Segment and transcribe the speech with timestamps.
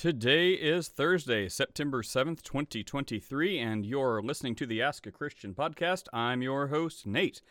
[0.00, 6.04] Today is Thursday, September 7th, 2023, and you're listening to the Ask a Christian podcast.
[6.10, 7.42] I'm your host, Nate.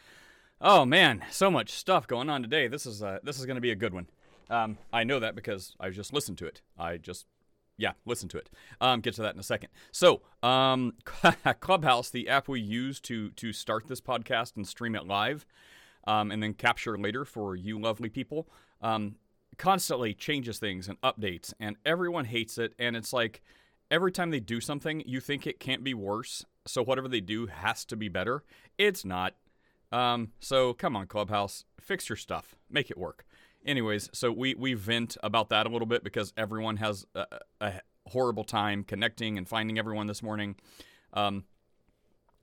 [0.60, 2.68] Oh man, so much stuff going on today.
[2.68, 4.08] This is uh, this is going to be a good one.
[4.50, 6.64] Um, I know that because I just listened to it.
[6.76, 7.28] I just
[7.78, 8.50] yeah, listen to it.
[8.82, 9.70] Um, get to that in a second.
[9.92, 10.96] So, um,
[11.60, 15.46] Clubhouse, the app we use to to start this podcast and stream it live,
[16.08, 18.50] um, and then capture later for you lovely people,
[18.82, 19.18] um,
[19.60, 22.74] constantly changes things and updates, and everyone hates it.
[22.80, 23.44] And it's like
[23.92, 26.46] every time they do something, you think it can't be worse.
[26.66, 28.44] So whatever they do has to be better.
[28.80, 29.36] It's not.
[29.92, 33.26] Um, so come on, Clubhouse, fix your stuff, make it work.
[33.66, 37.26] Anyways, so we we vent about that a little bit because everyone has a,
[37.60, 37.74] a
[38.08, 40.56] horrible time connecting and finding everyone this morning.
[41.14, 41.44] Um,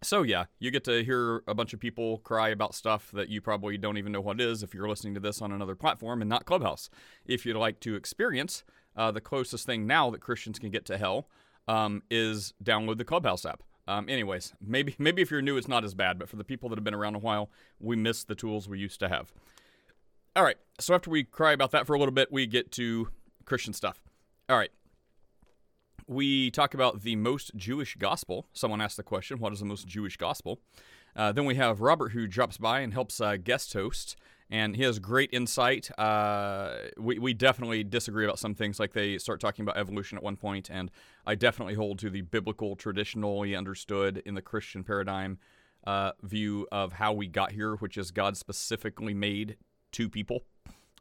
[0.03, 3.41] so yeah, you get to hear a bunch of people cry about stuff that you
[3.41, 6.29] probably don't even know what is if you're listening to this on another platform and
[6.29, 6.91] not Clubhouse.
[7.25, 8.63] If you'd like to experience
[8.97, 11.29] uh, the closest thing now that Christians can get to hell
[11.69, 13.63] um, is download the Clubhouse app.
[13.89, 16.69] Um, anyways, maybe maybe if you're new, it's not as bad, but for the people
[16.69, 19.33] that have been around a while, we miss the tools we used to have.
[20.35, 23.09] All right, so after we cry about that for a little bit, we get to
[23.47, 24.03] Christian stuff.
[24.51, 24.71] All right,
[26.07, 28.47] we talk about the most Jewish gospel.
[28.53, 30.61] Someone asked the question, "What is the most Jewish gospel?"
[31.15, 34.17] Uh, then we have Robert who drops by and helps uh, guest host,
[34.51, 35.91] and he has great insight.
[35.99, 40.23] Uh, we, we definitely disagree about some things, like they start talking about evolution at
[40.23, 40.91] one point, and
[41.27, 45.39] I definitely hold to the biblical, traditionally understood in the Christian paradigm
[45.87, 49.57] uh, view of how we got here, which is God specifically made
[49.93, 50.45] two people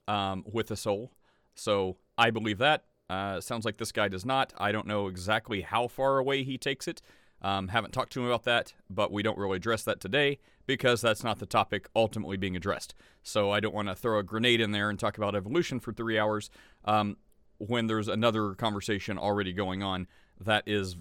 [0.07, 1.11] um, with a soul.
[1.55, 2.85] So I believe that.
[3.09, 4.53] Uh, sounds like this guy does not.
[4.57, 7.01] I don't know exactly how far away he takes it.
[7.41, 11.01] Um, haven't talked to him about that, but we don't really address that today because
[11.01, 12.95] that's not the topic ultimately being addressed.
[13.21, 15.93] So I don't want to throw a grenade in there and talk about evolution for
[15.93, 16.49] three hours
[16.85, 17.17] um,
[17.59, 20.07] when there's another conversation already going on
[20.39, 20.97] that is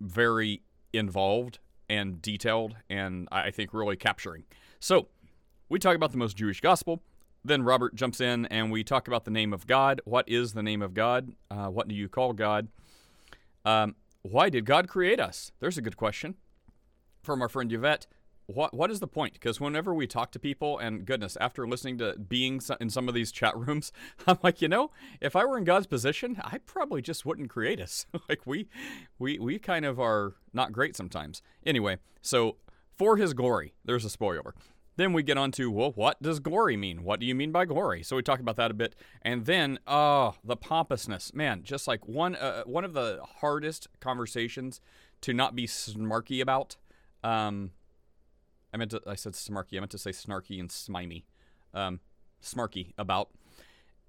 [0.00, 1.58] very involved
[1.90, 4.44] and detailed and I think really capturing.
[4.80, 5.08] So
[5.68, 7.02] we talk about the most Jewish gospel.
[7.44, 10.00] Then Robert jumps in and we talk about the name of God.
[10.04, 11.32] What is the name of God?
[11.50, 12.68] Uh, what do you call God?
[13.64, 15.50] Um, why did God create us?
[15.60, 16.36] There's a good question
[17.22, 18.06] from our friend Yvette.
[18.46, 19.34] What what is the point?
[19.34, 23.14] Because whenever we talk to people, and goodness, after listening to being in some of
[23.14, 23.92] these chat rooms,
[24.26, 27.80] I'm like, you know, if I were in God's position, I probably just wouldn't create
[27.80, 28.06] us.
[28.28, 28.68] like we
[29.18, 31.40] we we kind of are not great sometimes.
[31.64, 32.56] Anyway, so
[32.96, 34.54] for His glory, there's a spoiler.
[34.96, 37.02] Then we get on to, well, what does glory mean?
[37.02, 38.02] What do you mean by glory?
[38.02, 38.94] So we talk about that a bit.
[39.22, 41.32] And then, oh, the pompousness.
[41.32, 44.80] Man, just like one uh, one of the hardest conversations
[45.22, 46.76] to not be smarky about.
[47.24, 47.70] Um,
[48.74, 49.76] I meant to, I said smarky.
[49.76, 51.24] I meant to say snarky and smimy.
[51.72, 52.00] Um,
[52.42, 53.30] smarky about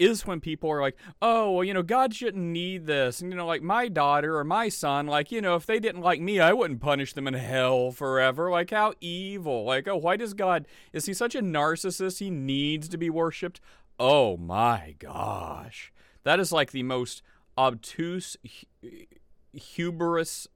[0.03, 3.22] is when people are like, oh, well, you know, God shouldn't need this.
[3.22, 6.02] And, you know, like my daughter or my son, like, you know, if they didn't
[6.02, 8.50] like me, I wouldn't punish them in hell forever.
[8.50, 9.66] Like, how evil.
[9.66, 12.19] Like, oh, why does God, is he such a narcissist?
[12.19, 13.62] He needs to be worshiped.
[14.00, 15.94] Oh my gosh.
[16.24, 17.22] That is like the most
[17.58, 18.38] obtuse,
[19.53, 20.47] hubris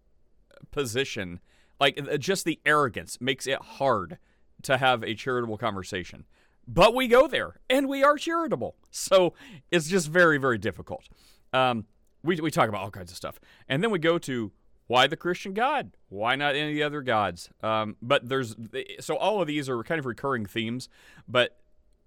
[0.71, 1.39] position.
[1.79, 4.17] Like, uh, just the arrogance makes it hard
[4.63, 6.25] to have a charitable conversation
[6.67, 8.75] but we go there and we are charitable.
[8.91, 9.33] So
[9.71, 11.07] it's just very, very difficult.
[11.53, 11.85] Um,
[12.23, 13.39] we, we talk about all kinds of stuff.
[13.69, 14.51] And then we go to
[14.87, 15.91] why the Christian God?
[16.09, 17.49] Why not any other gods?
[17.61, 18.55] Um, but there's
[18.99, 20.89] so all of these are kind of recurring themes,
[21.27, 21.57] but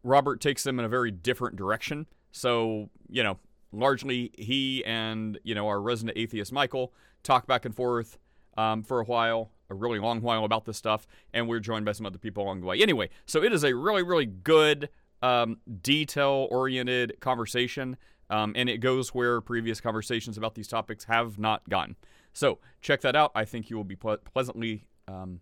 [0.03, 2.06] Robert takes them in a very different direction.
[2.32, 3.38] So, you know,
[3.72, 6.92] largely he and, you know, our resident atheist Michael
[7.22, 8.19] talk back and forth
[8.56, 11.92] um, for a while a really long while about this stuff, and we're joined by
[11.92, 12.81] some other people along the way.
[12.81, 14.88] Anyway, so it is a really, really good,
[15.22, 17.97] um, detail oriented conversation,
[18.28, 21.97] um, and it goes where previous conversations about these topics have not gone.
[22.32, 23.32] So check that out.
[23.34, 25.41] I think you will be ple- pleasantly um,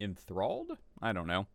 [0.00, 0.78] enthralled.
[1.00, 1.46] I don't know.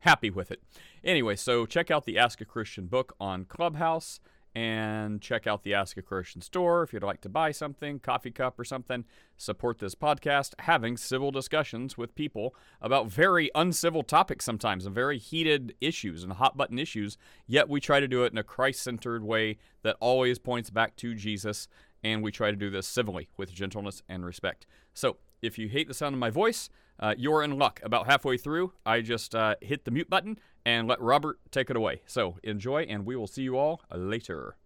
[0.00, 0.62] Happy with it.
[1.02, 4.20] Anyway, so check out the Ask a Christian book on Clubhouse
[4.58, 8.32] and check out the Ask a Christian store if you'd like to buy something, coffee
[8.32, 9.04] cup or something.
[9.36, 15.16] Support this podcast, having civil discussions with people about very uncivil topics sometimes and very
[15.16, 17.16] heated issues and hot button issues.
[17.46, 20.96] Yet we try to do it in a Christ centered way that always points back
[20.96, 21.68] to Jesus,
[22.02, 24.66] and we try to do this civilly with gentleness and respect.
[24.92, 26.68] So if you hate the sound of my voice,
[27.00, 27.80] uh, you're in luck.
[27.82, 31.76] About halfway through, I just uh, hit the mute button and let Robert take it
[31.76, 32.02] away.
[32.06, 34.56] So enjoy, and we will see you all later.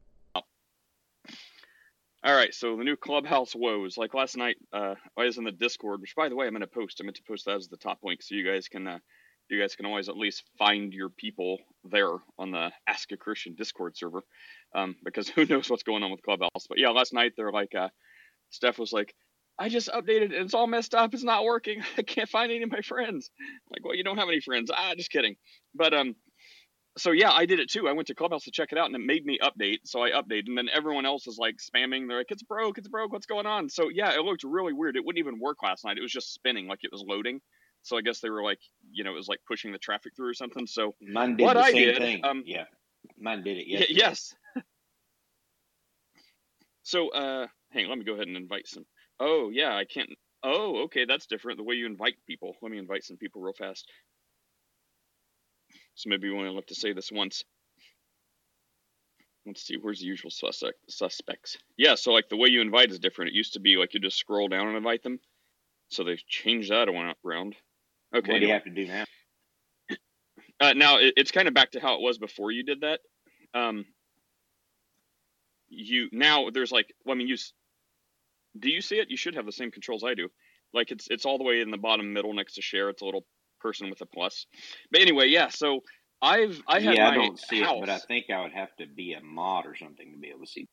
[2.25, 3.99] All right, so the new clubhouse woes.
[3.99, 6.61] Like last night, uh, I was in the Discord, which by the way, I'm going
[6.61, 7.01] to post.
[7.01, 8.99] I meant to post that as the top link, so you guys can, uh,
[9.51, 13.55] you guys can always at least find your people there on the Ask a Christian
[13.57, 14.23] Discord server.
[14.75, 16.67] um, because who knows what's going on with Clubhouse.
[16.69, 17.89] But yeah, last night they're like, uh,
[18.51, 19.15] Steph was like,
[19.59, 21.15] I just updated and it's all messed up.
[21.15, 21.83] It's not working.
[21.99, 23.31] I can't find any of my friends.
[23.41, 24.71] I'm like, well, you don't have any friends.
[24.75, 25.37] Ah, just kidding.
[25.75, 26.15] But um,
[26.99, 27.89] so yeah, I did it too.
[27.89, 29.81] I went to Clubhouse to check it out, and it made me update.
[29.85, 32.09] So I updated, and then everyone else is like spamming.
[32.09, 33.13] They're like, "It's broke, it's broke.
[33.13, 34.97] What's going on?" So yeah, it looked really weird.
[34.97, 35.99] It wouldn't even work last night.
[35.99, 37.43] It was just spinning like it was loading.
[37.83, 38.61] So I guess they were like,
[38.93, 40.69] you know, it was like pushing the traffic through or something.
[40.69, 42.25] So mine did what the I same did, thing.
[42.25, 42.67] um, yeah,
[43.19, 43.67] mine did it.
[43.73, 43.87] y- Yesterday.
[43.91, 44.37] yes.
[46.85, 48.85] so uh, hang on, let me go ahead and invite some.
[49.25, 50.11] Oh yeah, I can't.
[50.43, 51.59] Oh, okay, that's different.
[51.59, 52.57] The way you invite people.
[52.61, 53.89] Let me invite some people real fast.
[55.95, 57.45] So maybe we only have to say this once.
[59.47, 61.57] Let's see, where's the usual suspect, suspects?
[61.77, 63.31] Yeah, so like the way you invite is different.
[63.31, 65.21] It used to be like you just scroll down and invite them.
[65.89, 67.55] So they've changed that around.
[68.15, 68.33] Okay.
[68.33, 69.05] What do you have to do now?
[70.61, 73.01] Uh, now it, it's kind of back to how it was before you did that.
[73.55, 73.85] Um,
[75.69, 77.37] you now there's like, well, I mean, you
[78.59, 79.11] do you see it?
[79.11, 80.29] You should have the same controls I do.
[80.73, 82.89] Like it's it's all the way in the bottom middle next to share.
[82.89, 83.25] It's a little
[83.61, 84.47] person with a plus.
[84.91, 85.49] But anyway, yeah.
[85.49, 85.81] So
[86.21, 87.77] I've I had yeah, I don't see house.
[87.77, 90.29] it, but I think I would have to be a mod or something to be
[90.29, 90.69] able to see.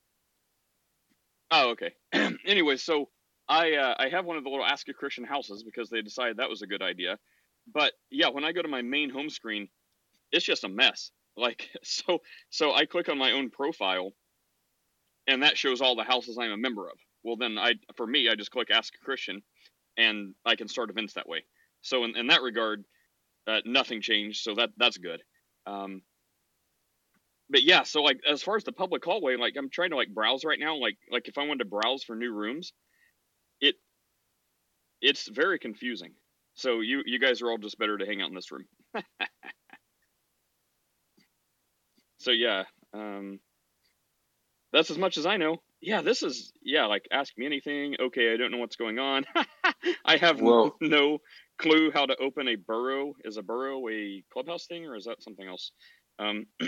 [1.52, 1.94] Oh, okay.
[2.46, 3.10] anyway, so
[3.48, 6.38] I uh, I have one of the little Ask a Christian houses because they decided
[6.38, 7.18] that was a good idea.
[7.72, 9.68] But yeah, when I go to my main home screen,
[10.32, 11.12] it's just a mess.
[11.36, 14.14] Like so so I click on my own profile
[15.28, 16.98] and that shows all the houses I'm a member of.
[17.24, 19.42] Well then I for me I just click Ask a Christian
[19.98, 21.44] and I can start events that way.
[21.82, 22.84] So in, in that regard,
[23.48, 25.22] uh, nothing changed, so that that's good.
[25.66, 26.02] Um,
[27.50, 30.14] but yeah, so like as far as the public hallway, like I'm trying to like
[30.14, 30.76] browse right now.
[30.78, 32.74] Like like if I wanted to browse for new rooms,
[33.62, 33.76] it
[35.02, 36.14] it's very confusing.
[36.56, 38.66] So you you guys are all just better to hang out in this room.
[42.20, 42.64] so yeah,
[42.94, 43.40] um,
[44.74, 45.58] that's as much as I know.
[45.82, 46.86] Yeah, this is yeah.
[46.86, 47.96] Like ask me anything.
[48.00, 49.26] Okay, I don't know what's going on.
[50.06, 51.20] I have Well- no
[51.58, 53.14] clue how to open a burrow.
[53.24, 55.72] Is a burrow a clubhouse thing or is that something else?
[56.20, 56.46] Um,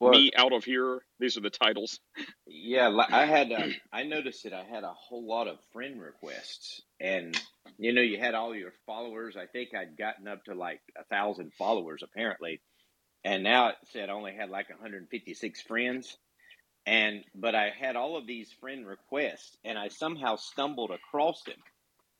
[0.00, 1.00] Well, me out of here.
[1.18, 2.00] These are the titles.
[2.46, 3.52] yeah, I had.
[3.52, 7.38] Uh, I noticed that I had a whole lot of friend requests, and
[7.78, 9.36] you know, you had all your followers.
[9.36, 12.62] I think I'd gotten up to like a thousand followers apparently,
[13.24, 16.16] and now it said I only had like 156 friends.
[16.86, 21.58] And but I had all of these friend requests, and I somehow stumbled across them,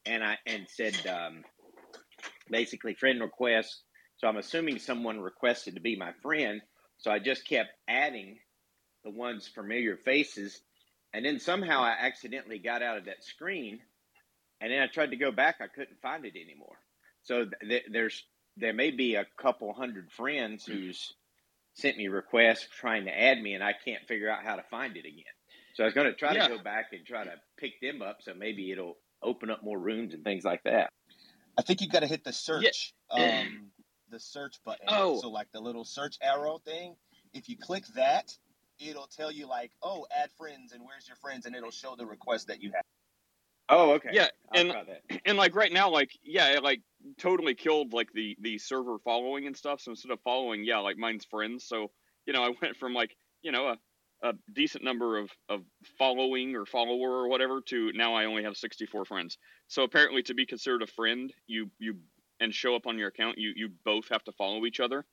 [0.07, 1.45] and I and said um,
[2.51, 3.83] basically friend request.
[4.19, 6.61] So I'm assuming someone requested to be my friend.
[6.99, 8.39] So I just kept adding
[9.03, 10.61] the ones familiar faces,
[11.15, 13.81] and then somehow I accidentally got out of that screen,
[14.61, 15.57] and then I tried to go back.
[15.61, 16.77] I couldn't find it anymore.
[17.23, 18.23] So th- there's
[18.57, 21.15] there may be a couple hundred friends who's
[21.75, 24.97] sent me requests trying to add me, and I can't figure out how to find
[24.97, 25.25] it again.
[25.75, 26.49] So I was going to try Yeah.
[26.49, 29.79] to go back and try to pick them up, so maybe it'll open up more
[29.79, 30.91] rooms and things like that.
[31.57, 33.71] I think you've got to hit the search, um,
[34.11, 34.87] the search button.
[34.89, 35.21] Oh.
[35.21, 36.97] So like the little search arrow thing.
[37.33, 38.37] If you click that,
[38.79, 42.07] it'll tell you like, oh, add friends and where's your friends, and it'll show the
[42.07, 42.85] request that you have.
[43.71, 44.11] Oh, okay.
[44.11, 44.75] Yeah, I'll and
[45.25, 46.83] and like right now, like yeah, it like
[47.19, 49.81] totally killed like the the server following and stuff.
[49.81, 51.65] So instead of following, yeah, like mine's friends.
[51.67, 51.93] So
[52.27, 55.63] you know, I went from like you know a, a decent number of of
[55.99, 59.39] following or follower or whatever to now I only have 64 friends.
[59.69, 62.01] So apparently, to be considered a friend, you you
[62.41, 65.07] and show up on your account, you you both have to follow each other.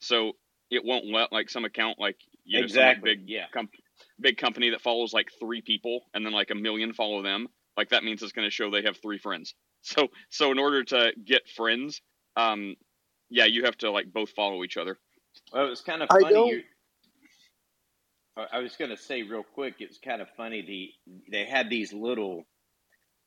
[0.00, 0.34] So
[0.70, 3.46] it won't let like some account like you know some, like, Exactly, big yeah.
[3.52, 3.74] comp-
[4.20, 7.90] big company that follows like three people and then like a million follow them like
[7.90, 11.12] that means it's going to show they have three friends so so in order to
[11.24, 12.00] get friends
[12.36, 12.76] um
[13.30, 14.98] yeah you have to like both follow each other
[15.52, 16.34] Well, it was kind of I funny.
[16.34, 16.62] don't- you-
[18.36, 19.76] I I was going to say real quick.
[19.80, 20.62] It was kind of funny.
[20.62, 22.44] The they had these little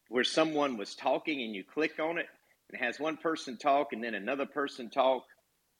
[0.09, 2.27] where someone was talking and you click on it
[2.69, 5.23] and it has one person talk and then another person talk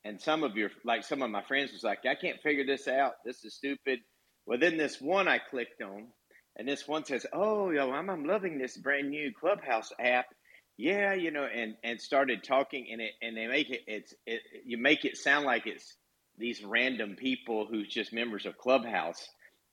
[0.06, 2.88] and some of your like some of my friends was like I can't figure this
[2.88, 3.14] out.
[3.26, 4.00] This is stupid.
[4.46, 6.08] Well, then this one I clicked on
[6.60, 10.28] and this one says, "Oh, yo, I'm I'm loving this brand new Clubhouse app."
[10.78, 14.42] Yeah, you know, and and started talking and it and they make it it's it
[14.66, 15.98] you make it sound like it's
[16.40, 19.28] these random people who's just members of Clubhouse,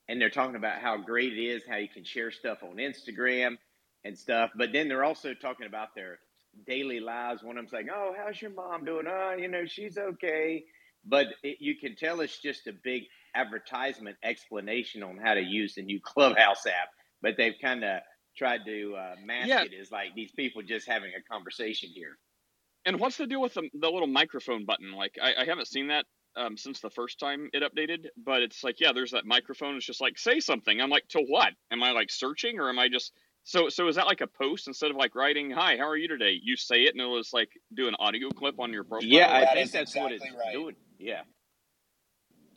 [0.09, 3.57] and they're talking about how great it is, how you can share stuff on Instagram
[4.05, 4.51] and stuff.
[4.57, 6.19] But then they're also talking about their
[6.67, 7.43] daily lives.
[7.43, 9.07] One of them's like, "Oh, how's your mom doing?
[9.09, 10.65] Oh, you know, she's okay."
[11.05, 13.03] But it, you can tell it's just a big
[13.35, 16.89] advertisement explanation on how to use the new Clubhouse app.
[17.21, 18.01] But they've kind of
[18.37, 19.63] tried to uh, mask Yeah.
[19.63, 22.17] it as like these people just having a conversation here.
[22.85, 25.87] and what's the deal with the, the little microphone button like I, I haven't seen
[25.87, 26.05] that
[26.35, 29.75] um, since the first time it updated, but it's like, yeah, there's that microphone.
[29.77, 30.81] It's just like, say something.
[30.81, 31.53] I'm like, to what?
[31.71, 34.67] Am I like searching or am I just so so is that like a post
[34.67, 37.33] instead of like writing, "Hi, how are you today?" You say it and it'll just
[37.33, 39.09] like do an audio clip on your profile.
[39.09, 40.53] Yeah, I That think that's what it's right.
[40.53, 40.75] doing.
[40.99, 41.23] Yeah.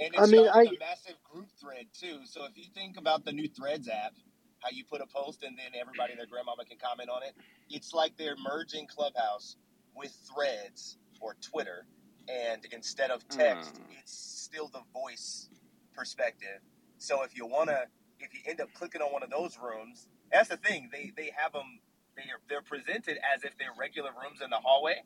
[0.00, 2.21] And I it's mean, started I- a massive group thread too.
[2.26, 4.14] So if you think about the new Threads app,
[4.61, 7.35] how you put a post and then everybody their grandmama can comment on it,
[7.71, 9.57] it's like they're merging Clubhouse
[9.95, 11.87] with Threads or Twitter,
[12.28, 13.92] and instead of text, Hmm.
[14.00, 15.50] it's still the voice
[15.95, 16.61] perspective.
[16.99, 17.87] So if you wanna,
[18.21, 20.90] if you end up clicking on one of those rooms, that's the thing.
[20.92, 21.80] They they have them.
[22.16, 25.02] They're they're presented as if they're regular rooms in the hallway,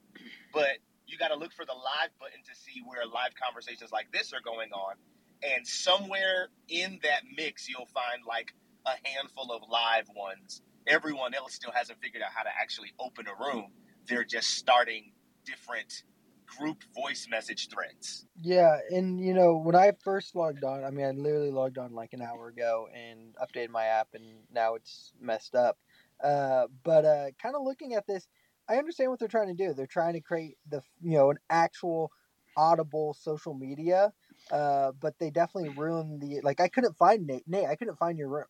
[0.52, 4.11] but you got to look for the live button to see where live conversations like
[4.12, 4.94] this are going on.
[5.42, 8.54] And somewhere in that mix, you'll find like
[8.87, 10.62] a handful of live ones.
[10.87, 13.73] Everyone else still hasn't figured out how to actually open a room.
[14.06, 15.12] They're just starting
[15.44, 16.04] different
[16.46, 18.26] group voice message threads.
[18.40, 21.94] Yeah, and you know, when I first logged on, I mean, I literally logged on
[21.94, 25.78] like an hour ago and updated my app, and now it's messed up.
[26.23, 28.28] Uh, but uh, kind of looking at this,
[28.68, 29.75] I understand what they're trying to do.
[29.75, 32.11] They're trying to create the you know an actual
[32.56, 34.12] audible social media,
[34.50, 36.61] uh, but they definitely ruined the like.
[36.61, 37.47] I couldn't find Nate.
[37.49, 38.47] Nate, I couldn't find your room.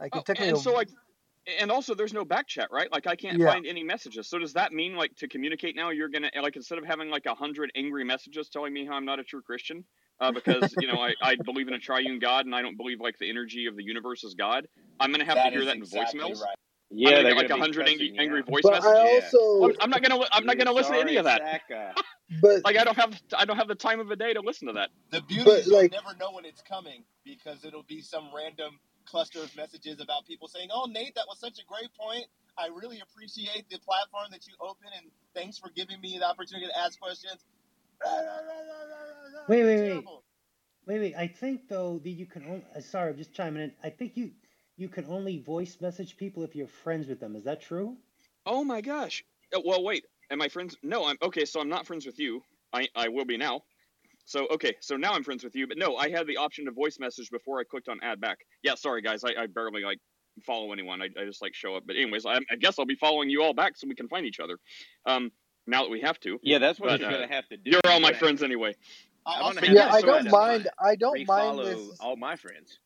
[0.00, 0.48] Like it Oh, took me.
[0.48, 0.88] and a- so like
[1.60, 3.52] and also there's no back chat right like i can't Yeah.
[3.52, 6.78] find any messages so does that mean like to communicate now you're gonna like instead
[6.78, 9.84] of having like a hundred angry messages telling me how i'm not a true christian
[10.20, 13.00] uh, because you know I, I believe in a triune god and i don't believe
[13.00, 14.68] like the energy of the universe is god
[15.00, 16.56] i'm gonna have to hear is that in exactly voicemails right.
[16.90, 18.62] Yeah, I'm gonna they're get like gonna a be hundred angry, cussing you angry voice
[18.64, 18.94] but messages
[19.34, 21.92] I also, I'm, I'm not gonna i'm not gonna listen to any of that Sorry,
[22.42, 24.66] but like i don't have i don't have the time of the day to listen
[24.68, 27.84] to that The beauty But, is you'll like- never know when it's coming because it'll
[27.84, 31.64] be some random cluster of messages about people saying, "Oh, Nate, that was such a
[31.64, 32.26] great point.
[32.56, 36.66] I really appreciate the platform that you open, and thanks for giving me the opportunity
[36.68, 37.44] to ask questions."
[39.48, 40.04] Wait, wait, wait.
[40.86, 41.14] Wait, wait.
[41.16, 42.64] I think though that you can only.
[42.76, 43.72] Uh, sorry, I'm just chiming in.
[43.82, 44.30] I think you
[44.80, 47.36] you can only voice message people if you're friends with them.
[47.36, 47.96] Is that true?
[48.46, 49.22] oh my gosh
[49.54, 52.40] Uh, well wait am i friends no i'm okay so i'm not friends with you
[52.72, 53.60] i i will be now
[54.24, 56.70] so okay so now i'm friends with you but no i had the option to
[56.70, 59.98] voice message before i clicked on add back yeah sorry guys i, I barely like
[60.46, 62.94] follow anyone I, I just like show up but anyways I, I guess i'll be
[62.94, 64.56] following you all back so we can find each other
[65.04, 65.30] um
[65.66, 67.70] now that we have to Yeah, that's what But, you're uh, gonna have to do.
[67.72, 68.74] you're all my friends anyway
[69.26, 70.68] I I'm also gonna yeah, I don't mind.
[70.82, 71.98] I don't mind Refollow this.
[72.00, 72.78] all my friends.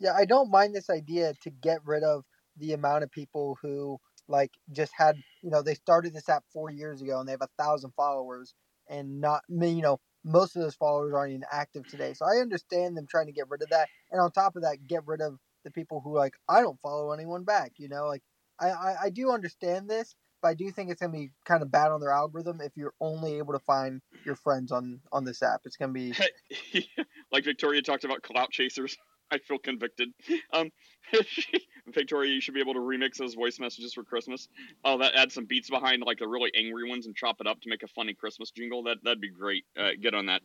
[0.00, 2.24] Yeah, I don't mind this idea to get rid of
[2.56, 3.98] the amount of people who
[4.28, 7.42] like just had you know they started this app four years ago and they have
[7.42, 8.54] a thousand followers
[8.88, 12.40] and not me you know most of those followers aren't even active today so i
[12.40, 15.20] understand them trying to get rid of that and on top of that get rid
[15.20, 18.22] of the people who like i don't follow anyone back you know like
[18.60, 21.62] i i, I do understand this but i do think it's going to be kind
[21.62, 25.24] of bad on their algorithm if you're only able to find your friends on on
[25.24, 26.14] this app it's going to be
[27.32, 28.96] like Victoria talked about clout chasers.
[29.30, 30.10] I feel convicted.
[30.52, 30.70] Um,
[31.88, 34.48] Victoria, you should be able to remix those voice messages for Christmas.
[34.84, 37.60] Oh, that add some beats behind like the really angry ones and chop it up
[37.62, 38.84] to make a funny Christmas jingle.
[38.84, 39.64] That that'd be great.
[39.78, 40.42] Uh, get on that.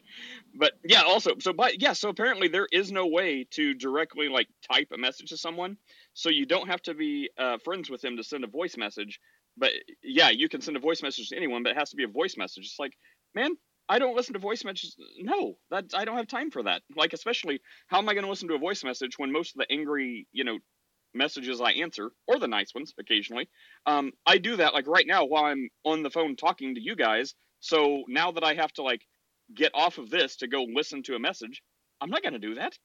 [0.56, 4.48] But yeah, also so but yeah, so apparently there is no way to directly like
[4.72, 5.78] type a message to someone,
[6.14, 9.20] so you don't have to be uh, friends with them to send a voice message.
[9.58, 9.72] But
[10.04, 12.08] yeah, you can send a voice message to anyone, but it has to be a
[12.08, 12.66] voice message.
[12.66, 12.94] It's like,
[13.36, 13.56] man,
[13.90, 14.96] I don't listen to voice messages.
[15.20, 16.84] No, that I don't have time for that.
[16.96, 19.60] Like, especially, how am I going to listen to a voice message when most of
[19.60, 20.60] the angry, you know,
[21.16, 23.50] messages I answer, or the nice ones occasionally,
[23.88, 26.96] um, I do that like right now while I'm on the phone talking to you
[26.96, 27.34] guys.
[27.62, 29.02] So now that I have to like
[29.56, 31.64] get off of this to go listen to a message,
[32.00, 32.78] I'm not going to do that.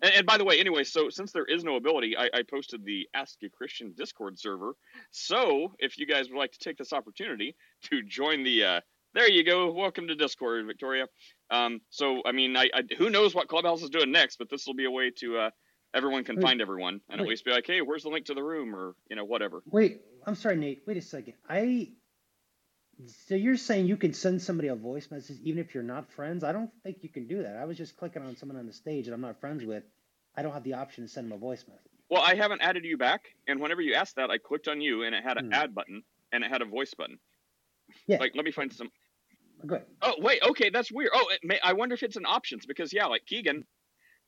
[0.00, 2.84] And, and by the way, anyway, so since there is no ability, I, I posted
[2.84, 4.74] the Ask a Christian Discord server.
[5.10, 7.56] So if you guys would like to take this opportunity
[7.90, 8.80] to join the uh,
[9.14, 9.72] there you go.
[9.72, 11.06] Welcome to Discord, Victoria.
[11.50, 14.66] Um, so, I mean, I, I, who knows what Clubhouse is doing next, but this
[14.66, 15.50] will be a way to uh,
[15.94, 18.34] everyone can Wait, find everyone and at least be like, hey, where's the link to
[18.34, 19.62] the room or you know whatever.
[19.70, 20.82] Wait, I'm sorry, Nate.
[20.86, 21.34] Wait a second.
[21.48, 21.90] I.
[23.26, 26.44] So you're saying you can send somebody a voice message even if you're not friends?
[26.44, 27.56] I don't think you can do that.
[27.56, 29.82] I was just clicking on someone on the stage that I'm not friends with.
[30.36, 31.90] I don't have the option to send them a voice message.
[32.10, 35.02] Well, I haven't added you back, and whenever you asked that, I clicked on you
[35.02, 35.52] and it had an Hmm.
[35.54, 37.18] add button and it had a voice button.
[38.06, 38.18] Yeah.
[38.18, 38.90] Like, let me find some.
[39.66, 39.86] Go ahead.
[40.02, 41.10] Oh wait, okay, that's weird.
[41.14, 43.64] Oh, it may, I wonder if it's an options because yeah, like Keegan,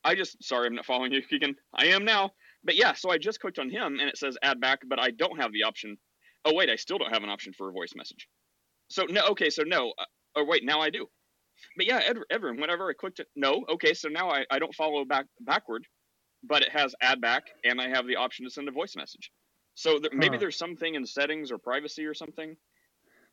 [0.04, 1.56] I just sorry I'm not following you, Keegan.
[1.74, 2.32] I am now,
[2.64, 5.10] but yeah, so I just clicked on him and it says add back, but I
[5.10, 5.98] don't have the option.
[6.44, 8.28] Oh wait, I still don't have an option for a voice message.
[8.88, 9.92] So no, okay, so no.
[9.98, 10.04] Uh,
[10.36, 11.06] oh wait, now I do.
[11.76, 14.74] But yeah, Ed, Edwin, whenever I clicked it, no, okay, so now I, I don't
[14.74, 15.86] follow back backward,
[16.44, 19.30] but it has add back and I have the option to send a voice message.
[19.74, 20.38] So there, maybe Huh.
[20.38, 22.56] there's something in settings or privacy or something.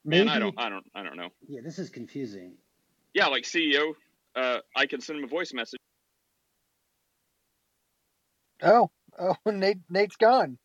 [0.05, 0.25] Maybe.
[0.25, 1.29] Man, I don't, I don't, I don't know.
[1.47, 2.53] Yeah, this is confusing.
[3.13, 3.93] Yeah, like CEO.
[4.35, 5.79] uh, I can send him a voice message.
[8.63, 8.89] Oh,
[9.19, 10.57] oh, Nate, Nate's gone.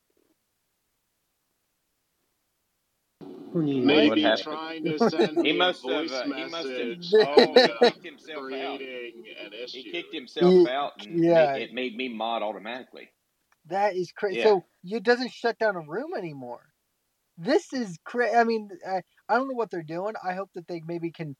[3.54, 4.44] Maybe happened?
[4.44, 7.54] trying to send He me must a voice have, uh, he must have- message Oh,
[7.54, 8.78] ended he up kicked himself out.
[8.78, 9.24] creating.
[9.72, 11.54] He kicked himself Ye- out, and yeah.
[11.54, 13.08] it, it made me mod automatically.
[13.68, 14.38] That is crazy.
[14.38, 14.44] Yeah.
[14.44, 16.60] So you doesn't shut down a room anymore.
[17.38, 18.34] This is crazy.
[18.34, 20.14] I mean, I, I don't know what they're doing.
[20.24, 21.36] I hope that they maybe can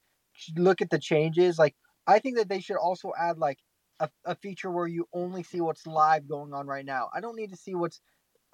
[0.56, 1.58] look at the changes.
[1.58, 1.74] Like,
[2.06, 3.58] I think that they should also add like
[4.00, 7.08] a, a feature where you only see what's live going on right now.
[7.14, 8.00] I don't need to see what's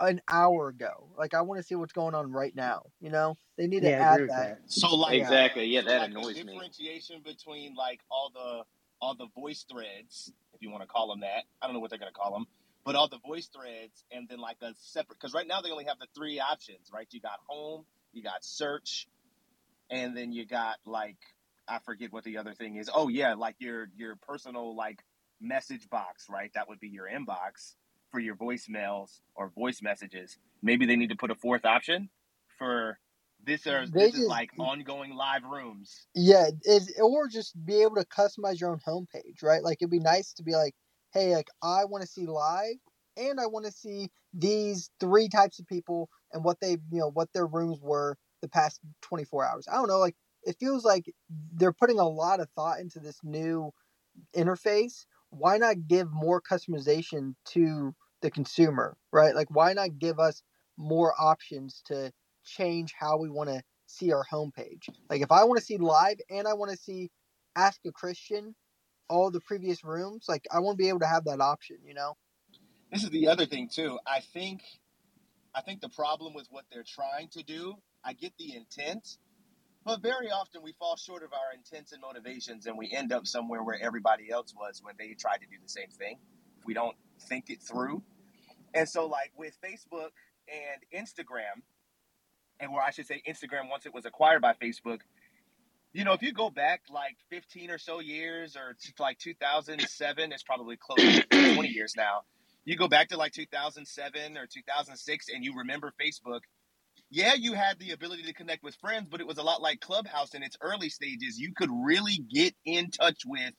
[0.00, 1.12] an hour ago.
[1.18, 2.84] Like, I want to see what's going on right now.
[3.00, 4.28] You know, they need to Yeah, I agree add that.
[4.28, 4.60] that.
[4.66, 5.66] So like Exactly.
[5.66, 6.54] Yeah, so that like annoys a me.
[6.54, 8.64] differentiation between like all the
[9.00, 11.44] all the voice threads, if you want to call them that.
[11.60, 12.46] I don't know what they're gonna call them,
[12.84, 15.18] but all the voice threads, and then like a separate.
[15.20, 17.06] Because right now they only have the three options, right?
[17.10, 19.06] You got home, you got search,
[19.90, 21.18] and then you got like
[21.68, 22.90] I forget what the other thing is.
[22.92, 25.02] Oh yeah, like your your personal like
[25.40, 26.50] message box, right?
[26.54, 27.74] That would be your inbox
[28.10, 30.38] for your voicemails or voice messages.
[30.62, 32.10] Maybe they need to put a fourth option
[32.58, 32.98] for
[33.44, 33.66] this.
[33.66, 36.06] Or They this is like ongoing live rooms.
[36.14, 39.62] Yeah, is or just be able to customize your own homepage, right?
[39.62, 40.74] Like it'd be nice to be like,
[41.12, 42.76] hey, like I want to see live,
[43.16, 47.10] and I want to see these three types of people and what they, you know,
[47.10, 49.66] what their rooms were the past twenty four hours.
[49.70, 51.06] I don't know, like it feels like
[51.54, 53.72] they're putting a lot of thought into this new
[54.36, 55.06] interface.
[55.30, 59.34] Why not give more customization to the consumer, right?
[59.34, 60.42] Like why not give us
[60.76, 62.12] more options to
[62.44, 64.88] change how we want to see our homepage.
[65.10, 67.10] Like if I want to see live and I want to see
[67.54, 68.54] Ask a Christian,
[69.08, 72.16] all the previous rooms, like I won't be able to have that option, you know?
[72.90, 73.98] This is the other thing too.
[74.06, 74.62] I think,
[75.54, 77.74] I think the problem with what they're trying to do.
[78.04, 79.16] I get the intent,
[79.84, 83.26] but very often we fall short of our intents and motivations, and we end up
[83.26, 86.18] somewhere where everybody else was when they tried to do the same thing.
[86.58, 86.96] If we don't
[87.28, 88.02] think it through,
[88.74, 90.10] and so like with Facebook
[90.48, 91.62] and Instagram,
[92.60, 95.00] and where I should say Instagram once it was acquired by Facebook.
[95.94, 100.32] You know, if you go back like 15 or so years or to like 2007,
[100.32, 102.22] it's probably close to 20 years now.
[102.64, 106.42] You go back to like 2007 or 2006 and you remember Facebook.
[107.10, 109.80] Yeah, you had the ability to connect with friends, but it was a lot like
[109.80, 111.38] Clubhouse in its early stages.
[111.38, 113.52] You could really get in touch with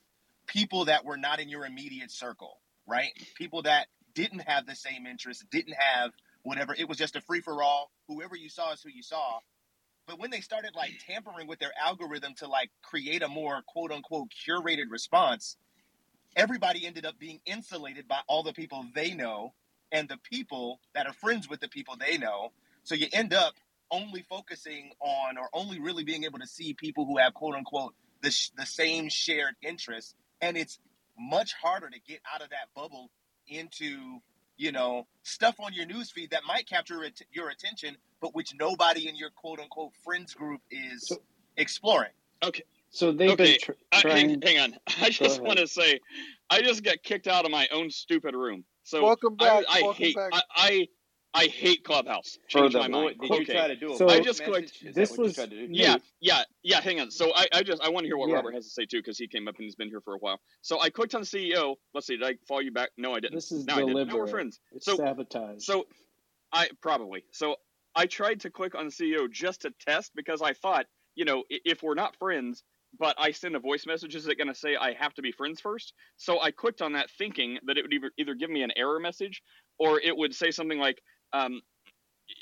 [0.46, 3.10] people that were not in your immediate circle, right?
[3.36, 6.10] People that didn't have the same interests, didn't have
[6.42, 6.74] whatever.
[6.78, 7.90] It was just a free for all.
[8.08, 9.38] Whoever you saw is who you saw.
[10.06, 13.92] But when they started like tampering with their algorithm to like create a more quote
[13.92, 15.56] unquote curated response,
[16.36, 19.54] everybody ended up being insulated by all the people they know
[19.92, 22.52] and the people that are friends with the people they know.
[22.82, 23.54] So you end up
[23.90, 27.94] only focusing on or only really being able to see people who have quote unquote
[28.22, 30.14] the, sh- the same shared interests.
[30.40, 30.78] And it's
[31.18, 33.10] much harder to get out of that bubble
[33.46, 34.20] into
[34.56, 39.08] you know stuff on your newsfeed that might capture it- your attention, but which nobody
[39.08, 41.22] in your quote unquote friends group is So-
[41.56, 42.12] exploring.
[42.42, 42.62] Okay.
[42.90, 44.02] So they've Okay, been tr- I, hang,
[44.40, 44.42] trying.
[44.42, 44.78] hang on.
[45.00, 45.98] I just want to say,
[46.50, 48.64] I just got kicked out of my own stupid room.
[48.84, 49.64] So Welcome I, back.
[49.68, 50.30] I welcome hate back.
[50.32, 50.88] I, I
[51.36, 52.38] I hate Clubhouse.
[52.48, 53.16] Change my mind.
[53.20, 53.52] did you Okay.
[53.52, 54.46] try to do a So- I just message?
[54.80, 55.72] clicked- this what you was- tried to do?
[55.72, 56.80] Yeah, yeah, yeah.
[56.80, 57.10] Hang on.
[57.10, 58.36] So I, I just I want to hear what Yeah.
[58.36, 60.18] Robert has to say too because he came up and he's been here for a
[60.18, 60.40] while.
[60.62, 61.76] So I clicked on the CEO.
[61.92, 62.16] Let's see.
[62.16, 62.90] Did I follow you back?
[62.96, 63.34] No, I didn't.
[63.34, 64.06] This is no, I didn't.
[64.08, 64.60] Now we're friends.
[64.72, 65.64] It's So sabotage.
[65.64, 65.88] so
[66.52, 67.56] I probably so
[67.96, 71.42] I tried to click on the CEO just to test because I thought you know
[71.50, 72.62] if we're not friends.
[72.96, 74.14] But I send a voice message.
[74.14, 75.94] Is it going to say I have to be friends first?
[76.16, 79.00] So I clicked on that, thinking that it would either, either give me an error
[79.00, 79.42] message,
[79.80, 81.02] or it would say something like,
[81.34, 81.60] um,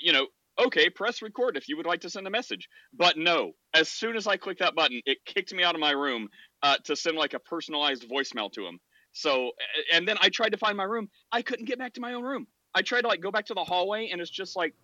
[0.00, 0.26] you know,
[0.66, 2.68] okay, press record if you would like to send a message.
[2.96, 5.90] But no, as soon as I clicked that button, it kicked me out of my
[5.92, 6.28] room
[6.62, 8.78] uh, to send like a personalized voicemail to him.
[9.12, 9.50] So,
[9.92, 11.09] and then I tried to find my room.
[11.33, 12.46] I couldn't get back to my own room.
[12.74, 14.74] I tried to like go back to the hallway, and it's just like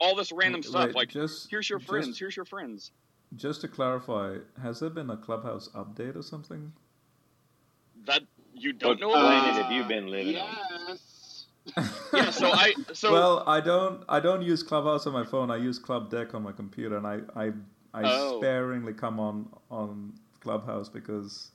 [0.00, 0.86] all this random Wait, stuff.
[0.86, 2.18] wait, Like, just, here's your just- friends.
[2.18, 2.90] Here's your friends.
[3.36, 6.72] Just to clarify, has there been a clubhouse update or something?
[8.06, 9.42] That you don't know What about.
[9.42, 10.56] planet have you been living on?
[11.66, 12.06] Yes.
[12.12, 12.30] yeah.
[12.30, 12.74] So I.
[12.94, 14.04] So well, I don't.
[14.08, 15.50] I don't use Clubhouse on my phone.
[15.50, 17.46] I use Club Deck on my computer, and I I,
[17.94, 18.38] I Oh.
[18.40, 21.50] sparingly come on on Clubhouse because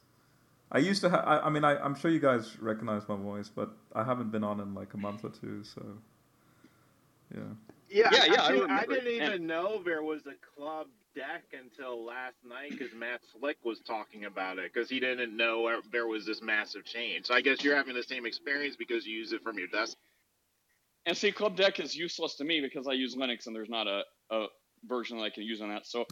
[0.72, 1.10] I used to.
[1.10, 4.32] Ha- I, I mean, I, I'm sure you guys recognize my voice, but I haven't
[4.32, 5.64] been on in like a month or two.
[5.64, 5.86] So
[7.36, 7.42] yeah.
[7.90, 12.06] Yeah, Yeah, yeah, I I, didn't And- even know there was a club deck until
[12.06, 16.26] last night because Matt Slick was talking about it because he didn't know there was
[16.26, 17.26] this massive change.
[17.28, 19.98] So I guess you're having the same experience because you use it from your desk.
[21.06, 23.88] And see, Club Deck is useless to me because I use Linux and there's not
[23.88, 24.48] a, a
[24.88, 25.88] version that I can use on that.
[25.88, 26.06] So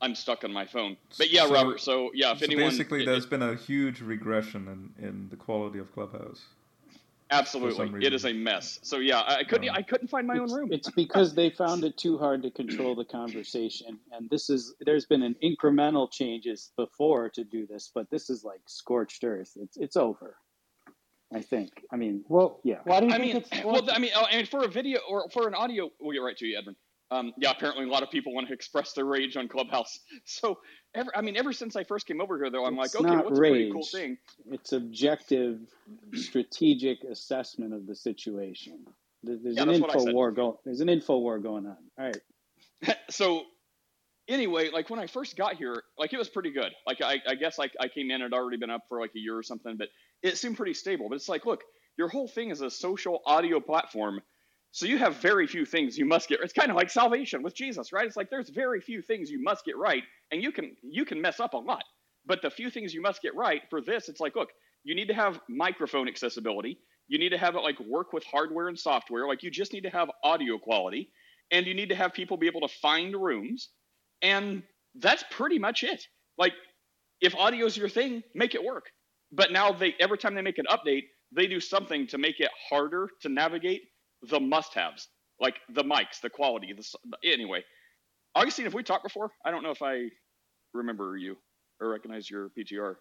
[0.00, 0.96] I'm stuck on my phone.
[1.18, 1.80] But yeah, So- Robert.
[1.80, 5.36] So yeah, if so anyone basically, it- there's been a huge regression in, in the
[5.36, 6.42] quality of Clubhouse.
[7.38, 8.78] Absolutely it is a mess.
[8.82, 10.68] So yeah, I, I couldn't Um, I couldn't find my own room.
[10.72, 15.06] it's because they found it too hard to control the conversation, and this is there's
[15.06, 19.52] been an incremental changes before to do this, but this is like scorched earth.
[19.56, 20.36] It's it's over.
[21.32, 21.70] I think.
[21.90, 22.78] I mean, Well, Yeah.
[22.84, 24.68] Why do you I think mean, it's well, I mean, oh, I mean, for a
[24.68, 26.76] video or for an audio, we'll get right to you, Edwin.
[27.10, 29.98] Um, yeah, apparently a lot of people want to express their rage on Clubhouse.
[30.24, 30.58] So,
[30.94, 33.16] ever, I mean, ever since I first came over here, though, I'm It's like, okay,
[33.22, 34.18] what's a pretty cool thing?
[34.50, 35.60] it's objective,
[36.14, 38.84] strategic assessment of the situation.
[39.22, 40.56] There's Yeah, an that's what I info war going.
[40.64, 41.76] There's an info war going on.
[41.98, 42.96] All right.
[43.10, 43.42] so,
[44.28, 46.72] anyway, like when I first got here, like it was pretty good.
[46.86, 49.12] Like I, I guess like I came in, it had already been up for like
[49.16, 49.88] a year or something, but
[50.22, 51.08] it seemed pretty stable.
[51.08, 51.62] But it's like, look,
[51.96, 54.20] your whole thing is a social audio platform.
[54.74, 56.40] So you have very few things you must get.
[56.42, 58.08] It's kind of like salvation with Jesus, right?
[58.08, 61.22] It's like there's very few things you must get right, and you can you can
[61.22, 61.84] mess up a lot.
[62.26, 64.50] But the few things you must get right for this, it's like, look,
[64.82, 66.80] you need to have microphone accessibility.
[67.06, 69.28] You need to have it like work with hardware and software.
[69.28, 71.08] Like you just need to have audio quality,
[71.52, 73.68] and you need to have people be able to find rooms,
[74.22, 74.64] and
[74.96, 76.04] that's pretty much it.
[76.36, 76.54] Like
[77.20, 78.86] if audio's your thing, make it work.
[79.32, 82.50] But now they every time they make an update, they do something to make it
[82.70, 83.82] harder to navigate
[84.28, 85.08] the must-haves,
[85.40, 86.84] like the mics, the quality, the
[87.24, 87.64] anyway.
[88.34, 89.30] Augustine, have we talked before?
[89.44, 90.08] I don't know if I
[90.72, 91.36] remember you
[91.80, 92.96] or recognize your PTR.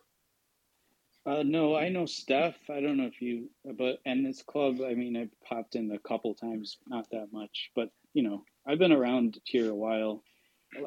[1.25, 2.55] Uh, no, I know Steph.
[2.69, 4.79] I don't know if you, but and this club.
[4.85, 8.79] I mean, I popped in a couple times, not that much, but you know, I've
[8.79, 10.23] been around here a while.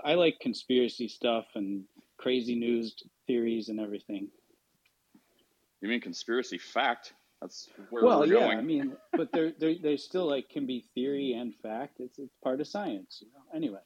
[0.04, 1.84] I like conspiracy stuff and
[2.18, 2.96] crazy news
[3.26, 4.28] theories and everything.
[5.80, 7.14] You mean conspiracy fact?
[7.46, 8.58] That's where well, we're yeah, going.
[8.58, 12.00] I mean, but they're they they still like can be theory and fact.
[12.00, 13.56] It's it's part of science, you know.
[13.56, 13.78] Anyway,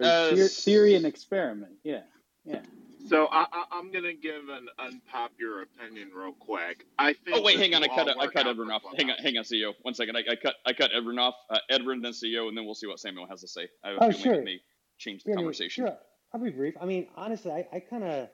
[0.00, 1.74] Uh, theor- theory and experiment.
[1.84, 2.02] Yeah,
[2.44, 2.62] yeah.
[3.08, 6.86] So I, I, I'm gonna give an unpopular opinion real quick.
[6.98, 7.36] I think.
[7.36, 7.84] Oh wait, hang on.
[7.84, 8.82] I cut I cut out Edwin off.
[8.96, 9.74] Hang on, hang on, CEO.
[9.82, 10.16] One second.
[10.16, 11.34] I, I cut I cut Edwin off.
[11.48, 13.68] Uh, Edwin then CEO, and then we'll see what Samuel has to say.
[13.84, 14.34] I have a Oh, feeling sure.
[14.34, 14.60] it may
[14.98, 15.86] change the Yeah, no, conversation.
[15.86, 15.96] Sure,
[16.34, 16.74] I'll be brief.
[16.80, 18.28] I mean, honestly, I, I kind of,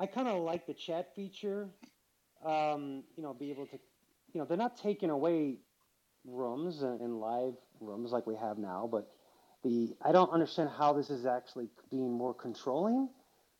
[0.00, 1.68] I kind of like the chat feature.
[2.44, 3.78] Um, you know, be able to,
[4.34, 5.58] you know, they're not taking away
[6.26, 9.10] rooms and, and live rooms like we have now, but
[9.64, 13.08] the I don't understand how this is actually being more controlling.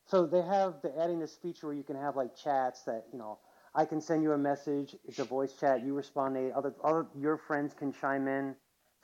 [0.06, 3.18] So they have they're adding this feature where you can have like chats that you
[3.18, 3.38] know
[3.74, 4.96] I can send you a message.
[5.06, 5.84] It's a voice chat.
[5.84, 6.36] You respond.
[6.36, 8.54] They other other your friends can chime in.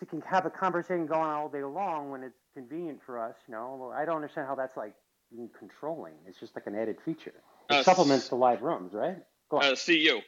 [0.01, 3.19] So you can have a conversation going on all day long when it's convenient for
[3.19, 3.37] us.
[3.49, 4.95] You know, I don't understand how that's like
[5.31, 6.14] being controlling.
[6.27, 7.35] It's just like an added feature.
[7.71, 9.19] It Uh, supplements the live rooms, right?
[9.50, 9.64] Go on.
[9.64, 10.22] Uh, CEO,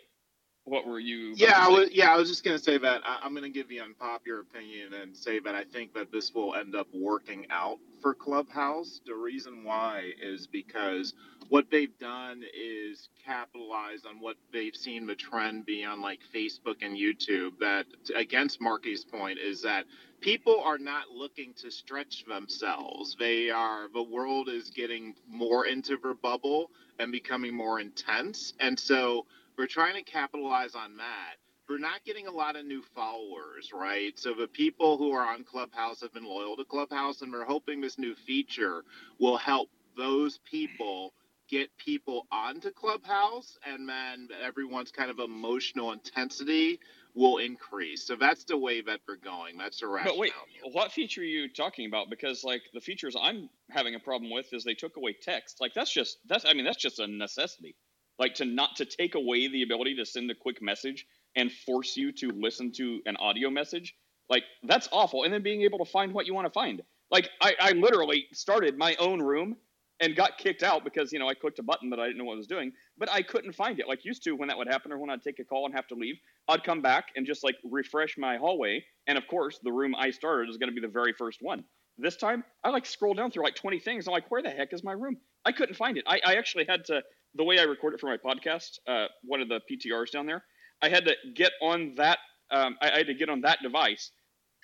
[0.64, 1.34] what were you?
[1.36, 1.90] Yeah, I was.
[1.92, 5.16] Yeah, I was just gonna say that I, I'm gonna give the unpopular opinion and
[5.16, 9.00] say that I think that this will end up working out for Clubhouse.
[9.06, 11.14] The reason why is because
[11.50, 16.76] what they've done is capitalize on what they've seen the trend be on like Facebook
[16.82, 17.58] and YouTube.
[17.60, 19.86] That against Marky's point is that
[20.20, 23.16] people are not looking to stretch themselves.
[23.18, 23.88] They are.
[23.94, 26.70] The world is getting more into their bubble
[27.02, 29.26] and becoming more intense, and so
[29.58, 31.36] we're trying to capitalize on that.
[31.68, 34.18] We're not getting a lot of new followers, right?
[34.18, 37.80] So the people who are on Clubhouse have been loyal to Clubhouse, and we're hoping
[37.82, 38.84] this new feature
[39.20, 41.14] will help those people
[41.50, 46.80] get people onto Clubhouse, and then everyone's kind of emotional intensity
[47.14, 48.06] will increase.
[48.06, 49.58] So that's the way that we're going.
[49.58, 50.14] That's the rationale.
[50.14, 50.72] But wait, here.
[50.72, 52.08] what feature are you talking about?
[52.08, 55.60] Because like the features I'm having a problem with is they took away text.
[55.60, 57.76] Like that's just that's I mean that's just a necessity.
[58.18, 61.96] Like to not to take away the ability to send a quick message and force
[61.96, 63.94] you to listen to an audio message.
[64.28, 65.24] Like that's awful.
[65.24, 66.82] And then being able to find what you want to find.
[67.10, 69.56] Like I, I literally started my own room
[70.02, 72.24] and got kicked out because you know I clicked a button that I didn't know
[72.24, 73.88] what I was doing, but I couldn't find it.
[73.88, 75.86] Like used to when that would happen or when I'd take a call and have
[75.88, 76.16] to leave,
[76.48, 80.10] I'd come back and just like refresh my hallway, and of course the room I
[80.10, 81.64] started is going to be the very first one.
[81.96, 84.06] This time I like scroll down through like 20 things.
[84.06, 85.16] I'm like, where the heck is my room?
[85.44, 86.04] I couldn't find it.
[86.06, 87.02] I, I actually had to
[87.34, 90.44] the way I record it for my podcast, uh, one of the PTRs down there.
[90.82, 92.18] I had to get on that.
[92.50, 94.10] Um, I, I had to get on that device,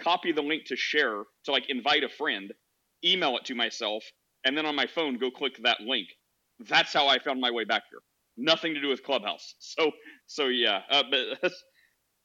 [0.02, 2.52] copy the link to share to like invite a friend,
[3.04, 4.04] email it to myself,
[4.48, 6.08] and then on my phone go click that link.
[6.58, 8.00] That's how I found my way back here.
[8.38, 9.54] Nothing to do with Clubhouse.
[9.60, 9.92] So
[10.26, 10.80] so yeah.
[10.90, 11.52] Uh, but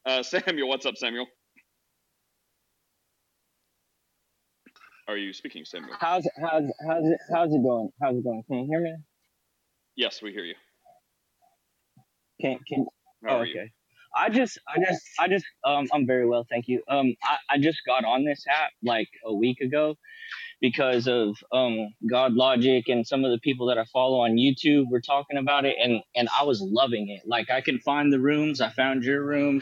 [0.10, 1.26] uh, Samuel, what's up, Samuel?
[5.06, 5.96] Are you speaking, Samuel?
[6.00, 7.90] How's how's how's it how's it going?
[8.00, 8.42] How's it going?
[8.48, 8.94] Can you hear me?
[9.96, 10.54] Yes, we hear you.
[12.40, 12.86] Can can
[13.24, 13.52] How oh, are you?
[13.60, 13.70] okay.
[14.16, 16.82] I just I just I just um I'm very well, thank you.
[16.88, 19.96] Um I, I just got on this app like a week ago
[20.64, 24.90] because of um, God Logic and some of the people that I follow on YouTube
[24.90, 27.28] were talking about it, and and I was loving it.
[27.28, 28.62] Like I can find the rooms.
[28.62, 29.60] I found your room.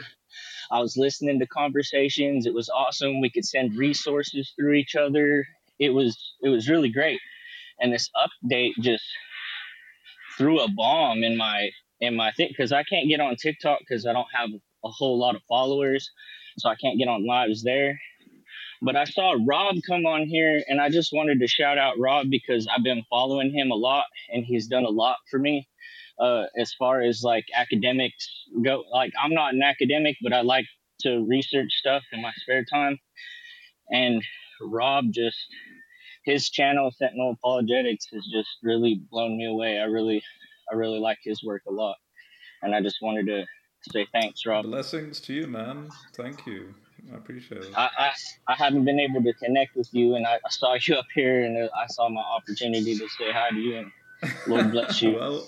[0.71, 2.45] I was listening to conversations.
[2.45, 3.19] It was awesome.
[3.19, 5.45] We could send resources through each other.
[5.77, 7.19] It was it was really great.
[7.81, 9.03] And this update just
[10.37, 14.07] threw a bomb in my in my thing because I can't get on TikTok because
[14.07, 14.51] I don't have
[14.85, 16.09] a whole lot of followers,
[16.59, 17.99] so I can't get on lives there.
[18.83, 22.29] But I saw Rob come on here, and I just wanted to shout out Rob
[22.29, 25.67] because I've been following him a lot, and he's done a lot for me
[26.19, 28.29] uh, as far as like academics
[28.61, 28.83] go.
[28.91, 30.65] Like I'm not an academic, but I like
[31.01, 32.99] to research stuff in my spare time.
[33.89, 34.21] And
[34.61, 35.37] Rob just
[36.25, 39.79] his channel Sentinel Apologetics has just really blown me away.
[39.79, 40.21] I really
[40.71, 41.95] I really like his work a lot,
[42.61, 43.45] and I just wanted to
[43.91, 44.65] say thanks, Rob.
[44.65, 45.89] Blessings to you, man.
[46.13, 46.75] Thank you.
[47.11, 47.73] I appreciate it.
[47.75, 48.11] I, I,
[48.47, 51.43] I haven't been able to connect with you, and I, I saw you up here,
[51.45, 53.91] and I saw my opportunity to say hi to you, and
[54.47, 55.15] Lord bless you.
[55.15, 55.47] well,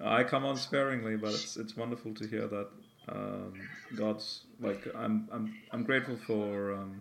[0.00, 2.68] I come on sparingly, but it's it's wonderful to hear that
[3.08, 3.52] um,
[3.94, 7.00] God's like I'm I'm I'm grateful for um,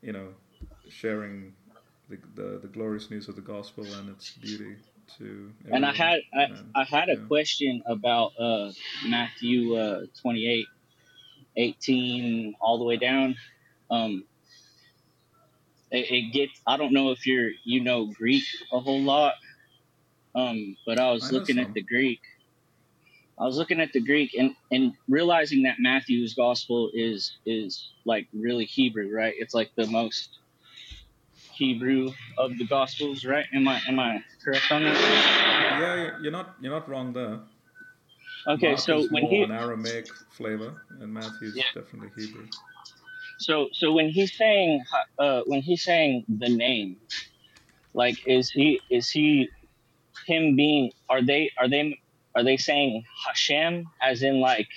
[0.00, 0.28] you know
[0.88, 1.52] sharing
[2.08, 4.76] the, the the glorious news of the gospel and its beauty
[5.18, 7.26] to And I had I, And, I had a yeah.
[7.28, 8.72] question about uh,
[9.06, 10.66] Matthew uh, 28,
[11.56, 13.36] 18, all the way down.
[13.90, 14.24] Um,
[15.90, 16.60] it, it gets.
[16.66, 19.34] I don't know if you're you know Greek a whole lot,
[20.34, 22.20] um, but I was I looking at the Greek.
[23.38, 28.28] I was looking at the Greek and, and realizing that Matthew's gospel is is like
[28.32, 29.34] really Hebrew, right?
[29.36, 30.38] It's like the most
[31.54, 33.46] Hebrew of the gospels, right?
[33.54, 34.94] Am I am I correct on that?
[35.80, 37.40] Yeah, you're not you're not wrong there.
[38.46, 41.64] Okay, Mark so is when more he an Aramaic flavor, and Matthew's Yeah.
[41.74, 42.46] definitely Hebrew.
[43.38, 44.84] So so when he's saying
[45.18, 46.96] uh when he's saying the name,
[47.94, 49.48] like is he is he
[50.26, 51.98] him being are they are they
[52.34, 54.68] are they saying Hashem as in like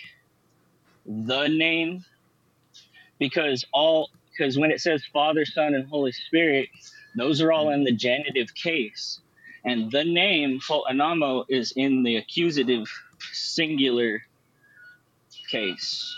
[1.06, 2.02] the name?
[3.20, 6.70] Because all because when it says Father, Son, and Holy Spirit,
[7.18, 9.22] those are all in the genitive case.
[9.64, 12.88] And the name Ho'anamo is in the accusative
[13.34, 14.22] singular
[15.50, 16.18] case.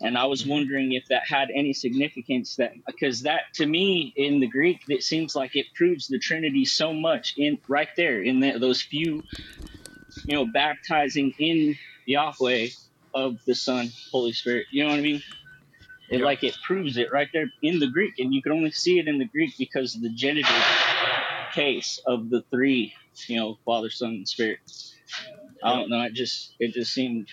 [0.00, 0.50] And I was mm-hmm.
[0.50, 5.02] wondering if that had any significance that because that to me in the Greek it
[5.02, 9.22] seems like it proves the Trinity so much in right there in the, those few
[10.26, 12.68] you know baptizing in Yahweh
[13.14, 14.66] of the Son Holy Spirit.
[14.70, 15.22] You know what I mean?
[16.10, 16.24] It Yeah.
[16.24, 19.08] like it proves it right there in the Greek, and you can only see it
[19.08, 20.64] in the Greek because of the genitive
[21.52, 22.92] case of the three,
[23.26, 24.58] you know, Father, Son, and Spirit.
[25.64, 26.02] I don't know.
[26.02, 27.28] It just it just seemed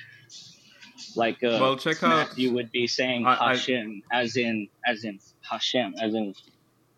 [1.15, 5.03] like uh, Well, check out- Matthew would be saying I- I- Hashem as in as
[5.03, 6.33] in Hashem as in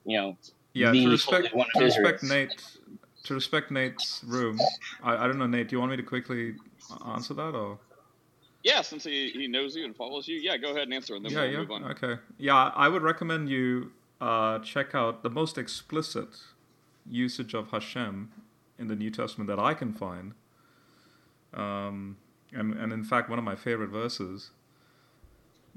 [0.05, 0.37] you know
[0.73, 2.63] Yeah, to respect to respect Nate,
[3.23, 4.59] to respect Nate's room.
[5.01, 5.69] I, I don't know, Nate.
[5.69, 6.55] Do you want me to quickly
[7.05, 7.79] answer that or?
[8.63, 11.25] Yeah, since he, he knows you and follows you, yeah, go ahead and answer, and
[11.25, 11.57] then yeah, we'll yeah.
[11.57, 11.83] move on.
[11.91, 12.15] Okay.
[12.37, 13.91] Yeah, I would recommend you
[14.21, 16.29] uh, check out the most explicit
[17.05, 18.31] usage of Hashem
[18.79, 20.33] in the New Testament that I can find.
[21.53, 22.17] Um,
[22.51, 24.51] and, and in fact, one of my favorite verses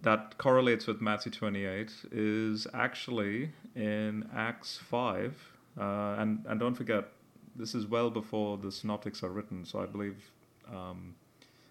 [0.03, 5.53] that correlates with Matthew 28 is actually in Acts 5.
[5.79, 5.83] Uh,
[6.19, 7.09] and, and don't forget,
[7.55, 10.31] this is well before the synoptics are written, so I believe.
[10.71, 11.15] Um,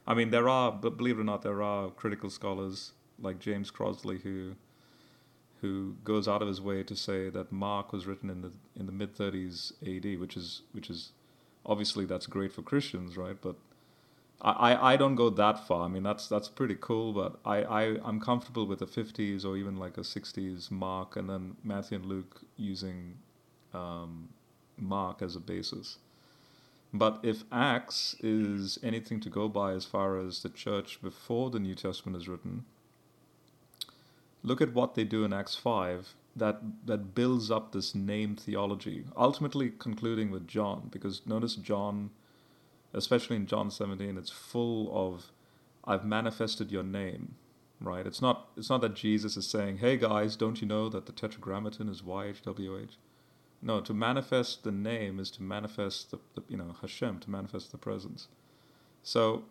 [0.08, 3.72] I mean, there are, but believe it or not, there are critical scholars like James
[3.72, 4.56] Crossley who
[5.62, 8.86] who goes out of his way to say that Mark was written in the in
[8.86, 11.12] the mid 30s AD, which is which is
[11.66, 13.38] obviously that's great for Christians, right?
[13.42, 13.56] But
[14.42, 15.86] I, I, don't go that far.
[15.86, 19.58] I mean, that's that's pretty cool, but I, I I'm comfortable with the 50s or
[19.58, 23.16] even like a 60s Mark, and then Matthew and Luke using
[23.74, 24.30] um,
[24.78, 25.98] Mark as a basis.
[26.94, 31.60] But if Acts is anything to go by as far as the church before the
[31.60, 32.66] New Testament is written,
[34.44, 39.06] look at what they do in Acts 5 that, that builds up this name theology,
[39.18, 42.12] ultimately concluding with John, because notice John,
[42.96, 45.32] especially in John 17, it's full of,
[45.84, 47.36] I've manifested your name,
[47.80, 48.08] right?
[48.08, 51.12] It's not, it's not that Jesus is saying, hey guys, don't you know that the
[51.12, 52.96] tetragrammaton is YHWH?
[53.62, 57.72] No, to manifest the name is to manifest the, the you know Hashem, to manifest
[57.72, 58.28] the presence.
[59.02, 59.44] So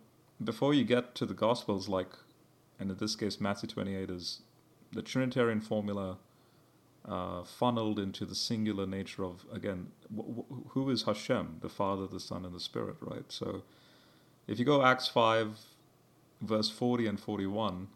[0.43, 2.13] before you get to the Gospels, like,
[2.79, 4.41] and in this case Matthew 28 is
[4.91, 6.17] the Trinitarian formula
[7.07, 12.07] uh, funneled into the singular nature of again, wh- wh- who is Hashem, the Father,
[12.07, 13.25] the Son, and the Spirit, right?
[13.29, 13.63] So
[14.47, 15.59] if you go Acts 5,
[16.41, 17.87] verse 40 and 41,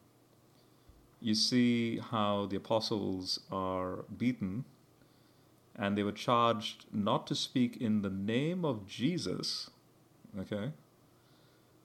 [1.21, 4.65] you see how the apostles are beaten
[5.75, 9.69] and they were charged not to speak in the name of Jesus.
[10.37, 10.71] Okay?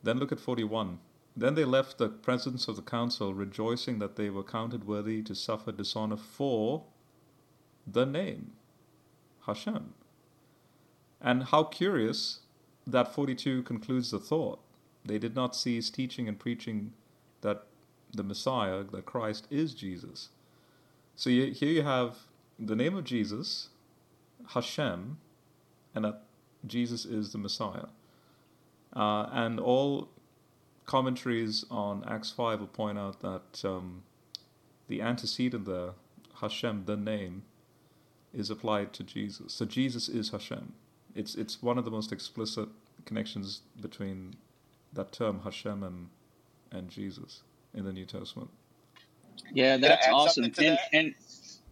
[0.03, 0.99] Then look at 41.
[1.37, 5.35] Then they left the presence of the council, rejoicing that they were counted worthy to
[5.35, 6.85] suffer dishonor for
[7.87, 8.53] the name,
[9.47, 9.95] Hashem.
[11.21, 12.41] And how curious
[12.87, 14.61] that 42 concludes the thought.
[15.05, 16.93] They did not cease teaching and preaching
[17.41, 17.65] that
[18.13, 20.31] the Messiah, that Christ is Jesus.
[21.17, 22.19] So you, here you have
[22.59, 23.69] the name of Jesus,
[24.49, 25.19] Hashem,
[25.95, 26.23] and that
[26.67, 27.87] Jesus is the Messiah.
[28.95, 30.09] Uh, and all
[30.87, 34.03] commentaries on Acts 5 will point out that um,
[34.89, 35.91] the antecedent there,
[36.41, 37.43] Hashem, the name,
[38.35, 39.53] is applied to Jesus.
[39.53, 40.73] So Jesus is Hashem.
[41.15, 42.69] It's, it's one of the most explicit
[43.05, 44.35] connections between
[44.93, 46.09] that term Hashem and,
[46.73, 47.43] and Jesus
[47.75, 48.51] in the New Testament.
[49.53, 50.45] Yeah, that's awesome.
[50.45, 50.79] And that?
[50.93, 51.15] and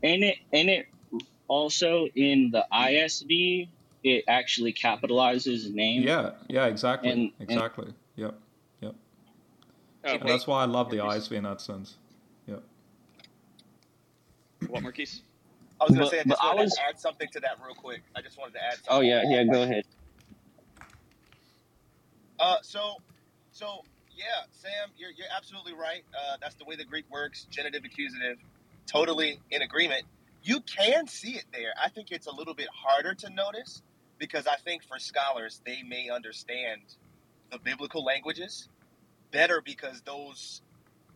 [0.02, 0.88] and it and it
[1.48, 3.68] also in the ISV
[4.02, 7.94] it actually capitalizes name Yeah, yeah, exactly, and and exactly.
[8.16, 8.34] Yep,
[8.80, 8.94] yep.
[10.04, 11.28] Oh, And that's why I love the Marquise.
[11.28, 11.94] ISV in that sense.
[12.46, 12.62] Yep.
[14.68, 15.22] What, Marquise?
[15.82, 18.02] I was gonna say I just I was to add something to that real quick.
[18.14, 18.90] I just wanted to add something.
[18.90, 19.84] oh yeah yeah go ahead.
[22.38, 22.96] Uh, so,
[23.52, 23.84] so
[24.16, 26.04] yeah, Sam, you're you're absolutely right.
[26.14, 27.46] Uh, that's the way the Greek works.
[27.50, 28.38] Genitive, accusative,
[28.86, 30.04] totally in agreement.
[30.44, 31.72] You can see it there.
[31.82, 33.82] I think it's a little bit harder to notice
[34.18, 36.80] because I think for scholars they may understand
[37.50, 38.68] the biblical languages
[39.30, 40.62] better because those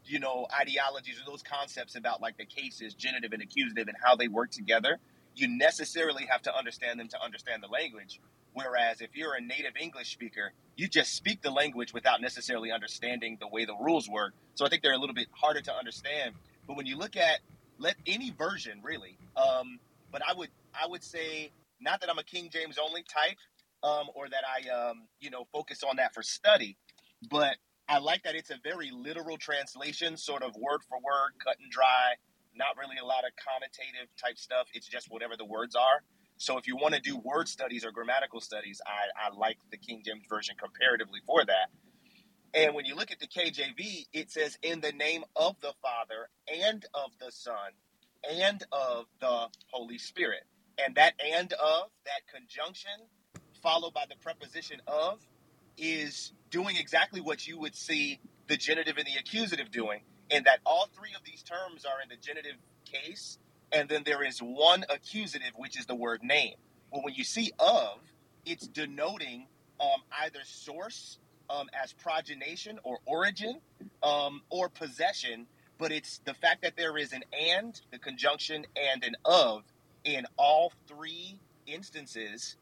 [0.09, 4.17] you know ideologies or those concepts about like the cases genitive and accusative and how
[4.17, 4.99] they work together
[5.35, 8.21] you necessarily have to understand them to understand the language.
[8.55, 13.37] Whereas if you're a native english speaker you just speak the language without necessarily understanding
[13.41, 14.35] the way the rules work.
[14.55, 16.35] So i think they're a little bit harder to understand.
[16.67, 17.41] But when you look at
[17.79, 19.79] let any version really um,
[20.13, 23.37] but i would i would say not that i'm a king james only type
[23.83, 26.77] um, or that i um, you know focus on that for study
[27.31, 27.57] but
[27.89, 31.71] I like that it's a very literal translation, sort of word for word, cut and
[31.71, 32.15] dry,
[32.57, 34.67] not really a lot of connotative type stuff.
[34.75, 36.03] It's just whatever the words are.
[36.37, 39.77] So if you want to do word studies or grammatical studies, I, I like the
[39.77, 41.71] King James Version comparatively for that.
[42.55, 46.29] And when you look at the KJV, it says, in the name of the Father
[46.65, 47.73] and of the Son
[48.29, 50.45] and of the Holy Spirit.
[50.85, 52.93] And that and of, that conjunction,
[53.63, 55.21] followed by the preposition of,
[55.77, 60.61] is doing exactly what you would see the genitive and the accusative doing, in that
[60.65, 63.39] all three of these terms are in the genitive case,
[63.73, 66.55] and then there is one accusative, which is the word name.
[66.91, 67.99] Well, when you see of,
[68.45, 69.47] it's denoting
[69.81, 71.19] um, either source
[71.51, 73.61] um, as progenation or origin
[74.03, 75.47] um, or possession,
[75.79, 79.65] but it's the fact that there is an and, the conjunction, and an of
[80.05, 82.57] in all three instances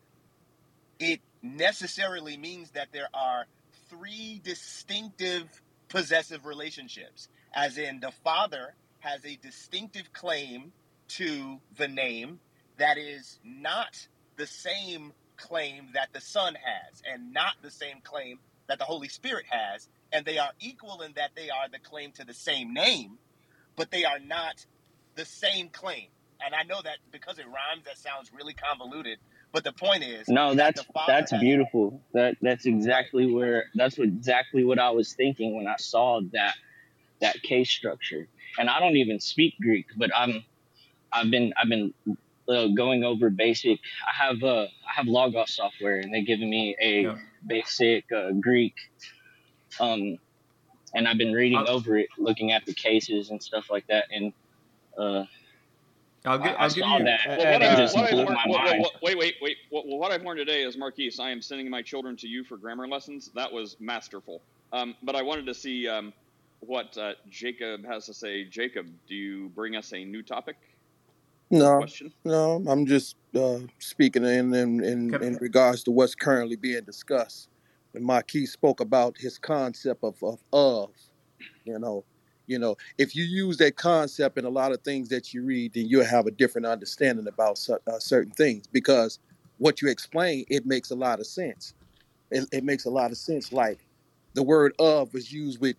[0.99, 3.45] it necessarily means that there are
[3.89, 5.45] three distinctive
[5.89, 10.73] possessive relationships, as in the father has a distinctive claim
[11.07, 12.41] to the name
[12.79, 18.39] that is not the same claim that the son has, and not the same claim
[18.67, 22.11] that the Holy Spirit has, and they are equal in that they are the claim
[22.13, 23.19] to the same name,
[23.77, 24.65] but they are not
[25.15, 26.07] the same claim.
[26.45, 29.19] And I know that because it rhymes, that sounds really convoluted.
[29.55, 32.03] But the point is, No, is that that's the father that's beautiful.
[32.13, 36.57] That that's exactly where that's what exactly what I was thinking when I saw that
[37.21, 38.29] that case structure.
[38.59, 40.45] And I don't even speak Greek, but I'm
[41.13, 41.95] I've been I've been
[42.49, 43.79] uh, going over basic.
[44.07, 47.19] I have uh I have Logos software, and they're giving me a Yeah.
[47.47, 48.75] basic uh, Greek.
[49.79, 50.19] Um,
[50.95, 54.07] and I've been reading I'll, over it, looking at the cases and stuff like that.
[54.11, 54.33] And
[54.99, 55.25] uh,
[56.25, 57.05] I'll, gi- I, I I'll give saw you.
[57.05, 58.29] that, Well, what and And I've uh, just what blew learned.
[58.35, 58.83] my What, what, mind.
[58.83, 59.57] what, wait, wait, wait.
[59.71, 61.21] What, what I've learned today is Marquise.
[61.21, 63.31] I am sending my children to you for grammar lessons.
[63.35, 64.43] That was masterful.
[64.73, 66.13] Um, but I wanted to see um,
[66.61, 68.45] what uh, Jacob has to say.
[68.45, 70.57] Jacob, do you bring us a new topic
[71.51, 72.13] No, question?
[72.25, 77.49] no, I'm just uh, speaking in, in in in regards to what's currently being discussed.
[77.93, 80.91] When Marquis spoke about his concept of, of of,
[81.65, 82.05] you know,
[82.47, 85.75] you know, if you use that concept in a lot of things that you read,
[85.75, 89.19] then you'll have a different understanding about cer- uh, certain things because
[89.59, 91.75] what you explain it makes a lot of sense.
[92.31, 93.53] It, it makes a lot of sense.
[93.53, 93.81] Like
[94.35, 95.77] the word of was used with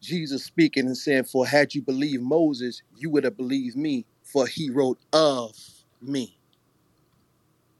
[0.00, 4.46] Jesus speaking and saying, "For had you believed Moses, you would have believed me, for
[4.46, 5.56] he wrote of
[6.02, 6.38] me."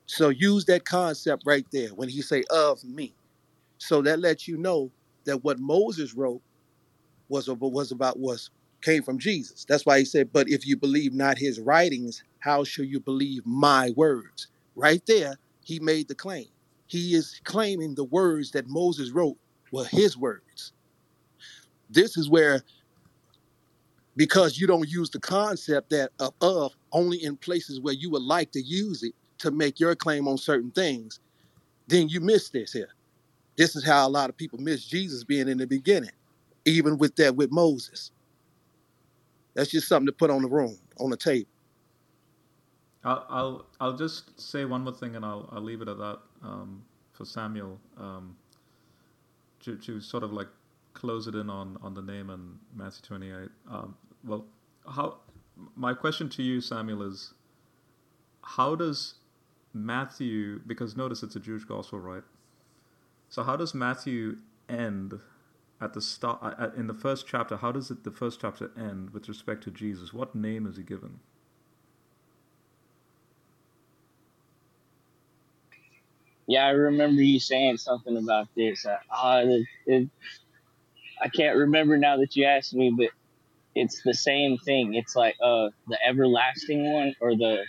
[0.07, 3.15] So use that concept right there when he say of me.
[3.79, 4.93] So that lets you know
[5.25, 6.43] that what Moses wrote
[7.29, 8.51] was was about was
[8.83, 9.65] came from Jesus.
[9.69, 13.45] That's why he said, But if you believe not his writings, how shall you believe
[13.45, 14.49] my words?
[14.77, 16.47] Right there, he made the claim.
[16.87, 19.37] He is claiming the words that Moses wrote
[19.73, 20.73] were his words.
[21.91, 22.63] This is where,
[24.17, 28.23] because you don't use the concept that of, of only in places where you would
[28.23, 31.21] like to use it to make your claim on certain things,
[31.87, 32.91] then you miss this here.
[33.57, 36.13] This is how a lot of people miss Jesus being in the beginning,
[36.69, 38.13] even with that with Moses.
[39.55, 41.49] That's just something to put on the room, on the table.
[43.05, 46.19] I'll I'll, I'll just say one more thing, and I'll I'll leave it at that
[46.43, 48.37] um, for Samuel um,
[49.65, 50.49] to to sort of like
[50.95, 53.51] close it in on on the name and Matthew twenty eight.
[53.71, 54.45] Um, well,
[54.87, 55.19] how
[55.75, 57.35] my question to you, Samuel, is
[58.43, 59.15] how does
[59.73, 60.61] Matthew?
[60.67, 62.23] Because notice it's a Jewish gospel, right?
[63.29, 64.39] So how does Matthew
[64.69, 65.21] end
[65.81, 67.57] at the start at, in the first chapter?
[67.57, 70.13] How does it the first chapter end with respect to Jesus?
[70.13, 71.21] What name is he given?
[76.47, 78.87] Yeah, I remember you saying something about this.
[78.87, 80.11] Uh, uh, it, it,
[81.23, 83.09] I can't remember now that you asked me, but
[83.75, 84.95] it's the same thing.
[84.95, 87.65] It's like uh, the everlasting one or the.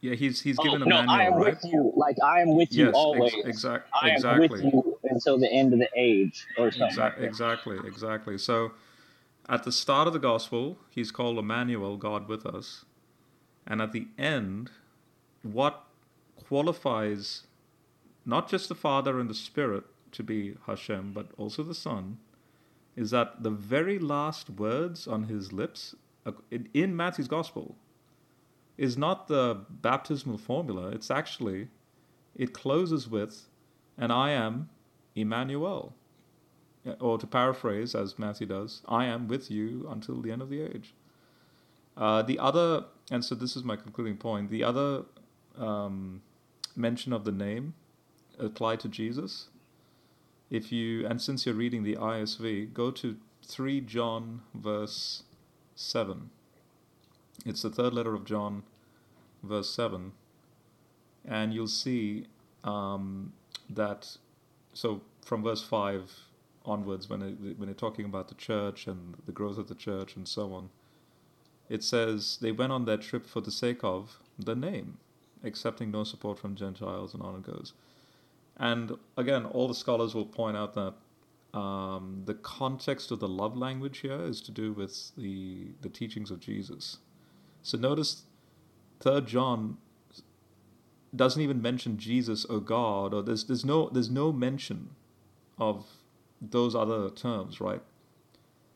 [0.00, 1.54] Yeah, he's he's Oh given a no, I am right?
[1.54, 1.92] with you.
[1.96, 3.34] Like I am with you Yes, always.
[3.34, 4.60] ex- exact, I am exactly.
[5.20, 8.38] Until the end of the age, or something Exactly, exactly, exactly.
[8.38, 8.72] So,
[9.48, 12.84] at the start of the gospel, he's called Emmanuel, God with us,
[13.66, 14.70] and at the end,
[15.42, 15.84] what
[16.48, 17.46] qualifies
[18.24, 22.18] not just the Father and the Spirit to be Hashem, but also the Son,
[22.96, 25.94] is that the very last words on his lips
[26.74, 27.76] in Matthew's gospel
[28.76, 30.88] is not the baptismal formula.
[30.90, 31.68] It's actually
[32.36, 33.48] it closes with,
[33.96, 34.70] "And I am
[35.20, 35.94] Emmanuel."
[36.98, 40.62] Or to paraphrase, as Matthew does, I am with you until the end of the
[40.62, 40.94] age.
[41.94, 45.02] Uh, the other, and so this is my concluding point, the other
[45.58, 46.22] um,
[46.74, 47.74] mention of the name
[48.38, 49.48] applied to Jesus.
[50.48, 55.24] If you, and since you're reading the ISV, go to 3 John verse
[55.74, 56.30] 7.
[57.44, 58.62] It's the third letter of John,
[59.42, 60.12] verse 7.
[61.24, 62.26] And you'll see
[62.64, 63.32] um,
[63.68, 64.16] that,
[64.72, 66.10] so from verse 5
[66.64, 70.16] onwards, when, it, when they're talking about the church and the growth of the church
[70.16, 70.70] and so on,
[71.68, 74.98] it says they went on their trip for the sake of the name,
[75.44, 77.72] accepting no support from Gentiles, and on it goes.
[78.56, 80.94] And again, all the scholars will point out that
[81.58, 86.30] um, the context of the love language here is to do with the the teachings
[86.30, 86.98] of Jesus.
[87.62, 88.22] So notice,
[89.00, 89.78] Third John
[91.14, 94.90] doesn't even mention Jesus or God, or there's there's no there's no mention
[95.60, 95.86] of
[96.40, 97.82] those other terms, right?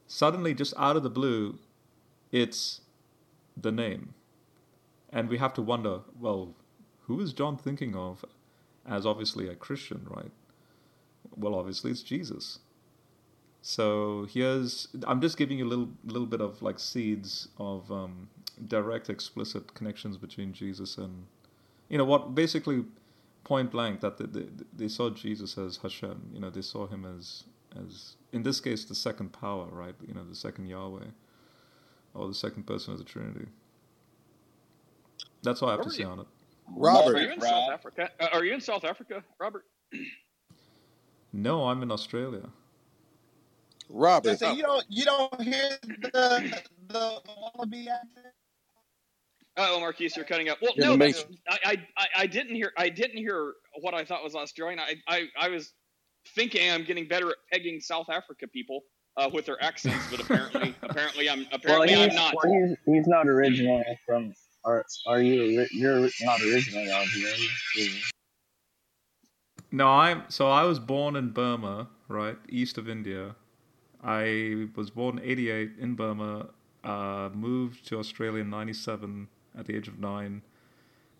[0.06, 1.58] Suddenly, just out of the blue,
[2.30, 2.82] it's
[3.56, 4.14] the name,
[5.10, 6.54] and we have to wonder, well,
[7.06, 8.24] who is John thinking of
[8.86, 10.30] as obviously a Christian, right?
[11.36, 12.58] Well, obviously it's Jesus.
[13.62, 18.28] So here's I'm just giving you a little little bit of like seeds of um,
[18.68, 21.24] direct, explicit connections between Jesus and
[21.88, 22.84] you know what basically
[23.44, 26.30] point blank that they, they, they saw Jesus as Hashem.
[26.34, 27.44] You know they saw him as
[27.76, 29.94] as in this case the second power, right?
[30.06, 31.06] You know the second Yahweh
[32.14, 33.46] or the second person of the Trinity.
[35.42, 36.08] That's all I have Where to say you?
[36.10, 36.26] on it.
[36.76, 38.10] Robert, Are you in South Africa?
[38.20, 39.64] Uh, are you in South Africa, Robert?
[41.32, 42.50] No, I'm in Australia.
[43.88, 48.34] Robert, Listen, you don't you don't hear the the wallaby accent?
[49.56, 50.58] Oh, Marquise, you're cutting up.
[50.60, 52.72] Well, You're no, in the that's, I, I, I- I didn't hear.
[52.76, 54.80] I didn't hear what I thought was Australian.
[54.80, 55.72] I, I, I was
[56.34, 58.80] thinking I'm getting better at pegging South Africa people
[59.16, 62.34] uh, with their accents, but apparently, apparently, I'm Well, apparently he's, I'm not.
[62.42, 64.32] well, he's, he's not originally from.
[64.64, 65.66] Are are you?
[65.70, 67.34] You're not originally out here.
[69.70, 73.36] No, I'm so I was born in Burma, right, east of India.
[74.02, 76.48] I was born in '88 in Burma.
[76.82, 79.28] Uh, moved to Australia in '97
[79.58, 80.42] at the age of nine.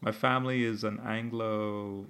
[0.00, 2.06] My family is an Anglo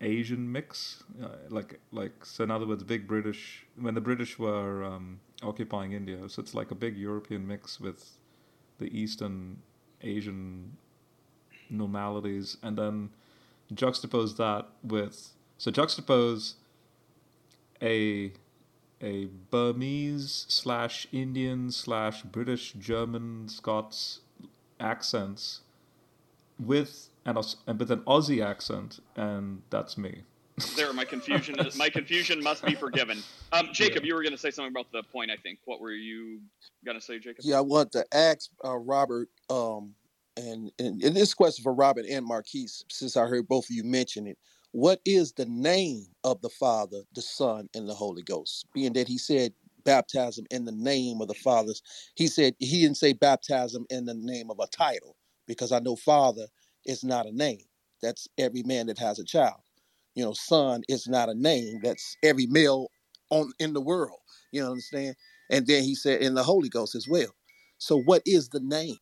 [0.00, 2.44] Asian mix, uh, like like so.
[2.44, 3.66] In other words, big British.
[3.76, 8.18] When the British were um, occupying India, so it's like a big European mix with
[8.78, 9.58] the Eastern
[10.02, 10.76] Asian
[11.70, 13.10] normalities, and then
[13.74, 16.54] juxtapose that with so juxtapose
[17.82, 18.32] a
[19.00, 24.20] a Burmese slash Indian slash British German Scots
[24.80, 25.60] accents
[26.58, 30.22] with an and with an Aussie accent, and that's me.
[30.76, 31.58] There, my confusion.
[31.60, 33.22] Is my confusion must be forgiven.
[33.52, 35.30] Um, Jacob, you were going to say something about the point.
[35.30, 35.60] I think.
[35.64, 36.40] What were you
[36.84, 37.44] going to say, Jacob?
[37.44, 39.94] Yeah, I want to ask uh, Robert, um,
[40.36, 43.84] and, and and this question for Robert and Marquise, since I heard both of you
[43.84, 44.38] mention it.
[44.72, 48.66] What is the name of the Father, the Son, and the Holy Ghost?
[48.74, 49.52] Being that he said
[49.84, 51.82] baptism in the name of the Father's,
[52.14, 55.16] he said he didn't say baptism in the name of a title,
[55.48, 56.46] because I know Father
[56.86, 57.64] is not a name.
[58.02, 59.60] That's every man that has a child.
[60.14, 61.80] You know, Son is not a name.
[61.82, 62.88] That's every male
[63.30, 64.20] on in the world.
[64.52, 65.16] You understand?
[65.50, 67.34] And then he said in the Holy Ghost as well.
[67.78, 68.98] So what is the name?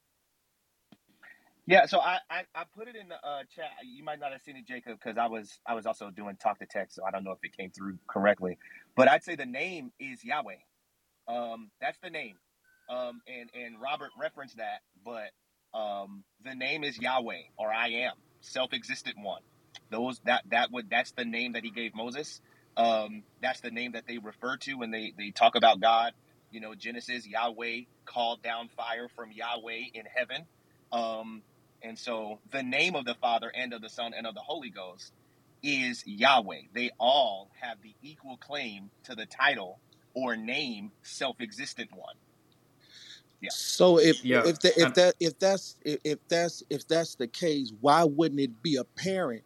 [1.66, 3.70] Yeah, so I, I, I put it in the uh, chat.
[3.84, 6.60] You might not have seen it, Jacob, because I was I was also doing talk
[6.60, 8.56] to text, so I don't know if it came through correctly.
[8.96, 10.54] But I'd say the name is Yahweh.
[11.28, 12.36] Um, that's the name.
[12.88, 15.30] Um, and and Robert referenced that, but
[15.74, 19.42] um, the name is Yahweh or I am, self-existent one.
[19.90, 22.40] Those that that would that's the name that he gave Moses.
[22.76, 26.12] Um, that's the name that they refer to when they they talk about God.
[26.50, 30.46] You know, Genesis, Yahweh called down fire from Yahweh in heaven.
[30.92, 31.42] Um,
[31.82, 34.70] and so the name of the Father and of the Son and of the Holy
[34.70, 35.12] Ghost
[35.62, 36.62] is Yahweh.
[36.74, 39.80] They all have the equal claim to the title
[40.14, 42.14] or name self-existent one.
[43.40, 43.50] Yeah.
[43.52, 47.26] So if Yeah, if the, if that if that's if, if that's if that's the
[47.28, 49.42] case, why wouldn't it be apparent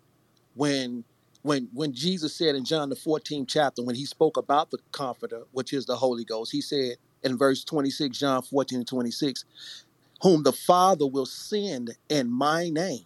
[0.54, 1.04] when
[1.42, 5.42] when when Jesus said in John the 14th chapter when he spoke about the comforter,
[5.52, 9.44] which is the Holy Ghost, he said in verse 26, John 14 and 26,
[10.22, 13.04] whom the Father will send in my name,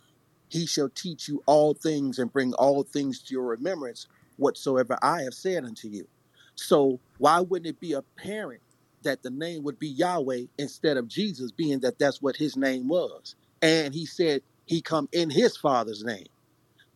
[0.48, 4.06] he shall teach you all things and bring all things to your remembrance
[4.36, 6.08] whatsoever I have said unto you.
[6.56, 8.62] So why wouldn't it be apparent
[9.04, 12.88] that the name would be Yahweh instead of Jesus, being that that's what his name
[12.88, 13.36] was?
[13.62, 16.26] And he said he come in his father's name.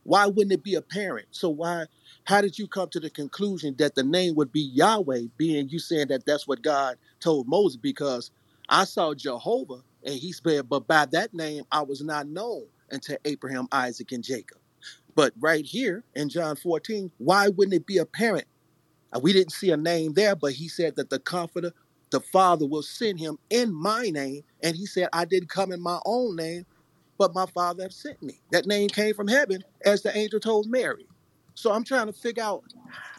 [0.05, 1.29] Why wouldn't it be apparent?
[1.33, 1.87] So why,
[2.25, 5.79] how did you come to the conclusion that the name would be Yahweh, being you
[5.79, 7.77] saying that that's what God told Moses?
[7.77, 8.31] Because
[8.69, 13.17] I saw Jehovah, and he said, but by that name I was not known unto
[13.25, 14.59] Abraham, Isaac, and Jacob.
[15.15, 18.47] But right here in John 14, why wouldn't it be apparent?
[19.15, 21.73] Uh, We didn't see a name there, but he said that the Comforter,
[22.11, 24.43] the Father, will send him in my name.
[24.63, 26.65] And he said, I didn't come in my own name,
[27.19, 28.41] but my Father have sent me.
[28.53, 31.07] That name came from heaven, as the angel told Mary.
[31.55, 32.65] So I'm trying to figure out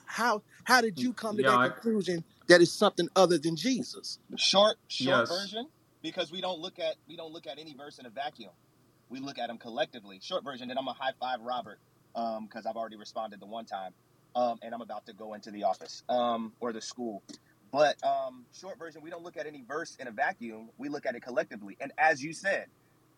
[0.05, 3.55] how how did you come to yeah, that I, conclusion that it's something other than
[3.55, 4.19] Jesus?
[4.37, 5.67] Short short yes, version
[6.01, 8.51] because we don't look at we don't look at any verse in a vacuum.
[9.09, 10.19] We look at them collectively.
[10.21, 10.67] Short version.
[10.67, 11.79] Then I'm gonna high five Robert
[12.13, 13.93] because I've already responded the one time,
[14.35, 17.23] um, and I'm about to go into the office um, or the school.
[17.71, 20.69] But um, short version, we don't look at any verse in a vacuum.
[20.77, 21.77] We look at it collectively.
[21.81, 22.65] And as you said,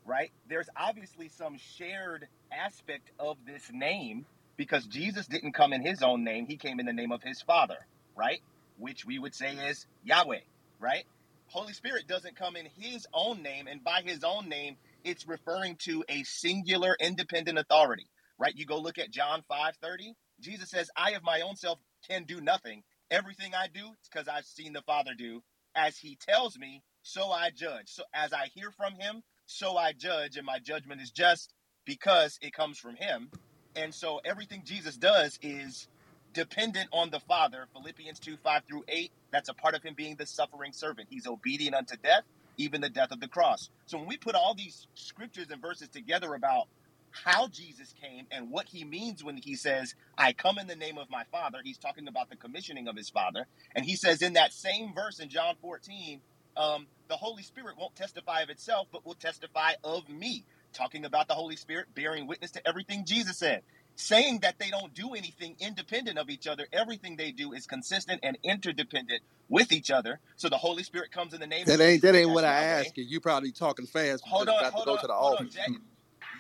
[0.06, 4.26] right, there's obviously some shared aspect of this name
[4.58, 6.48] because Jesus didn't come in his own name.
[6.48, 7.78] He came in the name of his Father,
[8.18, 8.42] right?
[8.78, 10.42] Which we would say is Yahweh,
[10.80, 11.06] right?
[11.48, 15.78] Holy Spirit doesn't come in his own name, and by his own name, it's referring
[15.86, 18.08] to a singular independent authority,
[18.40, 18.54] right?
[18.56, 20.14] You go look at John 5:30.
[20.42, 22.84] Jesus says, I of my own self can do nothing.
[23.12, 25.44] Everything I do, it's because I've seen the Father do.
[25.76, 27.90] As he tells me, so I judge.
[27.90, 31.54] So as I hear from him, so I judge, and my judgment is just
[31.86, 33.30] because it comes from him.
[33.76, 35.90] And so everything Jesus does is
[36.34, 37.68] dependent on the Father.
[37.74, 39.12] Philippians 2 5 through 8.
[39.32, 41.10] That's a part of him being the suffering servant.
[41.12, 42.24] He's obedient unto death,
[42.58, 43.70] even the death of the cross.
[43.88, 46.68] So when we put all these scriptures and verses together about
[47.12, 50.98] how Jesus came and what he means when he says, I come in the name
[50.98, 53.48] of my Father, he's talking about the commissioning of his Father.
[53.76, 56.22] And he says in that same verse in John 14,
[56.58, 60.46] um, the Holy Spirit won't testify of itself, but will testify of me.
[60.74, 63.62] Talking about the Holy Spirit bearing witness to everything Jesus said
[63.96, 66.68] saying that they don't do anything independent of each other.
[66.74, 70.20] Everything they do is consistent and interdependent with each other.
[70.38, 72.12] So the Holy Spirit comes in the name of That ain't Jesus.
[72.12, 73.04] that ain't what I asked you.
[73.04, 75.14] You probably talking fast Hold because on, you got to hold go on, to the
[75.14, 75.54] hold on, office.
[75.56, 75.70] Jack.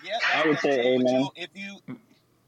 [0.03, 0.93] Yeah, I would say cool.
[0.95, 1.07] But amen.
[1.11, 1.79] you, if you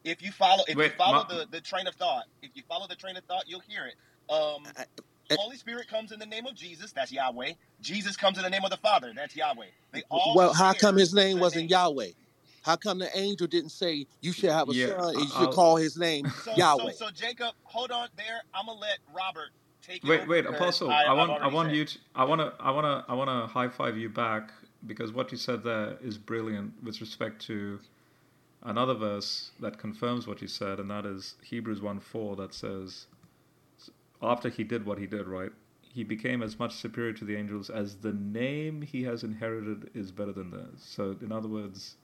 [0.04, 2.88] if you follow if you follow Ma, the the train of thought, if you follow
[2.88, 3.96] the train of thought, you'll hear it.
[4.34, 4.86] Um, I-
[5.32, 6.92] I- Holy Spirit comes in the name of Jesus.
[6.94, 7.54] That's Yahweh.
[7.82, 9.14] Jesus comes in the name of the Father.
[9.16, 9.68] That's Yahweh.
[9.94, 11.70] They all Well, how come his name wasn't name.
[11.70, 12.12] Yahweh?
[12.64, 15.38] How come the angel didn't say you should have a yeah, son and you should
[15.38, 15.52] I'll.
[15.52, 16.92] call his name So so Yahweh?
[16.92, 18.42] so Jacob, hold on there.
[18.54, 19.50] I'm gonna let Robert
[19.82, 20.90] take it Wait, wait, because Apostle.
[20.90, 21.76] I, I want, I want said.
[21.78, 24.52] you to, I want to, I want to, I want to high five you back
[24.88, 27.80] because what you said there is brilliant with respect to
[28.64, 33.08] another verse that confirms what you said, and that is Hebrews one four that says,
[34.22, 37.70] after he did what he did, right, he became as much superior to the angels
[37.70, 40.80] as the name he has inherited is better than theirs.
[40.86, 41.96] So, in other words,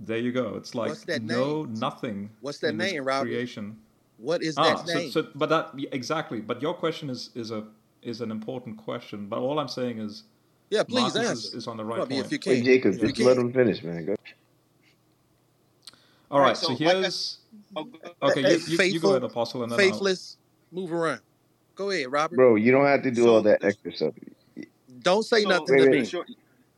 [0.00, 0.54] There you go.
[0.56, 1.66] It's like no name?
[1.66, 3.26] nothing What's that name, Robert?
[3.26, 3.78] creation.
[4.18, 5.10] What is Ah, that so, name?
[5.10, 6.40] so but that exactly.
[6.40, 7.64] But your question is is a
[8.02, 9.28] is an important question.
[9.28, 10.24] But all I'm saying is
[10.70, 11.48] yeah, please Marcus answer.
[11.48, 12.26] is, is on the right Robbie, point.
[12.26, 12.64] if you Hey, can.
[12.64, 13.38] Jacob, If you just let can.
[13.38, 14.06] him finish, man.
[14.06, 14.16] Go.
[16.30, 16.56] All All right, right.
[16.56, 17.38] So so like I, here's
[18.22, 18.42] okay.
[18.42, 19.86] Hey, You, you, you go ahead, faithful, Apostle, and then I'll.
[19.86, 20.36] faithless,
[20.72, 21.20] move around.
[21.76, 22.36] Go ahead, Robert.
[22.36, 24.14] Bro, you don't have to do all that extra stuff.
[25.02, 26.04] Don't say so nothing Wait, to wait, me.
[26.06, 26.28] short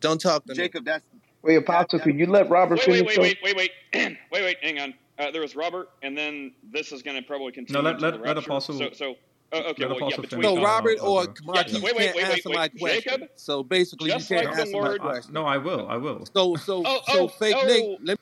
[0.01, 0.57] Don't talk to me.
[0.57, 1.05] Jacob, that's
[1.43, 3.22] wait, Apostle, that could you let Robert Wait, wait, finish wait, though?
[3.43, 4.57] wait, wait, wait, wait, wait.
[4.62, 4.95] Hang on.
[5.18, 8.20] Uh, there was Robert, and then this is going to probably No, continue let let
[8.20, 8.36] let.
[8.38, 9.14] Apostle So, so
[9.53, 9.86] uh, okay.
[9.86, 11.32] Well, yeah, between finish, So Robert I'll, I'll or go.
[11.32, 11.46] yeah.
[11.46, 12.78] Marquise Wait, wait, can't wait, wait, answer my wait.
[12.80, 13.03] question.
[13.12, 15.32] Jacob, So basically, you can't like the answer my question.
[15.34, 15.88] no, I will.
[15.88, 16.24] I will.
[16.34, 17.82] So so Oh, so oh, fake Nate.
[17.84, 17.98] oh.
[18.03, 18.18] Let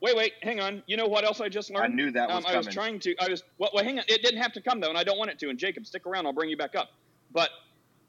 [0.00, 0.82] Wait, wait, hang on.
[0.88, 1.92] You know what else I just learned?
[1.92, 3.14] I knew that Um, was I was trying to.
[3.20, 3.44] I was.
[3.58, 4.04] Well, well, hang on.
[4.08, 5.48] It didn't have to come though, and I don't want it to.
[5.48, 6.26] And Jacob, stick around.
[6.26, 6.88] I'll bring you back up.
[7.32, 7.50] But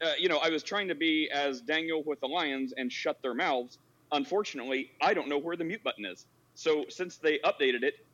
[0.02, 3.22] uh, you know, I was trying to be as Daniel with the lions and shut
[3.22, 3.78] their mouths.
[4.12, 6.26] Unfortunately, I don't know where the mute button is.
[6.56, 8.06] So since they updated it,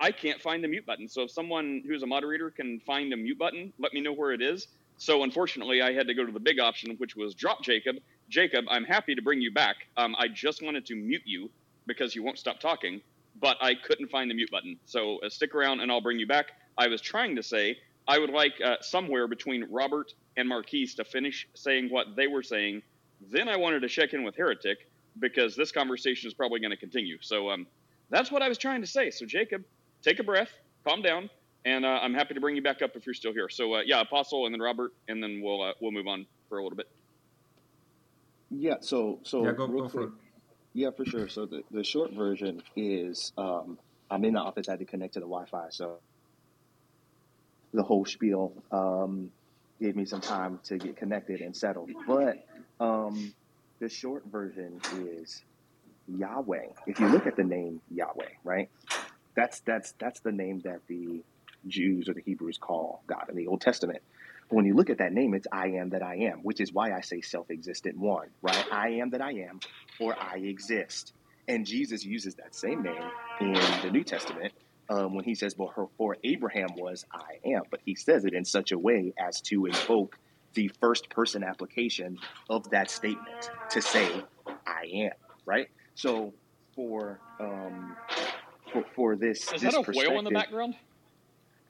[0.00, 1.08] I can't find the mute button.
[1.08, 4.32] So if someone who's a moderator can find a mute button, let me know where
[4.32, 4.68] it is.
[4.96, 7.96] So unfortunately, I had to go to the big option, which was drop Jacob.
[8.28, 9.76] Jacob, I'm happy to bring you back.
[9.96, 11.50] Um, I just wanted to mute you
[11.86, 13.00] because you won't stop talking,
[13.40, 14.78] but I couldn't find the mute button.
[14.86, 16.52] So uh, stick around and I'll bring you back.
[16.76, 21.04] I was trying to say I would like uh, somewhere between Robert and Marquise to
[21.04, 22.82] finish saying what they were saying.
[23.30, 24.78] Then I wanted to check in with Heretic
[25.18, 27.18] because this conversation is probably going to continue.
[27.20, 27.66] So um,
[28.10, 29.10] that's what I was trying to say.
[29.10, 29.64] So Jacob,
[30.02, 30.50] take a breath,
[30.86, 31.30] calm down,
[31.64, 33.48] and uh, I'm happy to bring you back up if you're still here.
[33.48, 36.58] So uh, yeah, Apostle, and then Robert, and then we'll uh, we'll move on for
[36.58, 36.86] a little bit.
[38.50, 40.10] Yeah, so so Yeah, go real go for it.
[40.74, 41.28] yeah, for sure.
[41.28, 43.78] So the, the short version is um,
[44.10, 44.68] I'm in the office.
[44.68, 45.98] I had to connect to the Wi-Fi, so
[47.74, 49.30] the whole spiel um,
[49.80, 51.90] gave me some time to get connected and settled.
[52.06, 52.38] But
[52.80, 53.34] um,
[53.80, 55.42] the short version is
[56.08, 56.66] Yahweh.
[56.86, 58.70] If you look at the name Yahweh, right?
[59.38, 61.22] That's that's that's the name that the
[61.68, 64.02] Jews or the Hebrews call God in the Old Testament.
[64.50, 66.74] But when you look at that name, it's I am that I am, which is
[66.74, 68.66] why I say self-existent one, right?
[68.72, 69.60] I am that I am,
[70.00, 71.14] or I exist.
[71.48, 73.02] And Jesus uses that same name
[73.40, 74.54] in the New Testament
[74.90, 78.34] um, when he says, well, her, for Abraham was I am, but he says it
[78.34, 80.18] in such a way as to invoke
[80.54, 82.18] the first person application
[82.50, 84.10] of that statement to say,
[84.66, 85.12] I am,
[85.46, 85.68] right?
[85.96, 86.34] So
[86.74, 87.96] for um,
[88.72, 90.74] for, for this Is this that a whale in the background?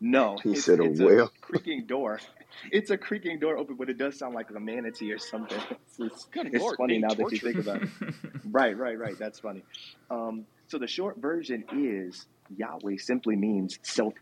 [0.01, 1.27] no, He it's said a it's whale.
[1.27, 2.21] a creaking door.
[2.73, 5.61] It's a creaking door open, but it does sound like a manatee or something.
[5.71, 7.89] It's, it's, Good it's lord, funny being now that you think about it.
[8.51, 9.17] Right, right, right.
[9.19, 9.63] That's funny.
[10.11, 12.27] Um, so the short version is
[12.57, 14.15] Yahweh simply means self.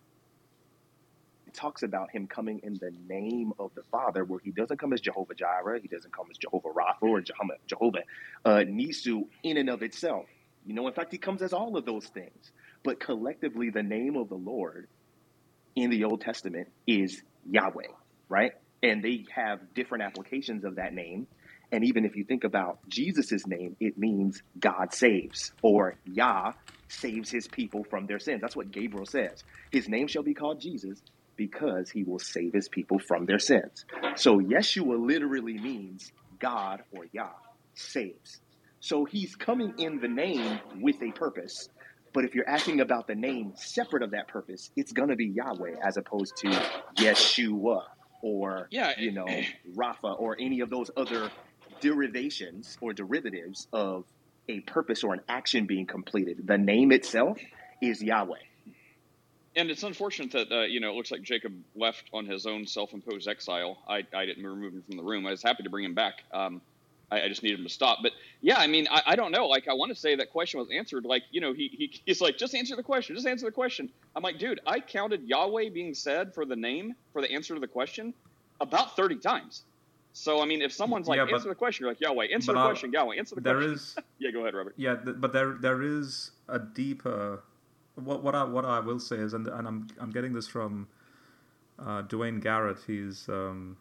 [1.46, 4.92] It talks about him coming in the name of the Father, where he doesn't come
[4.92, 8.02] as Jehovah Jireh, he doesn't come as Jehovah Rapha or Jehovah, Jehovah
[8.44, 10.26] uh, Nissi in and of itself.
[10.66, 12.50] You know, in fact, he comes as all of those things.
[12.86, 14.86] But collectively, the name of the Lord
[15.74, 17.88] in the Old Testament is Yahweh,
[18.28, 18.52] right?
[18.80, 21.26] And they have different applications of that name.
[21.72, 26.52] And even if you think about Jesus' name, it means God saves, or Yah
[26.86, 28.40] saves his people from their sins.
[28.40, 29.42] That's what Gabriel says.
[29.72, 31.02] His name shall be called Jesus
[31.34, 33.84] because he will save his people from their sins.
[34.14, 37.32] So Yeshua literally means God or Yah
[37.74, 38.40] saves.
[38.78, 41.68] So he's coming in the name with a purpose.
[42.16, 45.26] But if you're asking about the name separate of that purpose, it's going to be
[45.26, 46.48] Yahweh as opposed to
[46.94, 47.82] Yeshua
[48.22, 49.26] or, Yeah, you know,
[49.74, 51.30] Rapha or any of those other
[51.82, 54.06] derivations or derivatives of
[54.48, 56.46] a purpose or an action being completed.
[56.46, 57.38] The name itself
[57.82, 58.38] is Yahweh.
[59.54, 62.66] And it's unfortunate that uh, you know it looks like Jacob left on his own
[62.66, 63.76] self-imposed exile.
[63.86, 65.26] I, I didn't remove him from the room.
[65.26, 66.14] I was happy to bring him back.
[66.32, 66.62] Um,
[67.10, 67.98] I, I just needed him to stop.
[68.02, 69.46] But yeah, I mean, I, I don't know.
[69.46, 71.04] Like, I want to say that question was answered.
[71.04, 73.14] Like, you know, he, he he's like, just answer the question.
[73.14, 73.88] Just answer the question.
[74.14, 77.60] I'm like, dude, I counted Yahweh being said for the name for the answer to
[77.60, 78.12] the question
[78.60, 79.62] about 30 times.
[80.12, 82.52] So I mean, if someone's like, Yeah, but- answer the question, you're like, Yahweh, answer
[82.52, 83.72] the I- question, Yahweh, answer the there question.
[83.74, 84.74] is yeah, go ahead, Robert.
[84.76, 87.42] yeah, th- but there there is a deeper.
[87.96, 90.88] What what I what I will say is, and and I'm I'm getting this from
[91.78, 92.78] uh, Duane Garrett.
[92.86, 93.76] He's um,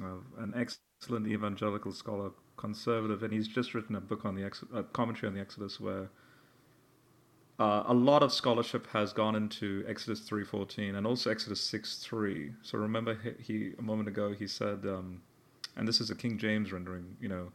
[0.00, 2.30] uh, an excellent evangelical scholar,
[2.64, 5.78] conservative, and he's just written a book on the Ex- a commentary on the Exodus
[5.78, 6.08] where.
[7.56, 12.52] Uh, a lot of scholarship has gone into Exodus 3:14 and also Exodus 6:3.
[12.62, 15.22] So remember, he, he a moment ago he said, um,
[15.76, 17.16] and this is a King James rendering.
[17.20, 17.52] You know,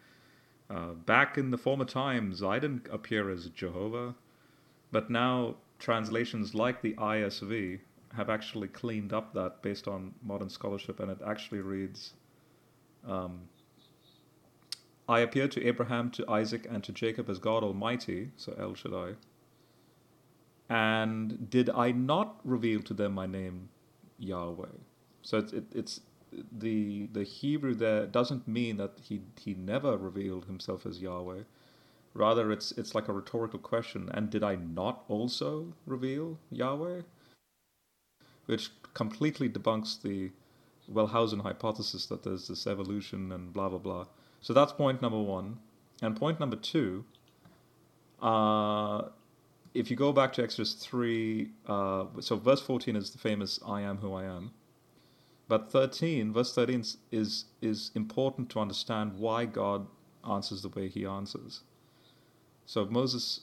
[0.70, 4.16] uh, back in the former times, I didn't appear as Jehovah,
[4.90, 7.80] but now translations like the ISV
[8.16, 12.14] have actually cleaned up that based on modern scholarship, and it actually reads,
[13.06, 13.42] um,
[15.10, 19.16] I appeared to Abraham, to Isaac, and to Jacob as God Almighty, so El Shaddai.
[20.70, 23.70] And did I not reveal to them my name,
[24.20, 24.78] Yahweh?
[25.24, 26.02] So it's it, it's
[26.52, 31.42] the the Hebrew there doesn't mean that he he never revealed himself as Yahweh.
[32.14, 34.10] Rather, it's it's like a rhetorical question.
[34.14, 37.02] And did I not also reveal Yahweh?
[38.46, 40.32] Which completely debunks the
[40.92, 44.06] Wellhausen hypothesis that there's this evolution and blah blah blah.
[44.42, 45.60] So that's point number one.
[46.02, 47.06] And point number two,
[48.22, 49.10] uh,
[49.74, 53.82] if you go back to Exodus 3, uh, so verse 14 is the famous I
[53.82, 54.52] am who I am.
[55.48, 59.88] But 13, verse 13 is, is important to understand why God
[60.30, 61.62] answers the way he answers.
[62.66, 63.42] So Moses,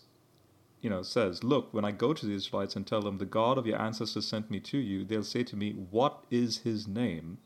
[0.81, 3.59] you know, says, Look, when I go to the Israelites and tell them, The God
[3.59, 7.39] of your ancestors sent me to you, they'll say to me, What is his name?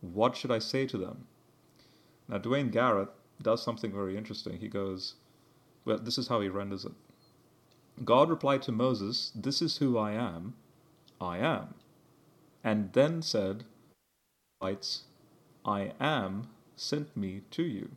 [0.00, 1.26] What should I say to them?
[2.28, 3.08] Now, Duane Garrett
[3.40, 4.58] does something very interesting.
[4.58, 5.14] He goes,
[5.84, 6.92] well, this is how he renders it.
[8.04, 10.54] God replied to Moses, This is who I am,
[11.20, 11.74] I am.
[12.62, 13.64] And then said,
[14.60, 17.90] I am sent me to you.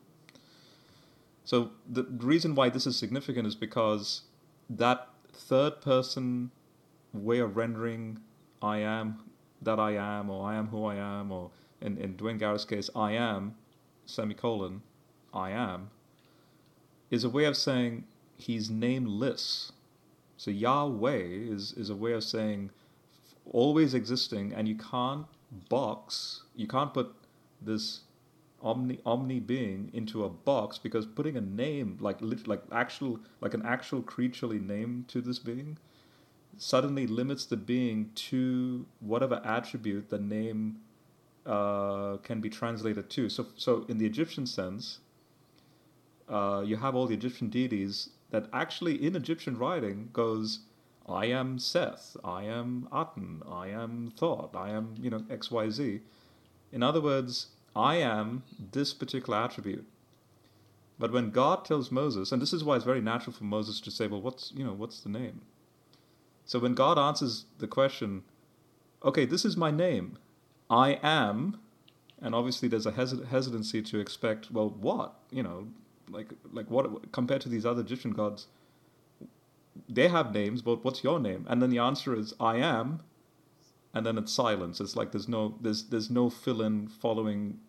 [1.44, 4.22] So the reason why this is significant is because
[4.70, 6.52] that third person
[7.14, 8.20] way of rendering
[8.62, 9.20] I am
[9.62, 11.52] that I am, or I am who I am, or
[11.82, 13.56] in, in Duane Garrett's case, I am,
[14.12, 14.82] semicolon,
[15.34, 15.89] I am,
[17.09, 18.05] is a way of saying
[18.38, 19.72] he's nameless.
[20.38, 22.72] So Yahweh is, is a way of saying
[23.45, 25.26] always existing, and you can't
[25.70, 27.14] box, you can't put
[27.62, 28.01] this
[28.64, 33.66] omni omni being into a box because putting a name like like actual like an
[33.66, 35.78] actual creaturely name to this being
[36.57, 40.80] suddenly limits the being to whatever attribute the name
[41.46, 43.30] uh, can be translated to.
[43.30, 45.00] So, so in the Egyptian sense,
[46.30, 50.60] uh, you have all the Egyptian deities that actually in Egyptian writing goes,
[51.08, 55.70] I am Seth, I am Aten, I am Thoth, I am, you know, X, Y,
[55.70, 56.02] Z.
[56.72, 59.86] In other words, I am this particular attribute.
[61.00, 63.92] But when God tells Moses, and this is why it's very natural for Moses to
[63.92, 65.42] say, well, what's, you know, what's the name?
[66.46, 68.24] So when God answers the question,
[69.04, 70.18] okay, this is my name,
[70.72, 71.60] I am,
[72.22, 75.16] and obviously there's a hesit- hesitancy to expect, well, what?
[75.30, 75.68] You know,
[76.10, 78.48] like like what compared to these other Egyptian gods?
[79.88, 81.46] They have names, but what's your name?
[81.50, 83.02] And then the answer is I am,
[83.94, 84.80] and then it's silence.
[84.80, 87.60] It's like there's no there's there's no fill in following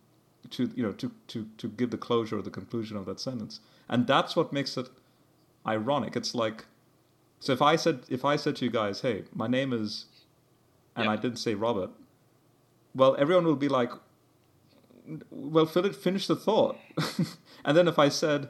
[0.50, 3.58] to you know to to to give the closure or the conclusion of that sentence,
[3.88, 4.88] and that's what makes it
[5.66, 6.14] ironic.
[6.14, 6.66] It's like
[7.40, 10.06] so if I said if I said to you guys, hey, my name is,
[10.94, 11.90] and I didn't say Robert,
[12.94, 13.90] well, everyone will be like,
[15.30, 16.78] well, finish the thought.
[17.64, 18.48] and then if I said,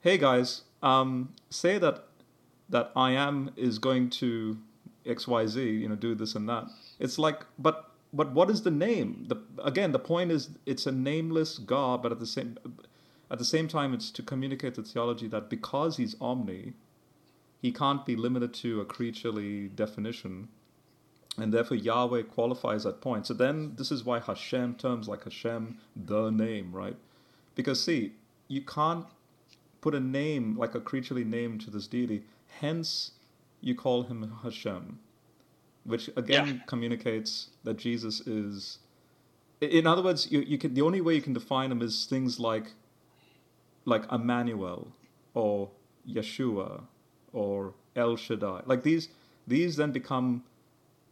[0.00, 2.04] hey guys, um, say that
[2.68, 4.58] that I am is going to
[5.04, 6.66] X Y Z, you know, do this and that.
[6.98, 9.26] It's like, but but what is the name?
[9.28, 12.58] The again, the point is it's a nameless God, but at the same
[13.30, 16.74] at the same time, it's to communicate the theology that because he's omni,
[17.62, 20.48] he can't be limited to a creaturely definition
[21.38, 23.26] and therefore Yahweh qualifies that point.
[23.26, 26.96] So then this is why Hashem terms like Hashem, the name, right?
[27.54, 28.12] Because see,
[28.48, 29.06] you can't
[29.80, 32.22] put a name like a creaturely name to this deity.
[32.60, 33.12] Hence,
[33.60, 34.98] you call him Hashem,
[35.84, 36.62] which again yeah.
[36.66, 38.78] communicates that Jesus is.
[39.60, 42.40] In other words, you, you can the only way you can define him is things
[42.40, 42.72] like,
[43.84, 44.88] like Emmanuel,
[45.34, 45.70] or
[46.08, 46.82] Yeshua,
[47.32, 48.62] or El Shaddai.
[48.66, 49.08] Like these,
[49.46, 50.42] these then become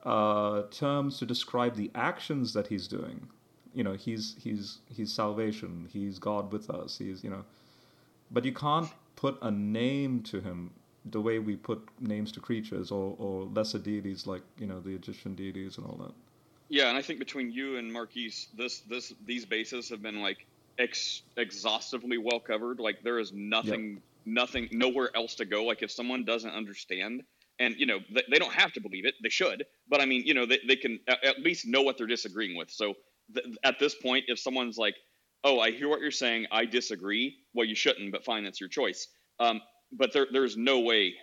[0.04, 3.28] uh, terms to describe the actions that he's doing.
[3.74, 5.88] You know, he's he's he's salvation.
[5.92, 6.98] He's God with us.
[6.98, 7.44] He's you know,
[8.30, 10.70] but you can't put a name to him
[11.04, 14.90] the way we put names to creatures or, or lesser deities like you know the
[14.90, 16.12] Egyptian deities and all that.
[16.68, 20.46] Yeah, and I think between you and Marquise, this this these bases have been like
[20.78, 22.80] ex- exhaustively well covered.
[22.80, 24.02] Like there is nothing, yep.
[24.24, 25.64] nothing, nowhere else to go.
[25.64, 27.24] Like if someone doesn't understand
[27.60, 29.14] and you know they, they, don't have to believe it.
[29.22, 29.64] They should.
[29.88, 32.70] But i mean you know they, they can at least know what they're disagreeing with.
[32.70, 32.94] So
[33.34, 34.96] th- at this point if someone's like
[35.44, 36.46] oh i hear what you're saying.
[36.50, 37.36] I disagree.
[37.54, 39.06] Well you shouldn't but fine that's your choice.
[39.38, 39.60] Um,
[39.92, 41.14] but there, there's no way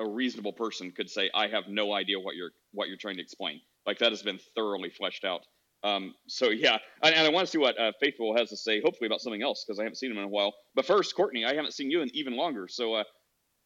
[0.00, 3.22] a reasonable person could say i have no idea what you're what you're trying to
[3.22, 3.60] explain.
[3.86, 5.42] Like that has been thoroughly fleshed out.
[5.84, 6.78] Um, so yeah.
[7.02, 9.42] And, and, i want to see what uh, faithful has to say hopefully about something
[9.42, 10.52] else because i haven't seen him in a while.
[10.74, 12.66] But first courtney i haven't seen you in even longer.
[12.68, 13.04] So uh,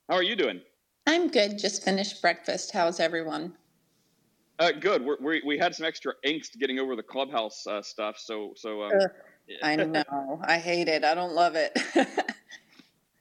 [0.09, 0.61] how are you doing
[1.11, 1.59] I'm good.
[1.59, 2.71] Just finished breakfast.
[2.71, 3.53] How's everyone?
[4.61, 5.05] Uh, good.
[5.05, 8.85] We're, we we had some extra angst getting over the clubhouse uh, stuff, so so
[8.85, 8.93] um,
[9.61, 10.41] I know.
[10.45, 11.03] I hate it.
[11.03, 11.77] I don't love it.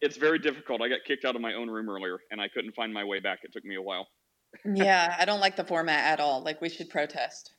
[0.02, 0.84] it's very difficult.
[0.84, 3.20] I got kicked out of my own room earlier, and I couldn't find my way
[3.20, 3.40] back.
[3.42, 4.08] It took me a while.
[4.76, 6.44] yeah, I don't like the format at all.
[6.44, 7.54] Like we should protest.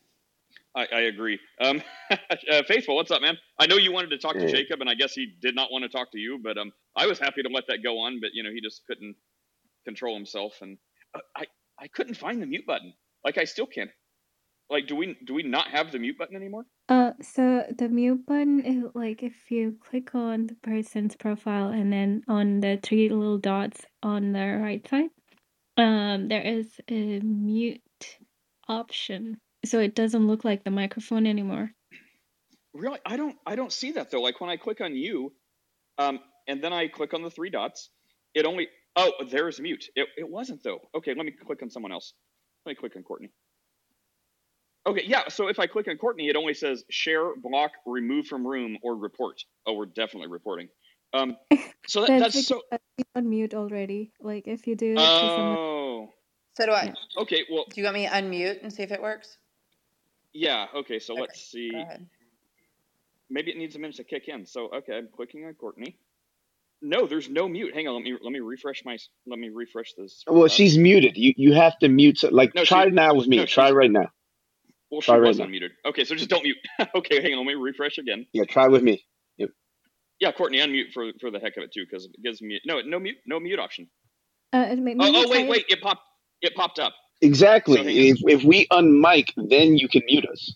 [0.76, 1.40] I, I agree.
[1.60, 3.36] Um, uh, Faithful, what's up, man?
[3.58, 5.82] I know you wanted to talk to Jacob, and I guess he did not want
[5.82, 8.20] to talk to you, but um, I was happy to let that go on.
[8.20, 9.16] But you know, he just couldn't
[9.84, 10.78] control himself, and
[11.14, 11.46] uh, I
[11.78, 12.92] I couldn't find the mute button.
[13.24, 13.90] Like I still can't.
[14.70, 16.64] Like, do we do we not have the mute button anymore?
[16.88, 21.92] Uh, so the mute button is like if you click on the person's profile and
[21.92, 25.10] then on the three little dots on the right side,
[25.76, 27.80] um, there is a mute
[28.68, 29.38] option.
[29.64, 31.72] So it doesn't look like the microphone anymore.
[32.72, 34.22] Really, I don't I don't see that though.
[34.22, 35.32] Like when I click on you,
[35.98, 37.90] um, and then I click on the three dots,
[38.34, 39.86] it only oh there's mute.
[39.94, 40.80] It it wasn't though.
[40.94, 42.14] Okay, let me click on someone else.
[42.66, 43.30] Let me click on Courtney.
[44.86, 45.28] Okay, yeah.
[45.28, 48.96] So if I click on Courtney, it only says share, block, remove from room, or
[48.96, 49.42] report.
[49.66, 50.68] Oh, we're definitely reporting.
[51.12, 51.36] Um,
[51.86, 52.62] so that, That's that's so.
[52.96, 54.12] he's on mute already.
[54.20, 55.56] Like if you do it someone.
[55.58, 56.08] Oh,
[56.54, 56.94] So do I.
[57.18, 57.44] okay.
[57.50, 59.36] Well, Do you want me to unmute and see if it works?
[60.32, 60.66] yeah.
[60.74, 61.70] Okay, so Okay, let's see.
[61.72, 62.06] Go ahead.
[63.28, 64.46] Maybe it needs a minute to kick in.
[64.46, 65.98] So okay, I'm clicking on Courtney.
[66.82, 67.74] No, there's no mute.
[67.74, 70.22] Hang on, let me let me refresh my let me refresh this.
[70.26, 71.16] Well, she's muted.
[71.16, 72.18] You you have to mute.
[72.18, 73.36] so- Like No, try she- now with me.
[73.38, 74.10] no, try right now.
[74.90, 75.46] Well, she right was now.
[75.46, 75.70] unmuted.
[75.86, 76.56] Okay, so just don't mute.
[76.94, 78.26] okay, hang on, let me refresh again.
[78.32, 79.04] Yeah, try with me.
[79.36, 79.50] Yep.
[80.20, 82.80] Yeah, Courtney, unmute for for the heck of it too, because it gives me no
[82.80, 83.88] no mute no mute option.
[84.52, 86.02] Uh, it may- Oh, oh wait it- wait it popped
[86.40, 86.94] it popped up.
[87.20, 87.76] Exactly.
[87.76, 90.54] So if if we unmic, then you can mute us.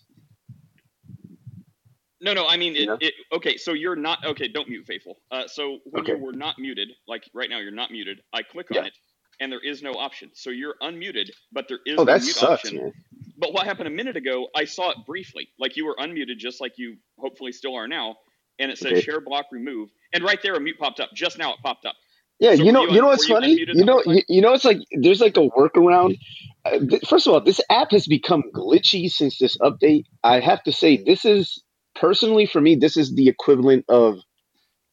[2.25, 2.97] No no I mean it, Yeah.
[3.01, 5.19] it okay so you're not okay don't mute faithful.
[5.31, 6.15] Uh, so when Okay.
[6.15, 8.21] you were not muted like right now you're not muted.
[8.33, 8.85] I click on Yeah.
[8.85, 8.93] it
[9.41, 10.31] and there is no option.
[10.35, 12.73] So you're unmuted, but there is Oh, no that mute sucks, option.
[12.73, 12.93] man.
[13.37, 15.49] But what happened a minute ago, I saw it briefly.
[15.59, 18.17] Like you were unmuted, just like you hopefully still are now.
[18.59, 18.99] And it says Okay.
[18.99, 19.91] share block remove.
[20.13, 21.11] And right there, a mute popped up.
[21.15, 21.95] Just now it popped up.
[22.39, 23.63] Yeah, So you know, you you know what's you funny?
[23.71, 26.17] You know, you, you know, it's like there's like a workaround.
[26.65, 30.05] Uh, th- first of all, this app has become glitchy since this update.
[30.23, 31.63] I have to say, this is
[31.95, 34.19] personally for me, this is the equivalent of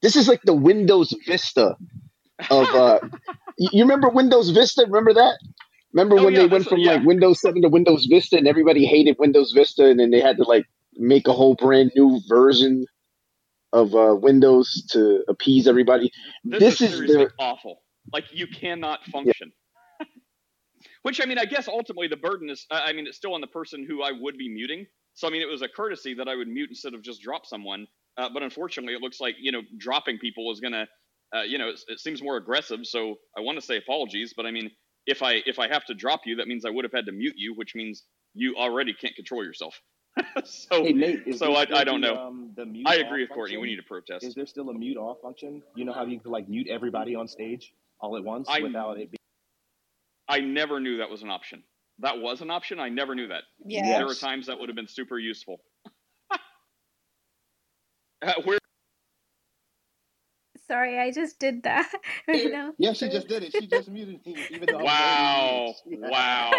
[0.03, 1.77] this is like the Windows Vista
[2.51, 2.75] of.
[2.75, 3.01] uh
[3.59, 4.85] you remember Windows Vista?
[4.87, 5.39] Remember that?
[5.93, 6.95] Remember Oh when yeah, they went from yeah.
[6.95, 10.39] like Windows 7 to Windows Vista and everybody hated Windows Vista and then they had
[10.39, 12.87] to like make a whole brand new version
[13.73, 16.11] of uh, Windows to appease everybody.
[16.45, 17.83] This, This is is the awful.
[18.13, 19.53] Like you cannot function.
[21.03, 22.67] Which I mean, I guess ultimately the burden is.
[22.71, 24.87] I mean, it's still on the person who I would be muting.
[25.15, 27.47] So I mean, it was a courtesy that I would mute instead of just drop
[27.47, 27.87] someone.
[28.19, 30.87] Uh, but unfortunately, it looks like you know dropping people is gonna,
[31.35, 32.81] uh, you know, it, it seems more aggressive.
[32.85, 34.71] So I want to say apologies, but I mean,
[35.07, 37.13] if I if I have to drop you, that means I would have had to
[37.13, 38.05] mute you, which means
[38.35, 39.81] you already can't control yourself.
[40.45, 42.17] so Hey Nate, so I, I don't the know.
[42.17, 43.57] um the mute I agree with Courtney.
[43.57, 44.25] We need to protest.
[44.25, 45.63] Is there still a mute off function?
[45.75, 48.99] You know how you can like mute everybody on stage all at once I without
[48.99, 49.17] it being
[50.29, 51.63] I never knew that was an option.
[51.99, 52.81] That was an option.
[52.81, 53.43] I never knew that.
[53.65, 53.99] Yeah.
[53.99, 55.61] There were times that would have been super useful.
[58.25, 58.59] Uh, where
[60.69, 61.91] Sorry, I just did that
[62.29, 62.73] right now.
[62.79, 63.51] Yeah, she just did it.
[63.53, 65.75] She just muted me, even though Wow.
[65.85, 66.01] already.
[66.01, 66.51] Wow.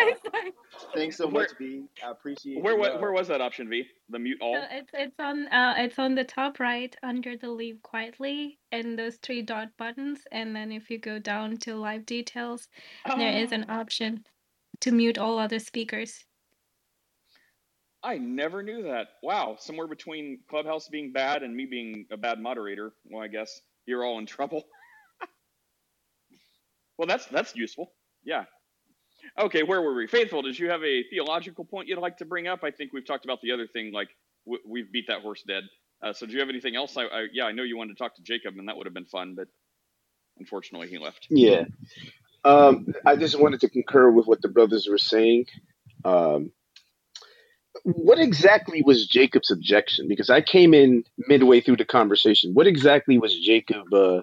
[0.93, 1.85] Thanks so Where- much, V.
[2.05, 3.85] I appreciate where the where was that option V?
[4.09, 4.55] The mute all.
[4.55, 8.99] So it's it's on uh it's on the top right under the leave quietly and
[8.99, 12.67] those three dot buttons and then if you go down to live details
[13.17, 14.25] there is an Oh, option
[14.83, 16.25] to mute all other speakers.
[18.03, 19.07] I never knew that.
[19.23, 19.57] Wow.
[19.59, 22.93] Somewhere between Clubhouse being bad and me being a bad moderator.
[23.05, 24.63] Well, I guess you're all in trouble.
[26.97, 27.93] well, that's that's useful.
[28.23, 28.45] Yeah.
[29.39, 30.07] Okay, where were we?
[30.07, 32.63] Faithful, did you have a theological point you'd like to bring up?
[32.63, 34.09] I think we've talked about the other thing, like
[34.45, 35.63] w- we've beat that horse dead.
[36.03, 36.97] Uh, so, do you have anything else?
[36.97, 38.93] I, I, yeah, I know you wanted to talk to Jacob, and that would have
[38.93, 39.47] been fun, but
[40.39, 41.27] unfortunately, he left.
[41.29, 41.65] Yeah.
[42.45, 45.45] Um, I just wanted to concur with what the brothers were saying.
[46.03, 46.51] Um,
[47.83, 50.07] what exactly was Jacob's objection?
[50.07, 52.53] Because I came in midway through the conversation.
[52.53, 54.21] What exactly was Jacob uh,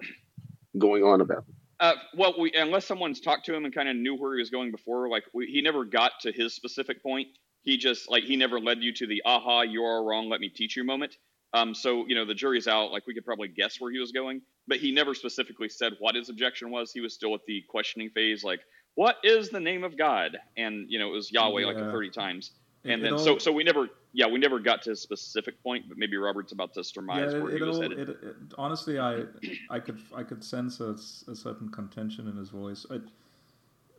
[0.77, 1.45] going on about?
[1.79, 4.51] Uh, well, we, unless someone's talked to him and kind of knew where he was
[4.51, 7.27] going before, like we, he never got to his specific point.
[7.63, 10.49] He just like he never led you to the aha, you're all wrong, let me
[10.49, 11.15] teach you moment.
[11.53, 12.91] Um, so you know the jury's out.
[12.91, 16.15] Like we could probably guess where he was going, but he never specifically said what
[16.15, 16.91] his objection was.
[16.91, 18.61] He was still at the questioning phase, like
[18.95, 20.37] what is the name of God?
[20.57, 22.51] And you know it was Yahweh like thirty times.
[22.83, 25.61] And it then so all- so we never yeah we never got to a specific
[25.61, 28.09] point, but maybe Robert's about to surmise yeah, where it, he it was all, headed.
[28.09, 29.23] it, it, honestly, I,
[29.69, 32.85] I could, I could sense a certain contention in his voice.
[32.89, 32.99] I,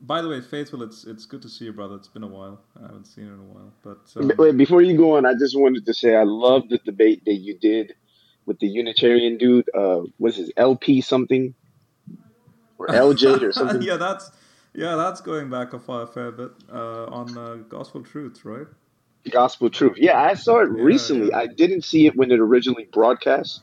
[0.03, 1.95] by the way, faithful, it's, it's good to see you, brother.
[1.95, 2.61] It's been a while.
[2.79, 5.35] I haven't seen you in a while, but um, Wait, before you go on, I
[5.35, 7.95] just wanted to say I love the debate that you did
[8.45, 9.71] with the Unitarian dude.
[9.75, 11.55] Uh, was his LP something
[12.79, 13.83] or LJ or something?
[13.83, 14.31] yeah, that's
[14.75, 18.67] yeah, that's going back a fair bit uh, on uh, Gospel Truth, right?
[19.31, 19.99] Gospel Truth.
[19.99, 21.31] Yeah, I saw it Yeah, recently.
[21.31, 21.39] yeah.
[21.39, 23.61] I didn't see it when it originally broadcast.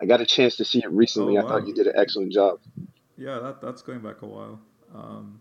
[0.00, 1.36] I got a chance to see it recently.
[1.36, 2.60] Oh I thought you did an excellent job.
[3.18, 4.60] Yeah, that that's going back a while.
[4.94, 5.40] Um,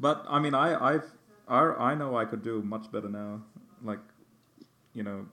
[0.00, 1.12] but I mean, I I've
[1.46, 3.42] I I know I could do much better now.
[3.84, 4.00] Like,
[4.94, 5.26] you know,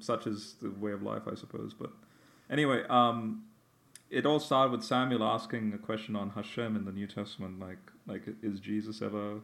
[0.00, 1.72] such is the way of life, I suppose.
[1.72, 1.90] But
[2.50, 3.44] anyway, um,
[4.10, 7.78] it all started with Samuel asking a question on Hashem in the New Testament, like
[8.06, 9.40] like is Jesus ever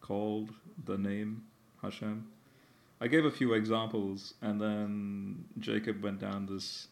[0.00, 0.50] called
[0.84, 1.44] the name
[1.80, 2.26] Hashem?
[3.00, 6.88] I gave a few examples, and then Jacob went down this.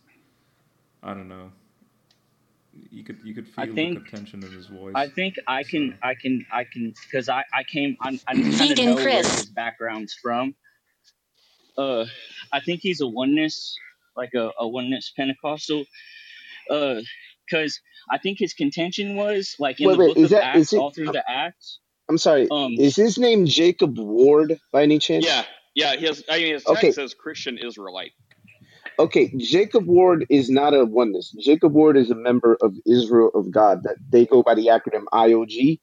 [1.03, 1.51] I don't know.
[2.91, 4.95] You could you could I feel the think contention in his voice.
[4.95, 8.45] I think I can I can I can because I I came I I kind
[8.51, 10.55] of Vegan know where his background's from.
[11.77, 12.07] Uh,
[12.53, 13.75] I think he's a oneness
[14.17, 15.85] like a, a oneness Pentecostal.
[16.71, 17.01] Uh,
[17.47, 20.45] because I think his contention was like in Wait, the wait, book is of that
[20.45, 20.79] Acts, is it?
[20.79, 21.81] all through the Acts.
[22.09, 22.49] I'm sorry.
[22.51, 25.25] Um, Is his name Jacob Ward by any chance?
[25.25, 25.45] Yeah,
[25.75, 25.97] yeah.
[25.97, 26.93] His I mean his tag Okay.
[26.93, 28.13] says Christian Israelite.
[28.99, 31.35] Okay, Jacob Ward is not a oneness.
[31.43, 33.83] Jacob Ward is a member of Israel of God.
[33.85, 35.81] That they go by the acronym IOG.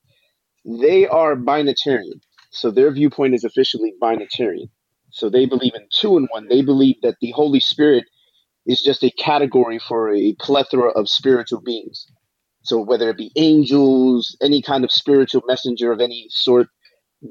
[0.66, 4.70] They are binitarian, so their viewpoint is officially binitarian.
[5.12, 6.48] So they believe in two and one.
[6.50, 8.06] They believe that the Holy Spirit
[8.68, 12.08] is just a category for a plethora of spiritual beings.
[12.64, 16.68] So whether it be angels, any kind of spiritual messenger of any sort,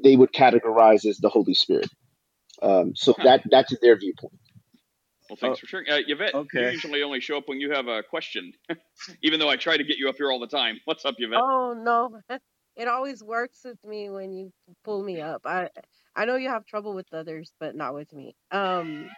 [0.03, 1.89] they would categorize as the Holy Spirit.
[2.61, 4.39] Um, so that that's their viewpoint.
[5.29, 5.89] Well, thanks for sharing.
[5.89, 8.51] Uh, Yvette, you usually only show up when you have a question,
[9.23, 10.79] even though I try to get you up here all the time.
[10.85, 11.39] What's up, Yvette?
[11.39, 12.19] Oh no,
[12.75, 14.51] it always works with me when you
[14.83, 15.41] pull me up.
[15.45, 15.69] I
[16.15, 18.35] I know you have trouble with others, but not with me.
[18.51, 19.09] Um,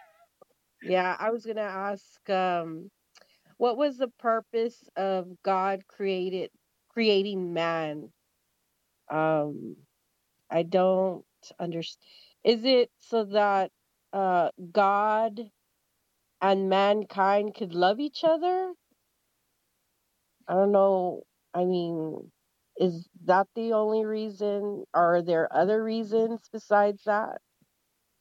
[0.84, 2.92] yeah, I was gonna ask, um,
[3.58, 6.52] what was the purpose of God created
[6.90, 8.10] creating man?
[9.10, 9.78] Um,
[10.50, 11.24] I don't
[11.60, 12.04] understand.
[12.44, 13.72] Is it so that
[14.12, 15.40] uh God
[16.42, 18.74] and mankind could love each other?
[20.48, 21.24] I don't know.
[21.54, 22.32] I mean,
[22.78, 24.86] is that the only reason?
[24.94, 27.40] Are there other reasons besides that?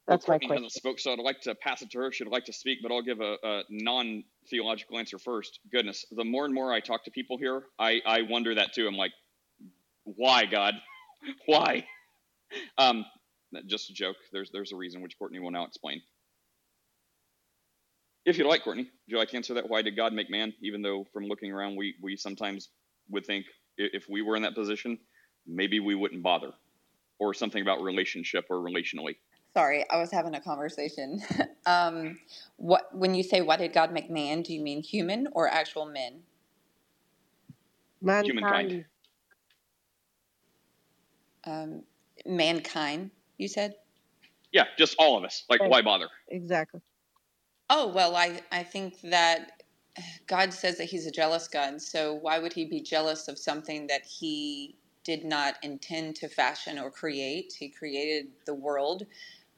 [0.07, 0.65] Well, That's my Courtney question.
[0.65, 2.13] hasn't spoke, so I'd like to pass it to her.
[2.13, 5.61] She'd like to speak, but I'll give a, a non-theological answer first.
[5.73, 8.87] Goodness, the more and more I talk to people here, I, I wonder that too.
[8.87, 9.13] I'm like,
[10.05, 10.75] why, God?
[11.47, 11.87] why?
[12.79, 13.05] Um,
[13.67, 14.17] just a joke.
[14.33, 16.03] There's there's a reason which Courtney will now explain.
[18.27, 19.69] If you'd like, Courtney, would you like to answer that?
[19.69, 20.53] Why did God make man?
[20.61, 22.69] Even though from looking around, we we sometimes
[23.09, 23.47] would think
[23.77, 24.99] if we were in that position,
[25.47, 26.53] maybe we wouldn't bother,
[27.19, 29.17] or something about relationship or relationally.
[29.55, 31.21] Sorry, I was having a conversation.
[31.67, 32.19] um,
[32.57, 34.43] what when you say why did God make man?
[34.43, 36.23] Do you mean human or actual men?
[38.03, 38.35] Humankind.
[38.37, 38.85] Mankind.
[41.45, 41.83] Um,
[42.27, 43.75] mankind, you said.
[44.53, 45.45] Yeah, just all of us.
[45.49, 45.71] Like, Right.
[45.71, 46.09] why bother?
[46.29, 46.81] Exactly.
[47.71, 49.63] Oh well, I I think that
[50.29, 51.83] God says that He's a jealous God.
[51.83, 56.79] So why would He be jealous of something that He did not intend to fashion
[56.79, 57.55] or create?
[57.59, 59.05] He created the world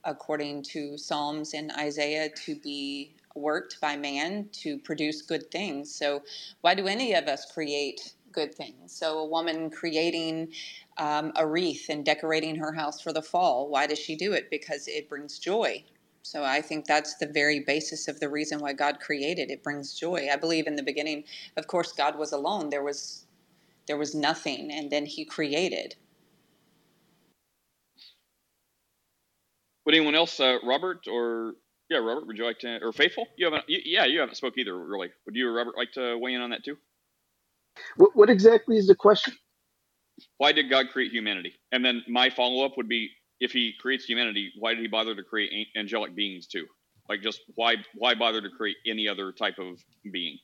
[0.05, 5.95] according to Psalms and Isaiah to be worked by man to produce good things.
[5.95, 6.23] So
[6.63, 8.93] why do any of us create good things?
[8.97, 10.53] So a woman creating
[10.99, 14.51] um, a wreath and decorating her house for the fall, why does she do it?
[14.51, 15.85] Because it brings joy.
[16.23, 19.51] So I think that's the very basis of the reason why God created.
[19.51, 20.29] It brings joy.
[20.33, 21.25] I believe in the beginning,
[21.57, 22.71] of course, God was alone.
[22.71, 23.27] There was
[23.87, 25.97] there was nothing, and then He created.
[29.87, 31.55] Would anyone else, uh, Robert or
[31.91, 33.27] yeah, Robert, would you like to, or Faithful?
[33.37, 35.11] You haven't, you, yeah, you haven't spoke either, really.
[35.27, 36.79] Would you or Robert like to weigh in on that too?
[37.97, 39.35] What, what exactly is the question?
[40.39, 41.55] Why did God create humanity?
[41.73, 43.11] And then my follow up would be,
[43.43, 46.67] if He creates humanity, why did He bother to create angelic beings too?
[47.09, 49.79] Like, just why why bother to create any other type of
[50.13, 50.39] being?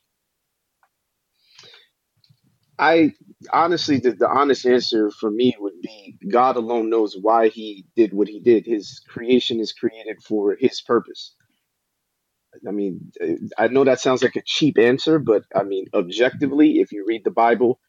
[2.79, 3.13] I
[3.53, 8.13] honestly, the, the honest answer for me would be God alone knows why he did
[8.13, 8.67] what he did.
[8.67, 11.35] His creation is created for his purpose.
[12.67, 13.13] I mean,
[13.59, 17.23] I know that sounds like a cheap answer, but I mean, objectively, if you read
[17.25, 17.81] the Bible,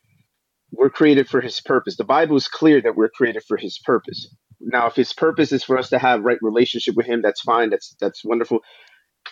[0.71, 1.97] we're created for his purpose.
[1.97, 4.35] The Bible is clear that we're created for his purpose.
[4.61, 7.69] Now, if his purpose is for us to have right relationship with him, that's fine.
[7.71, 8.59] That's that's wonderful.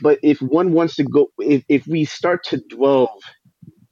[0.02, 3.20] But if one wants to go, if, if we start to dwell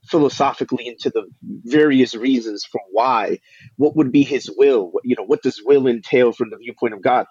[0.09, 1.25] philosophically into the
[1.65, 3.39] various reasons for why,
[3.77, 4.91] what would be his will?
[4.91, 7.25] What- You know, what does will entail from the viewpoint of God?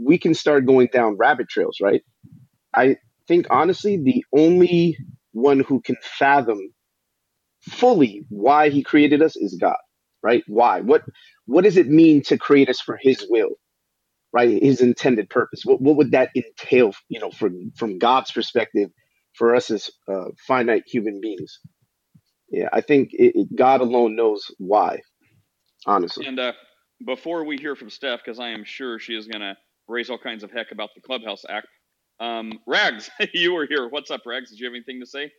[0.00, 2.02] We can start going down rabbit trails, right?
[2.74, 2.96] I
[3.28, 4.96] think honestly, the only
[5.32, 6.60] one who can fathom
[7.62, 9.76] fully why he created us is God,
[10.26, 10.44] right?
[10.48, 10.82] Why?
[10.82, 11.04] What
[11.46, 13.52] what does it mean to create us for his will?
[14.32, 14.62] Right?
[14.62, 15.62] His intended purpose.
[15.64, 18.90] What what would that entail, you know, from from God's perspective
[19.34, 21.60] for us as uh, finite human beings?
[22.50, 25.00] Yeah, I think it, it, God alone knows why,
[25.86, 26.26] honestly.
[26.26, 26.52] And uh,
[27.04, 29.56] before we hear from Steph, because I am sure she is going to
[29.88, 31.68] raise all kinds of heck about the Clubhouse Act,
[32.20, 33.88] um, Rags, you were here.
[33.88, 34.50] What's up, Rags?
[34.50, 35.32] Did you have anything to say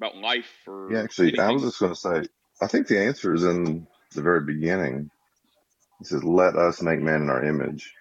[0.00, 2.22] about life or Yeah, actually, I was just going to say,
[2.62, 5.10] I think the answer is in the very beginning.
[6.00, 7.94] He says, "Let us make man in our image,"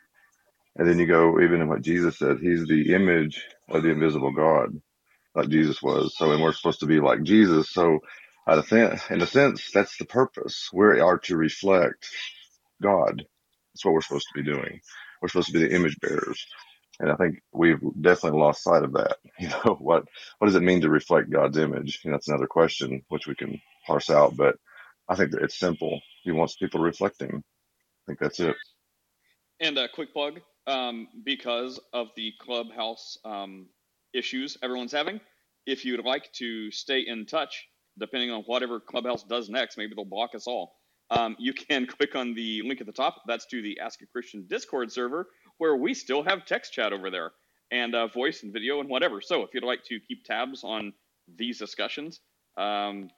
[0.77, 2.39] and then you go even in what Jesus said.
[2.39, 4.81] He's the image of the invisible God,
[5.35, 6.15] like Jesus was.
[6.17, 7.71] So, and we're supposed to be like Jesus.
[7.71, 7.99] So,
[8.47, 10.69] in a sense, that's the purpose.
[10.73, 12.09] We are to reflect
[12.83, 13.23] God.
[13.73, 14.81] That's what we're supposed to be doing.
[15.21, 16.45] We're supposed to be the image bearers.
[16.99, 19.17] And I think we've definitely lost sight of that.
[19.39, 20.05] You know, what,
[20.39, 22.01] what does it mean to reflect God's image?
[22.05, 24.55] And that's another question, which we can parse out, but
[25.09, 25.99] I think that it's simple.
[26.23, 27.31] He wants people reflecting.
[27.37, 28.55] I think that's it.
[29.59, 33.67] And a quick plug, um, because of the clubhouse um,
[34.13, 35.19] issues everyone's having,
[35.65, 37.67] if you'd like to stay in touch,
[37.99, 40.75] depending on whatever Clubhouse does next, maybe they'll block us all.
[41.09, 43.23] Um, you can click on the link at the top.
[43.27, 45.27] That's to the Ask a Christian Discord server,
[45.57, 47.31] where we still have text chat over there
[47.71, 49.21] and uh, voice and video and whatever.
[49.21, 50.93] So if you'd like to keep tabs on
[51.35, 52.19] these discussions,
[52.57, 53.09] um,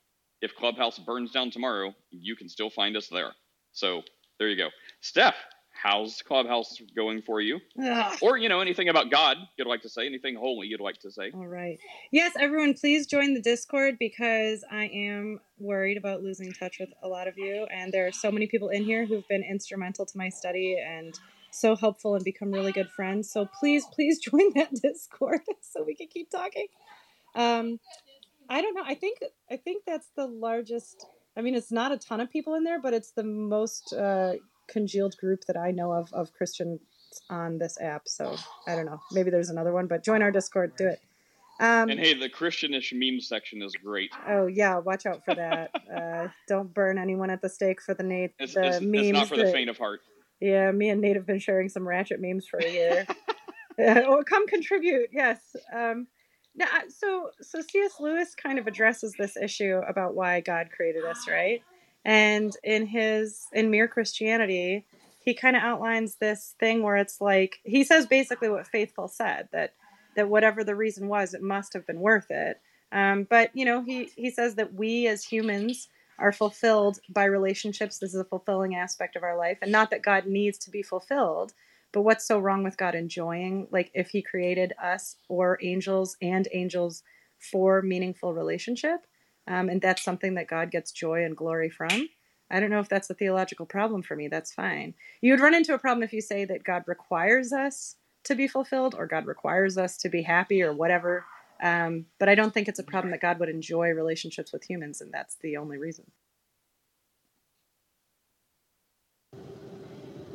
[0.41, 3.31] if Clubhouse burns down tomorrow, you can still find us there.
[3.71, 4.03] So
[4.37, 4.69] there you go.
[5.01, 5.35] Steph,
[5.71, 7.59] how's Clubhouse going for you?
[7.81, 8.17] Ugh.
[8.21, 11.11] Or, you know, anything about God you'd like to say, anything holy you'd like to
[11.11, 11.31] say.
[11.33, 11.77] All right.
[12.11, 17.07] Yes, everyone, please join the Discord because I am worried about losing touch with a
[17.07, 17.67] lot of you.
[17.71, 21.17] And there are so many people in here who've been instrumental to my study and
[21.51, 23.31] so helpful and become really good friends.
[23.31, 26.67] So please, please join that Discord so we can keep talking.
[27.35, 27.79] Um,
[28.49, 28.83] I don't know.
[28.85, 29.19] I think
[29.51, 31.05] I think that's the largest.
[31.37, 34.33] I mean, it's not a ton of people in there, but it's the most uh,
[34.67, 36.79] congealed group that I know of of Christians
[37.29, 38.07] on this app.
[38.07, 38.35] So
[38.67, 38.99] I don't know.
[39.11, 40.73] Maybe there's another one, but join our Discord.
[40.77, 40.99] Do it.
[41.61, 44.11] Um, And hey, the Christianish meme section is great.
[44.27, 45.71] oh yeah, watch out for that.
[45.95, 49.07] uh, don't burn anyone at the stake for the Nate It's, the it's, memes.
[49.07, 49.99] it's not for the faint of heart.
[50.39, 53.07] yeah, me and Nate have been sharing some ratchet memes for a year.
[53.77, 55.09] Or come contribute.
[55.13, 55.39] Yes.
[55.73, 56.07] Um,
[56.59, 57.99] now, so so C.S.
[57.99, 61.63] Lewis kind of addresses this issue about why God created us, right?
[62.05, 64.85] And in his in Mere Christianity,
[65.23, 69.47] he kind of outlines this thing where it's like he says basically what Faithful said
[69.53, 69.73] that
[70.15, 72.59] that whatever the reason was, it must have been worth it.
[72.91, 75.87] Um, but you know, he he says that we as humans
[76.17, 77.99] are fulfilled by relationships.
[77.99, 80.83] This is a fulfilling aspect of our life, and not that God needs to be
[80.83, 81.53] fulfilled.
[81.91, 86.47] But what's so wrong with God enjoying, like, if He created us or angels and
[86.53, 87.03] angels
[87.51, 89.05] for meaningful relationship?
[89.47, 92.09] Um, and that's something that God gets joy and glory from.
[92.51, 94.27] I don't know if that's a theological problem for me.
[94.27, 94.93] That's fine.
[95.21, 98.47] You would run into a problem if you say that God requires us to be
[98.47, 101.25] fulfilled or God requires us to be happy or whatever.
[101.61, 105.01] Um, but I don't think it's a problem that God would enjoy relationships with humans,
[105.01, 106.05] and that's the only reason.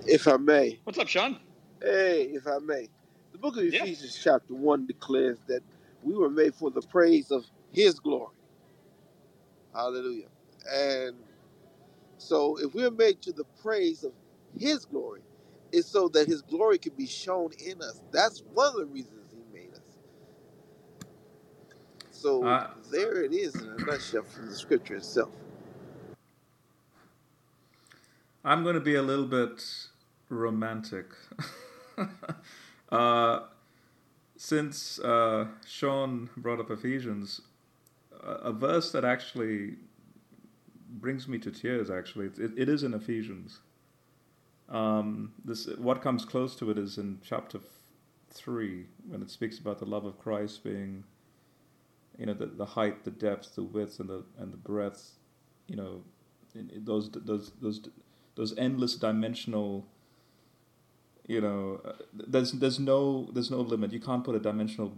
[0.06, 0.80] If I may.
[0.84, 1.38] What's up, Sean?
[1.82, 2.88] Hey, if I may.
[3.32, 5.62] The book of Ephesians, chapter 1, declares that
[6.02, 8.34] we were made for the praise of His glory.
[9.74, 10.28] Hallelujah.
[10.72, 11.16] And
[12.18, 14.12] so, if we're made to the praise of
[14.58, 15.22] His glory,
[15.72, 18.02] it's so that His glory can be shown in us.
[18.12, 19.80] That's one of the reasons He made us.
[22.10, 25.30] So, Uh, there it is in a nutshell from the scripture itself.
[28.44, 29.62] I'm going to be a little bit
[30.34, 31.06] romantic.
[32.92, 33.40] uh,
[34.36, 37.40] since uh, Sean brought up Ephesians,
[38.22, 39.76] a, verse that actually
[40.90, 43.60] brings me to tears, actually, it, it is in Ephesians.
[44.68, 47.60] Um, this what comes close to it is in chapter
[48.30, 51.04] three when it speaks about the love of Christ being,
[52.18, 55.12] you know, the, the height, the depth, the width, and the and the breadth,
[55.68, 56.02] you know,
[56.54, 57.88] those those those
[58.36, 59.86] those endless dimensional.
[61.26, 63.92] You know, uh, there's there's no there's no limit.
[63.92, 64.92] You can't put a dimensional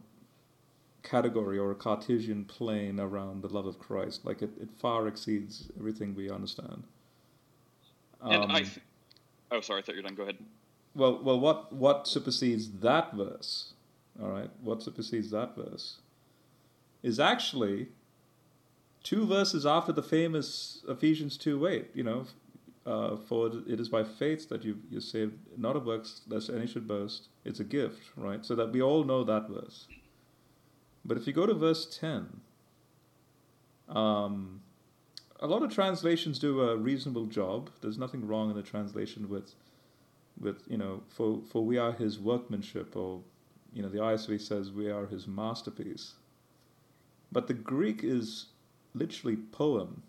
[1.02, 4.24] category or a Cartesian plane around the love of Christ.
[4.24, 6.82] Like it, it far exceeds everything we understand.
[8.20, 8.58] And I.
[8.58, 8.80] Um, Th-
[9.52, 10.16] oh, sorry, I thought you were done.
[10.16, 10.38] Go ahead.
[10.94, 13.74] well, well, what what supersedes that verse?
[14.20, 15.98] All right, what supersedes that verse
[17.02, 17.88] is actually
[19.04, 21.90] two verses after the famous Ephesians two eight.
[21.94, 22.26] You know,
[22.86, 26.66] uh, for it is by faith that you you saved, not of works, lest any
[26.66, 27.28] should boast.
[27.44, 28.44] It's a gift, right?
[28.44, 29.86] So that we all know that verse.
[31.04, 32.40] But if you go to verse 10,
[33.88, 34.60] um,
[35.40, 37.70] a lot of translations do a reasonable job.
[37.80, 39.54] There's nothing wrong in the translation with,
[40.40, 43.20] with you know, for, for we are his workmanship, or,
[43.72, 46.14] you know, the ISV says we are his masterpiece.
[47.30, 48.46] But the Greek is
[48.94, 50.02] literally poem.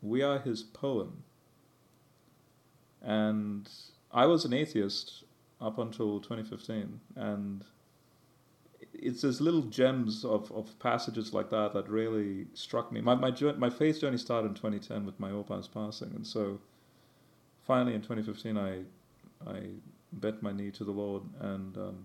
[0.00, 1.22] We are his poem.
[3.02, 3.68] And
[4.12, 5.24] I was an atheist
[5.60, 7.64] up until 2015, and
[8.94, 13.00] it's those little gems of, of passages like that that really struck me.
[13.00, 16.60] My my my faith journey started in 2010 with my opa's passing, and so
[17.62, 18.80] finally in 2015 I
[19.46, 19.60] I
[20.12, 22.04] bent my knee to the Lord, and um,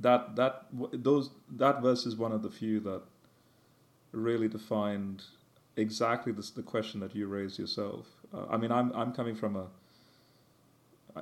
[0.00, 3.02] that that those that verse is one of the few that
[4.12, 5.22] really defined
[5.76, 8.06] exactly this, the question that you raised yourself.
[8.32, 9.66] Uh, I mean, I'm I'm coming from a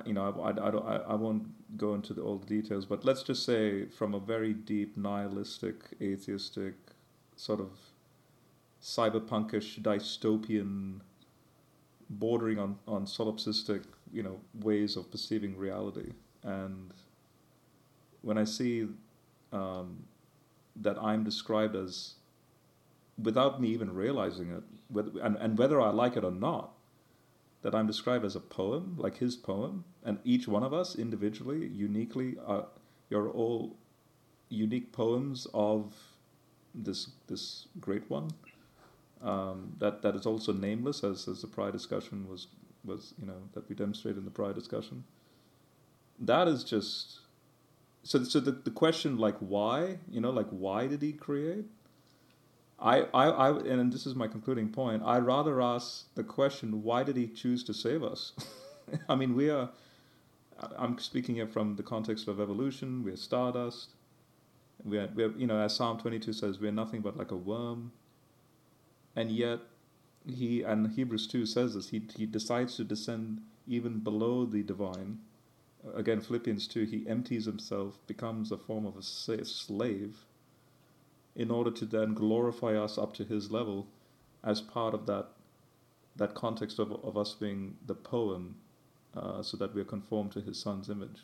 [0.05, 3.23] you know, I, I, I, I won't go into the, all the details, but let's
[3.23, 6.73] just say from a very deep nihilistic, atheistic,
[7.35, 7.69] sort of
[8.81, 10.99] cyberpunkish, dystopian,
[12.09, 16.11] bordering on, on solipsistic, you know, ways of perceiving reality.
[16.43, 16.93] And
[18.21, 18.87] when I see
[19.51, 20.03] um,
[20.75, 22.15] that I'm described as,
[23.21, 26.73] without me even realizing it, whether, and, and whether I like it or not,
[27.61, 31.67] that I'm described as a poem, like his poem, and each one of us individually,
[31.67, 32.67] uniquely, are
[33.09, 33.75] you're all
[34.49, 35.93] unique poems of
[36.73, 38.29] this this great one.
[39.21, 42.47] Um, that that is also nameless, as as the prior discussion was
[42.83, 45.03] was you know that we demonstrated in the prior discussion.
[46.19, 47.19] That is just
[48.03, 51.65] so so the, the question like why you know like why did he create
[52.79, 55.01] I, I, I, and this is my concluding point.
[55.05, 58.33] I'd rather ask the question: Why did He choose to save us?
[59.09, 59.69] I mean, we are.
[60.77, 63.03] I'm speaking here from the context of evolution.
[63.03, 63.89] We're stardust.
[64.83, 67.35] We are, we are, you know, as Psalm 22 says, we're nothing but like a
[67.35, 67.91] worm.
[69.15, 69.59] And yet,
[70.25, 71.89] he and Hebrews 2 says this.
[71.89, 75.19] He he decides to descend even below the divine.
[75.93, 76.83] Again, Philippians 2.
[76.83, 80.25] He empties himself, becomes a form of a slave
[81.35, 83.87] in order to then glorify us up to his level
[84.43, 85.27] as part of that
[86.17, 88.55] that context of, of us being the poem
[89.17, 91.23] uh, so that we are conformed to his son's image.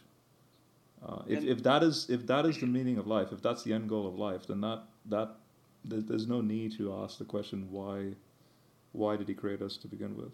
[1.06, 3.74] Uh, if, if that is if that is the meaning of life if that's the
[3.74, 5.32] end goal of life then that that
[5.84, 8.12] there's no need to ask the question why
[8.92, 10.32] why did he create us to begin with?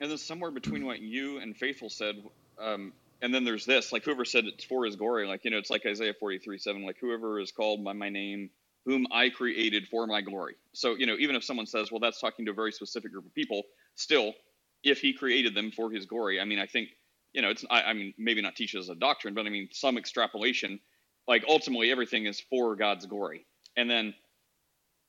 [0.00, 2.16] And then somewhere between what you and faithful said
[2.58, 2.92] um,
[3.22, 5.70] and then there's this like whoever said it's for his glory like you know it's
[5.70, 8.50] like isaiah 43 7 like whoever is called by my name
[8.84, 10.56] whom I created for my glory.
[10.72, 13.26] So, you know, even if someone says, well, that's talking to a very specific group
[13.26, 13.62] of people,
[13.94, 14.34] still,
[14.82, 16.90] if he created them for his glory, I mean, I think,
[17.32, 19.50] you know, it's, I, I mean, maybe not teach it as a doctrine, but I
[19.50, 20.80] mean, some extrapolation,
[21.26, 23.46] like ultimately everything is for God's glory.
[23.76, 24.14] And then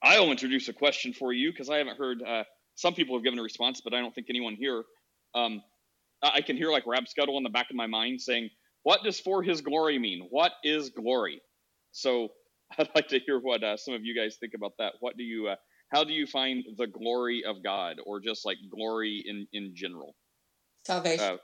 [0.02, 2.44] I'll introduce a question for you because I haven't heard, uh,
[2.76, 4.84] some people have given a response, but I don't think anyone here.
[5.34, 5.62] Um,
[6.24, 8.50] I can hear like Rab Scuttle in the back of my mind saying,
[8.84, 10.28] what does for his glory mean?
[10.30, 11.42] What is glory?
[11.92, 12.30] So,
[12.78, 14.94] I'd like to hear what uh, some of you guys think about that.
[15.00, 15.56] What do you, uh,
[15.90, 20.16] how do you find the glory of God, or just like glory in in general?
[20.86, 21.26] Salvation.
[21.26, 21.38] Uh,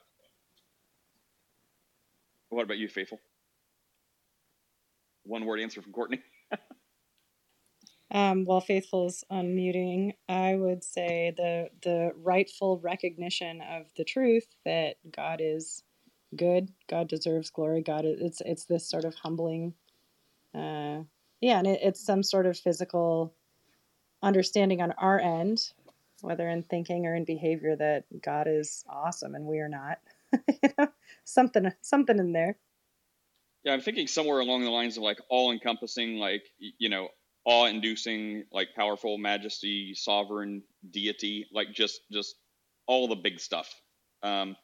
[2.49, 3.19] what about you, faithful?
[5.23, 6.21] One word answer from Courtney.
[8.11, 14.95] um, while faithful's unmuting, I would say the the rightful recognition of the truth that
[15.15, 15.83] God is
[16.35, 16.69] good.
[16.89, 17.81] God deserves glory.
[17.81, 19.75] God, it's it's this sort of humbling
[20.53, 21.03] uh,
[21.39, 23.33] yeah, and it, it's some sort of physical
[24.21, 25.71] understanding on our end,
[26.21, 29.99] whether in thinking or in behavior, that God is awesome and we are not.
[31.23, 32.57] something, something in there.
[33.63, 37.09] Yeah, I'm thinking somewhere along the lines of like all-encompassing, like you know,
[37.45, 42.35] awe-inducing, like powerful majesty, sovereign deity, like just just
[42.87, 43.71] all the big stuff.
[44.23, 44.55] Um,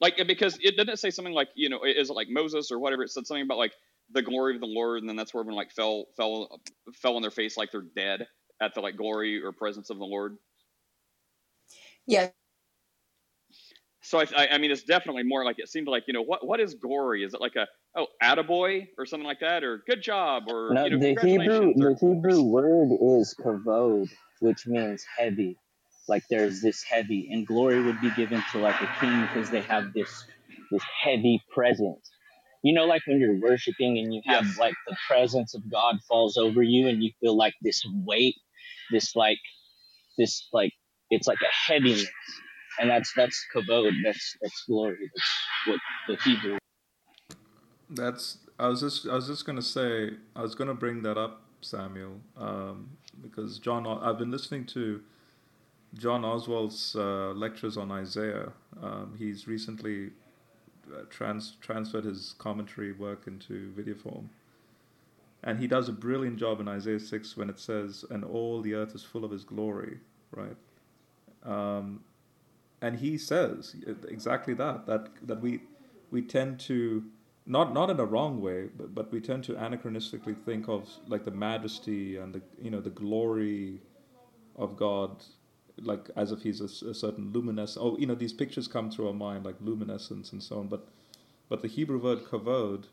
[0.00, 3.02] like because it didn't say something like you know, is it like Moses or whatever?
[3.02, 3.72] It said something about like
[4.12, 6.60] the glory of the Lord, and then that's where everyone like fell fell
[6.94, 8.26] fell on their face like they're dead
[8.62, 10.36] at the like glory or presence of the Lord.
[12.06, 12.30] Yeah.
[14.02, 16.60] So I, I mean, it's definitely more like it seemed like you know what what
[16.60, 17.24] is glory?
[17.24, 17.66] Is it like a
[17.96, 21.74] oh attaboy or something like that, or good job, or no, you know, the Hebrew
[21.74, 24.08] the Hebrew word is kavod,
[24.40, 25.58] which means heavy.
[26.08, 29.62] Like there's this heavy, and glory would be given to like a king because they
[29.62, 30.24] have this
[30.70, 32.10] this heavy presence
[32.66, 34.58] you know, like when you're worshiping and you have yes.
[34.58, 38.34] like the presence of God falls over you and you feel like this weight,
[38.90, 39.38] this like,
[40.18, 40.72] this like,
[41.10, 42.08] it's like a heaviness.
[42.80, 45.10] And that's, that's kavod, that's, that's glory.
[45.14, 45.30] That's
[45.66, 46.58] what the Hebrew.
[47.88, 51.42] That's, I was just I was just gonna say I was gonna bring that up,
[51.60, 52.88] Samuel, um,
[53.22, 55.02] because John I've been listening to
[55.94, 58.52] John Oswalt's uh, lectures on Isaiah.
[58.82, 60.10] Um, he's recently
[61.10, 64.30] trans transferred his commentary work into video form,
[65.42, 68.74] and he does a brilliant job in Isaiah six when it says, "And all the
[68.74, 69.98] earth is full of His glory."
[70.32, 70.56] Right.
[71.44, 72.00] Um,
[72.80, 73.76] and he says
[74.08, 75.60] exactly that that that we
[76.10, 77.04] we tend to
[77.46, 81.24] not not in a wrong way, but, but we tend to anachronistically think of like
[81.24, 83.80] the majesty and the you know the glory
[84.56, 85.22] of God,
[85.78, 87.78] like as if He's a, a certain luminescence.
[87.80, 90.68] Oh, you know these pictures come through our mind like luminescence and so on.
[90.68, 90.88] But
[91.48, 92.84] but the Hebrew word kavod,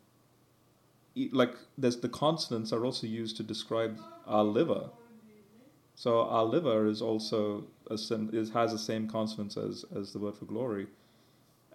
[1.31, 4.89] like there's the consonants are also used to describe our liver.
[5.95, 10.19] So our liver is also a sim, is, has the same consonants as as the
[10.19, 10.87] word for glory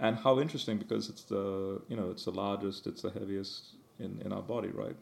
[0.01, 4.21] and how interesting because it's the you know it's the largest it's the heaviest in,
[4.25, 4.97] in our body right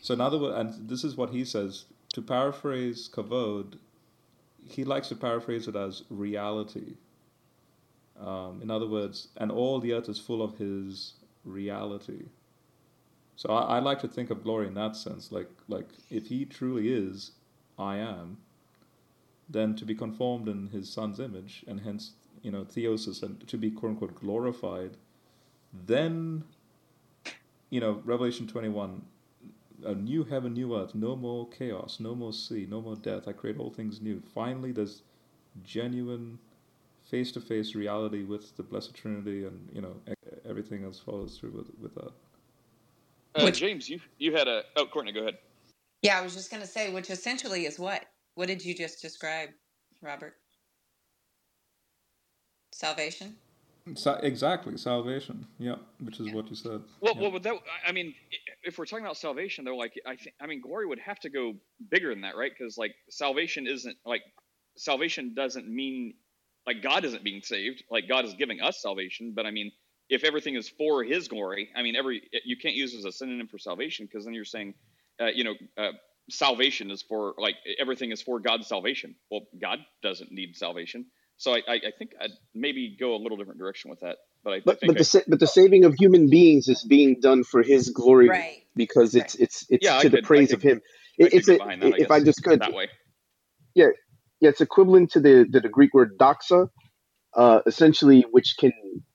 [0.00, 3.78] so in other words and this is what he says to paraphrase kavod
[4.66, 6.94] he likes to paraphrase it as reality.
[8.18, 11.14] Um, in other words and all the earth is full of his
[11.44, 12.26] reality.
[13.36, 16.44] So I, I like to think of glory in that sense like like if he
[16.44, 17.32] truly is
[17.78, 18.36] i am
[19.48, 22.12] then to be conformed in his son's image and hence
[22.42, 24.96] you know, theosis and to be quote unquote glorified,
[25.86, 26.44] then,
[27.68, 29.02] you know, Revelation 21,
[29.84, 33.28] a new heaven, new earth, no more chaos, no more sea, no more death.
[33.28, 34.22] I create all things new.
[34.34, 35.02] Finally, there's
[35.64, 36.38] genuine
[37.10, 39.94] face to face reality with the Blessed Trinity, and, you know,
[40.48, 42.12] everything else follows through with, with that.
[43.34, 44.64] Uh, James, you you had a.
[44.76, 45.38] Oh, Courtney, go ahead.
[46.02, 48.06] Yeah, I was just going to say, which essentially is what?
[48.34, 49.50] What did you just describe,
[50.02, 50.34] Robert?
[52.72, 53.36] Salvation.
[53.94, 55.46] Sa- exactly, salvation.
[55.58, 56.82] Yeah, which is what you said.
[57.00, 57.28] Well, yeah.
[57.28, 57.54] well, that,
[57.86, 58.14] I mean,
[58.62, 61.30] if we're talking about salvation, though, like I think, I mean, glory would have to
[61.30, 61.54] go
[61.90, 62.52] bigger than that, right?
[62.56, 64.22] Because like salvation isn't like
[64.76, 66.14] salvation doesn't mean
[66.66, 67.84] like God isn't being saved.
[67.90, 69.72] Like God is giving us salvation, but I mean,
[70.08, 73.12] if everything is for His glory, I mean, every you can't use it as a
[73.12, 74.74] synonym for salvation because then you're saying,
[75.20, 75.92] uh, you know, uh,
[76.28, 79.14] salvation is for like everything is for God's salvation.
[79.30, 81.06] Well, God doesn't need salvation.
[81.40, 84.18] So I, I think I'd maybe go a little different direction with that.
[84.44, 87.18] But I, but I but the sa- but the saving of human beings is being
[87.18, 88.62] done for His glory right.
[88.76, 90.82] because it's it's it's yeah, to I the praise I of Him.
[91.16, 91.62] It, it's a, that.
[91.62, 92.88] I if I guess just could, that way.
[93.74, 93.86] yeah,
[94.40, 96.68] yeah, it's equivalent to the the, the Greek word doxa,
[97.34, 98.72] uh, essentially, which can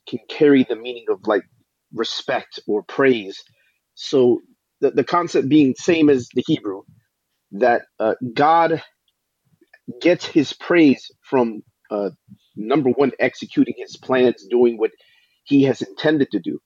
[0.07, 1.43] can carry the meaning of like
[1.93, 3.43] respect or praise.
[3.93, 4.41] So
[4.81, 6.81] the the concept being same as the Hebrew,
[7.51, 8.81] that uh, God
[10.01, 11.61] gets His praise from
[11.91, 12.11] uh,
[12.55, 14.91] number one, executing His plans, doing what
[15.43, 16.61] He has intended to do.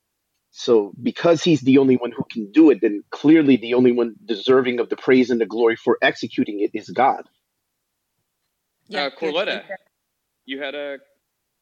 [0.51, 4.15] So because He's the only one who can do it, then clearly the only one
[4.25, 7.23] deserving of the praise and the glory for executing it is God.
[8.87, 9.63] Yeah, uh, Corletta,
[10.45, 10.97] you had a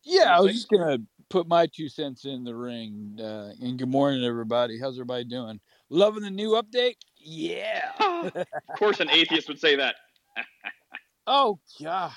[0.04, 3.18] Yeah, I was just gonna put my two cents in the ring.
[3.22, 4.80] Uh, and good morning, everybody.
[4.80, 5.60] How's everybody doing?
[5.90, 6.96] Loving the new update?
[7.20, 7.92] Yeah.
[8.00, 8.46] of
[8.78, 9.96] course, an atheist would say that.
[11.28, 12.12] oh God.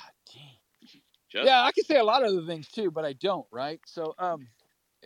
[1.32, 3.46] Yeah, I can say a lot of other things too, but I don't.
[3.50, 3.80] Right.
[3.86, 4.48] So, um,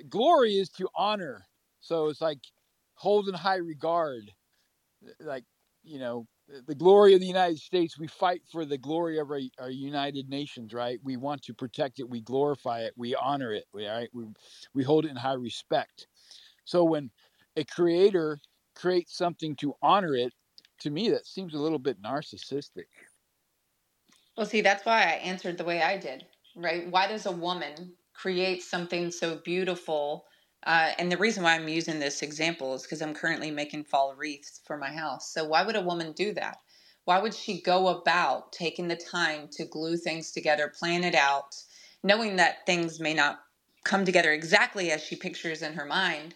[0.09, 1.44] glory is to honor.
[1.80, 2.40] So it's like
[2.94, 4.32] hold in high regard.
[5.20, 5.44] Like
[5.82, 6.26] you know,
[6.66, 7.98] the glory of the United States.
[7.98, 10.72] We fight for the glory of our, our United Nations.
[10.72, 10.98] Right.
[11.02, 12.09] We want to protect it.
[12.09, 12.94] We glorify it.
[12.96, 13.64] We honor it.
[13.72, 14.09] Right.
[14.12, 14.24] We
[14.74, 16.06] we hold it in high respect.
[16.64, 17.10] So when
[17.56, 18.38] a creator
[18.74, 20.32] creates something to honor it,
[20.80, 22.86] to me that seems a little bit narcissistic.
[24.36, 26.89] Well, see, that's why I answered the way I did, right?
[26.90, 30.27] Why does a woman create something so beautiful?
[30.66, 34.15] Uh, and the reason why I'm using this example is because I'm currently making fall
[34.15, 35.31] wreaths for my house.
[35.32, 36.59] So, why would a woman do that?
[37.05, 41.55] Why would she go about taking the time to glue things together, plan it out,
[42.02, 43.40] knowing that things may not
[43.85, 46.35] come together exactly as she pictures in her mind?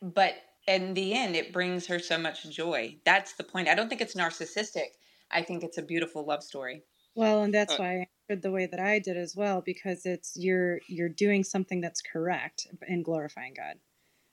[0.00, 2.98] But in the end, it brings her so much joy.
[3.04, 3.68] That's the point.
[3.68, 4.92] I don't think it's narcissistic.
[5.30, 6.82] I think it's a beautiful love story.
[7.16, 10.06] Well, and that's Uh, why I answered the way that I did as well, because
[10.06, 13.80] it's you're you're doing something that's correct in glorifying God.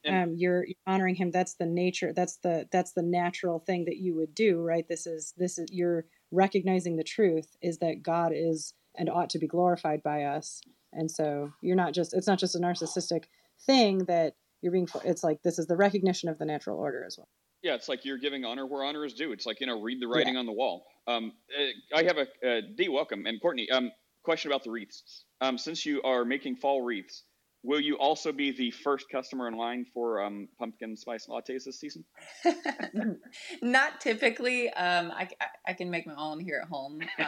[0.08, 1.32] Um, you're, you're honoring Him.
[1.32, 2.14] That's the nature.
[2.14, 4.88] That's the that's the natural thing that you would do, right?
[4.88, 9.40] This is this is you're recognizing the truth is that God is and ought to
[9.40, 10.62] be glorified by us,
[10.94, 13.26] and so you're not just it's not just a narcissistic
[13.66, 14.88] thing that you're being.
[15.06, 17.30] It's like this is the recognition of the natural order as well.
[17.64, 19.32] Yeah, it's like you're giving honor where honor is due.
[19.32, 20.86] It's like you know, read the writing on the wall.
[21.08, 22.90] Um, uh, I have a uh, D.
[22.90, 23.70] Welcome and Courtney.
[23.72, 23.92] Um,
[24.24, 25.24] question about the wreaths.
[25.40, 27.24] Um, since you are making fall wreaths,
[27.64, 31.80] will you also be the first customer in line for um, pumpkin spice lattes this
[31.80, 32.04] season?
[33.62, 34.70] Not typically.
[34.70, 37.00] Um, I, I, I can make my own here at home.
[37.18, 37.26] Uh,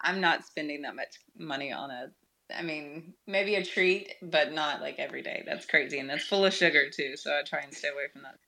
[0.00, 2.10] I'm not spending that much money on a.
[2.56, 5.42] I mean, maybe a treat, but not like every day.
[5.46, 7.16] That's crazy, and that's full of sugar too.
[7.16, 8.38] So I try and stay away from that.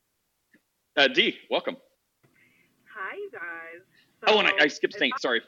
[0.96, 1.76] Uh, D, welcome.
[2.92, 3.82] Hi, you guys.
[4.26, 5.12] oh, and I, I skipped Saint.
[5.14, 5.40] I, Sorry.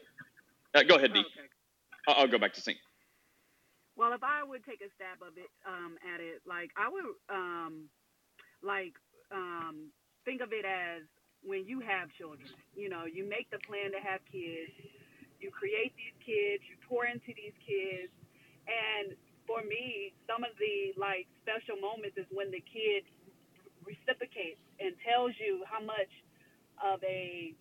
[0.74, 1.20] Uh, go ahead, D.
[1.20, 1.48] okay.
[2.09, 2.78] I'll, I'll go back to Saint.
[3.97, 7.05] Well, if I would take a stab of it um, at it, like I would,
[7.28, 7.90] um,
[8.62, 8.94] like
[9.31, 9.90] um,
[10.24, 11.02] think of it as
[11.43, 12.48] when you have children.
[12.74, 14.70] You know, you make the plan to have kids.
[15.40, 16.62] You create these kids.
[16.70, 18.14] You pour into these kids.
[18.70, 23.05] And for me, some of the like special moments is when the kid
[23.84, 26.10] reciprocates and tells you how much
[26.82, 27.54] of a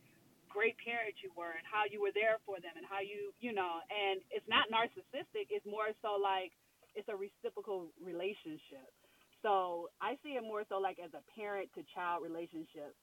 [0.50, 3.56] great parent you were and how you were there for them and how you you
[3.56, 6.52] know and it's not narcissistic it's more so like
[6.96, 8.92] it's a reciprocal relationship.
[9.42, 12.94] So i see it more so like as a parent to child relationship.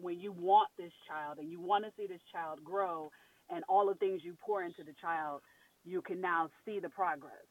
[0.00, 3.10] When you want this child and you want to see this child grow
[3.50, 5.42] and all the things you pour into the child
[5.84, 7.44] you can now see the progress.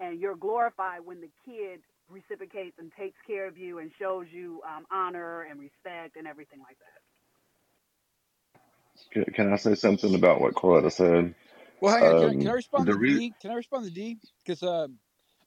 [0.00, 4.62] And you're glorified when the kid reciprocates and takes care of you and shows you
[4.68, 7.00] um, honor and respect and everything like that
[9.12, 11.34] Can, can I say something about what Coletta said?
[11.80, 12.16] Well, hang on.
[12.16, 13.36] Can I, can I Um, respond to re- D?
[13.40, 14.18] Can I respond to D?
[14.44, 14.98] Because um,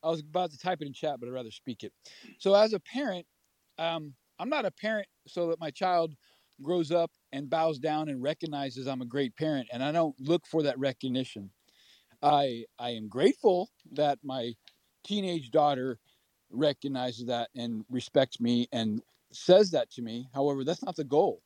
[0.03, 1.93] I was about to type it in chat, but I'd rather speak it.
[2.39, 3.25] So, as a parent,
[3.79, 6.15] um, I'm not a parent so that my child
[6.61, 10.45] grows up and bows down and recognizes I'm a great parent, and I don't look
[10.47, 11.51] for that recognition.
[12.21, 14.53] I I am grateful that my
[15.03, 15.99] teenage daughter
[16.51, 19.01] recognizes that and respects me and
[19.31, 20.27] says that to me.
[20.33, 21.41] However, that's not the goal.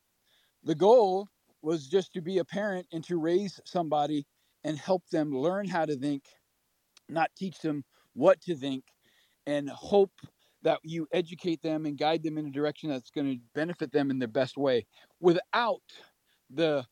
[0.64, 1.28] The goal
[1.62, 4.26] was just to be a parent and to raise somebody
[4.64, 6.24] and help them learn how to think,
[7.08, 8.84] not teach them what to think,
[9.46, 10.12] and hope
[10.62, 14.10] that you educate them and guide them in a direction that's going to benefit them
[14.10, 14.86] in the best way
[15.20, 15.82] without
[16.50, 16.84] the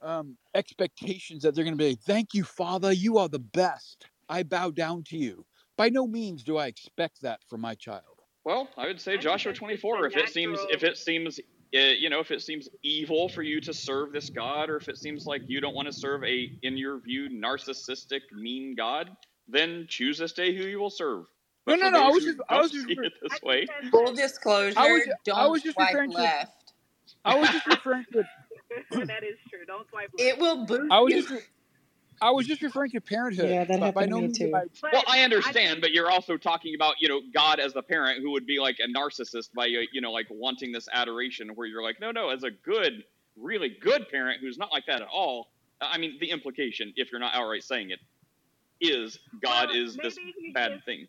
[0.00, 4.06] um, expectations that they're going to be, thank you, Father, you are the best.
[4.28, 5.44] I bow down to you.
[5.76, 8.02] By no means do I expect that from my child.
[8.44, 10.04] Well, I would say I Joshua 24.
[10.04, 11.40] a If it seems, if it seems,
[11.74, 14.88] uh, you know, if it seems evil for you to serve this God, or if
[14.88, 19.10] it seems like you don't want to serve a, in your view, narcissistic, mean God,
[19.48, 21.24] then choose this day who you will serve.
[21.66, 22.02] No, But no, for no.
[22.02, 24.74] I was just, I was just, see re- it this way, Full I was, disclosure:
[25.24, 26.72] don't was just swipe referring to, left.
[27.24, 28.22] I was just referring to,
[29.06, 29.64] that is true.
[29.66, 30.30] Don't swipe left.
[30.30, 31.40] It will boost I was just, re-
[32.20, 33.50] I was just referring to parenthood.
[33.50, 34.52] Yeah, that But by happened to me too.
[34.54, 34.64] I.
[34.92, 37.82] Well, I I understand, think but you're also talking about, you know, God as the
[37.82, 41.50] parent who would be like a narcissist by, uh, you know, like wanting this adoration
[41.50, 43.04] where you're like, no, no, as a good,
[43.36, 45.48] really good parent who's not like that at all.
[45.80, 48.00] I mean, the implication, if you're not outright saying it,
[48.80, 50.16] is God well, is this
[50.52, 51.08] bad just thing.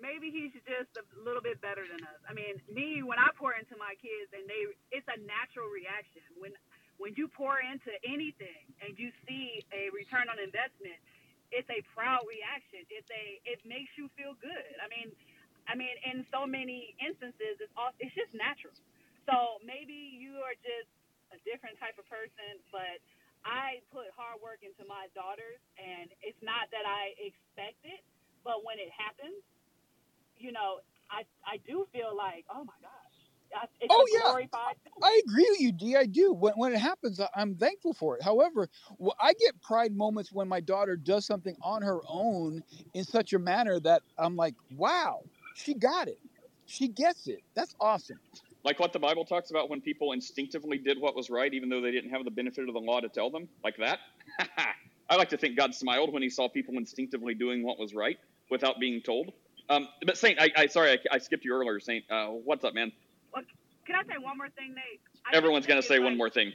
[0.00, 2.20] maybe he's just a little bit better than us.
[2.28, 6.22] I mean, me when I pour into my kids and they it's a natural reaction.
[6.38, 6.52] When
[6.98, 10.98] when you pour into anything and you see a return on investment,
[11.54, 12.84] it's a proud reaction.
[12.90, 14.74] It's a it makes you feel good.
[14.82, 15.10] I mean,
[15.68, 18.74] I mean in so many instances it's all it's just natural.
[19.26, 20.90] So maybe you are just
[21.34, 23.00] a different type of person, but
[23.46, 28.02] I put hard work into my daughters and it's not that I expect it,
[28.44, 29.38] but when it happens
[30.38, 30.80] you know,
[31.10, 33.07] I I do feel like, oh my I-
[33.80, 34.46] it's Oh yeah.
[35.02, 35.96] I agree with you, D.
[35.96, 36.32] I do.
[36.32, 38.22] When when it happens, I- I'm thankful for it.
[38.22, 38.68] However,
[39.02, 42.62] wh- I get pride moments when my daughter does something on her own
[42.94, 46.20] in such a manner that I'm like, wow, she got it.
[46.66, 47.44] She gets it.
[47.54, 48.20] That's awesome.
[48.64, 51.80] Like what the Bible talks about when people instinctively did what was right, even though
[51.80, 54.00] they didn't have the benefit of the law to tell them, like that.
[55.10, 58.18] I like to think God smiled when He saw people instinctively doing what was right
[58.50, 59.32] without being told.
[59.70, 62.10] Um, but Saint, I, I sorry, I, I skipped you earlier, Saint.
[62.10, 62.92] Uh, what's up, man?
[63.32, 63.44] Well,
[63.86, 65.00] can I say one more thing, Nate?
[65.26, 66.52] I Everyone's gonna it's say one like more thing.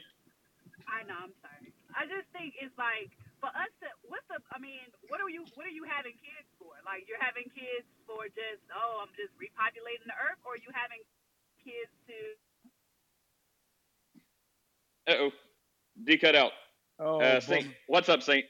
[0.88, 1.72] I know, I'm sorry.
[1.94, 3.10] I just think it's like
[3.40, 6.48] for us to what's the I mean, what are you what are you having kids
[6.58, 6.70] for?
[6.84, 10.70] Like you're having kids for just oh I'm just repopulating the earth, or are you
[10.74, 11.02] having
[11.62, 12.16] kids to
[15.06, 15.32] Uh oh,
[16.04, 16.52] D cut out.
[16.98, 17.76] Oh, Uh, Saint, bummer.
[17.86, 18.46] what's up, Saint?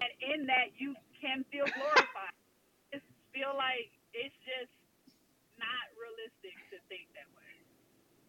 [0.00, 2.34] and in that you can feel glorified.
[2.92, 4.83] just feel like it's just not
[6.24, 7.44] realistic to think that way.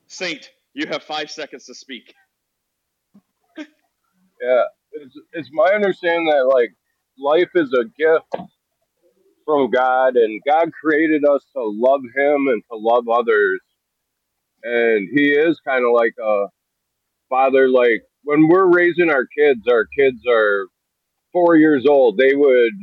[0.08, 2.14] Saint, you have five seconds to speak.
[4.42, 6.72] Yeah, it's, it's my understanding that like
[7.18, 8.50] life is a gift
[9.46, 13.62] from God, and God created us to love Him and to love others,
[14.64, 16.48] and He is kind of like a
[17.30, 17.70] father.
[17.70, 20.68] Like when we're raising our kids, our kids are
[21.32, 22.18] four years old.
[22.18, 22.74] They would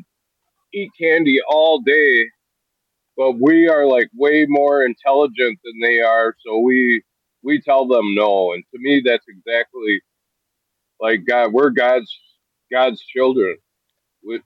[0.75, 2.25] eat candy all day
[3.17, 7.03] but we are like way more intelligent than they are, so we
[7.43, 8.53] we tell them no.
[8.53, 10.03] And to me, that's exactly
[11.01, 11.53] like God.
[11.53, 12.13] We're God's
[12.73, 13.57] God's children.
[14.25, 14.43] Would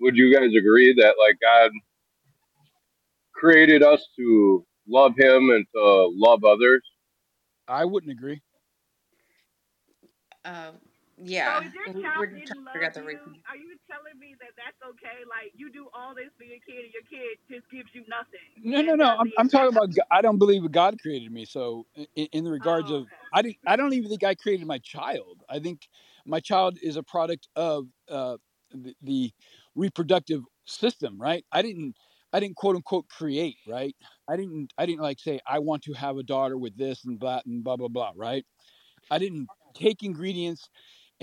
[0.00, 1.70] Would you guys agree that like God
[3.34, 6.82] created us to love Him and to love others?
[7.68, 8.42] I wouldn't agree.
[10.44, 10.72] Uh,
[11.22, 13.34] yeah, So if your child we're didn't love the you, reason.
[13.48, 15.22] are you telling me that that's okay?
[15.28, 18.42] Like you do all this for your kid, and your kid just gives you nothing,
[18.62, 19.16] No, no, no.
[19.18, 19.90] I'm, I'm talking exact about.
[20.10, 21.44] I don't believe that God created me.
[21.44, 21.86] So,
[22.16, 23.58] in, in the regards Oh, of, I didn't.
[23.66, 25.42] I don't even think I created my child.
[25.48, 25.88] I think
[26.26, 28.36] my child is a product of uh,
[28.72, 29.32] the, the
[29.74, 31.44] reproductive system, right?
[31.52, 31.96] I didn't.
[32.32, 33.94] I didn't quote unquote create, right?
[34.28, 34.72] I didn't.
[34.78, 37.62] I didn't like say I want to have a daughter with this and that and
[37.62, 38.44] blah blah blah, right?
[39.10, 40.68] I didn't take ingredients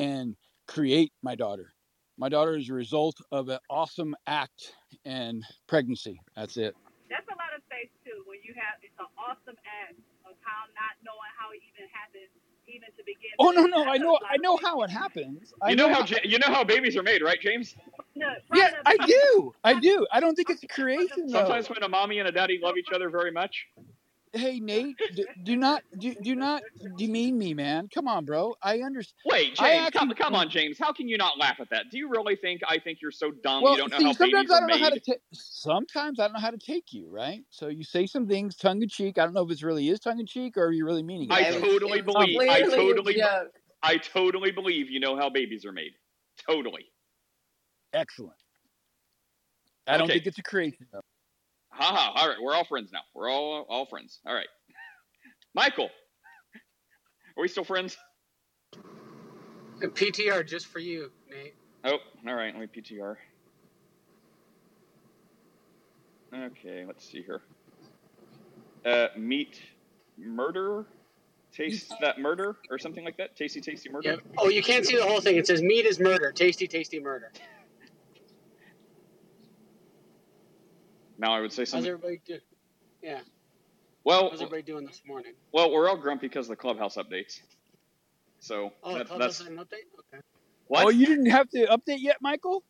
[0.02, 0.36] and
[0.68, 1.72] create my daughter.
[2.18, 4.74] My daughter is a result of an awesome act
[5.06, 6.20] and pregnancy.
[6.36, 6.76] That's it.
[7.10, 8.24] That's a lot of faith too.
[8.26, 12.30] When you have it's an awesome act of how not knowing how it even happened,
[12.68, 15.54] even to begin Oh no, no, That's I a know, I know how it happens.
[15.62, 17.76] I You know how how, you know how babies are made, right, James?
[18.16, 20.06] No, yeah, I do, I do.
[20.12, 21.76] I don't think it's a creation Sometimes though.
[21.76, 23.68] when a mommy and a daddy love each other very much.
[24.34, 26.64] Hey Nate, do, do not do, do not
[26.98, 27.90] demean me, man.
[27.94, 28.56] Come on, bro.
[28.64, 29.16] I understand.
[29.26, 30.80] Wait, James, come, actually come on, James.
[30.80, 31.86] How can you not laugh at that?
[31.92, 34.32] Do you really think I think you're so dumb well you don't know how Sometimes
[34.34, 35.04] babies I are don't know how to made?
[35.04, 35.20] take.
[35.34, 37.42] Sometimes I don't know how to take you, right?
[37.50, 39.18] So you say some things tongue in cheek.
[39.18, 41.30] I don't know if it's really is tongue in cheek or are you really meaning
[41.30, 41.34] it.
[41.34, 42.50] I Yeah, it was, totally it was Um, believe.
[42.50, 43.14] I totally.
[43.16, 43.52] joke.
[43.84, 45.92] I totally believe you know how babies are made.
[46.48, 46.86] Totally.
[47.94, 48.38] excellent.
[49.88, 50.88] I don't think it's a creation
[51.72, 51.84] though.
[51.84, 52.20] Haha.
[52.20, 53.02] All right, we're all friends now.
[53.14, 54.20] We're all all friends.
[54.26, 54.48] All right.
[55.54, 55.90] Michael,
[57.38, 57.98] are we still friends?
[59.84, 61.56] A PTR just for you, Nate.
[61.84, 62.54] Oh, all right.
[62.54, 63.16] Let me PTR.
[66.34, 67.42] Okay, let's see here.
[68.86, 69.60] Uh, meat
[70.18, 70.86] murder,
[71.52, 73.36] taste that murder, or something like that.
[73.36, 74.12] Tasty, tasty murder.
[74.12, 74.20] Yep.
[74.38, 75.36] Oh, you can't see the whole thing.
[75.36, 76.32] It says meat is murder.
[76.32, 77.32] Tasty, tasty murder.
[81.22, 81.92] Now I would say How's something.
[81.92, 82.40] everybody do?
[83.04, 83.20] Yeah.
[84.04, 85.34] Well, How's everybody doing this morning?
[85.54, 87.40] well, we're all grumpy because of the clubhouse updates.
[88.40, 89.86] So Oh, the that, club that's an update?
[90.14, 90.22] Okay.
[90.66, 90.88] what.
[90.88, 92.64] Oh, you didn't have to update yet, Michael?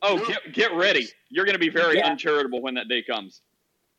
[0.00, 0.24] Oh, No.
[0.24, 1.08] get get ready.
[1.28, 2.08] You're going to be very Yeah.
[2.10, 3.42] uncharitable when that day comes.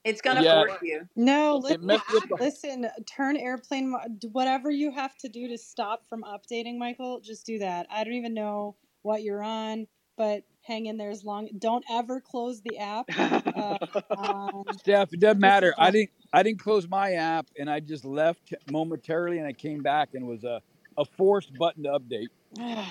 [0.04, 0.66] It's gonna Yeah.
[0.66, 1.08] force you.
[1.16, 3.92] No, listen, the listen, turn airplane,
[4.32, 7.88] whatever you have to do to stop from updating, Michael, just do that.
[7.90, 11.50] I don't even know what you're on, but hang in there as long.
[11.60, 13.08] Don't ever close the app.
[13.56, 13.78] Uh,
[14.16, 15.76] on, Steph, it doesn't matter.
[15.80, 19.82] I didn't I didn't close my app and I just left momentarily and I came
[19.82, 20.62] back and it was a,
[20.98, 22.30] a forced button to update.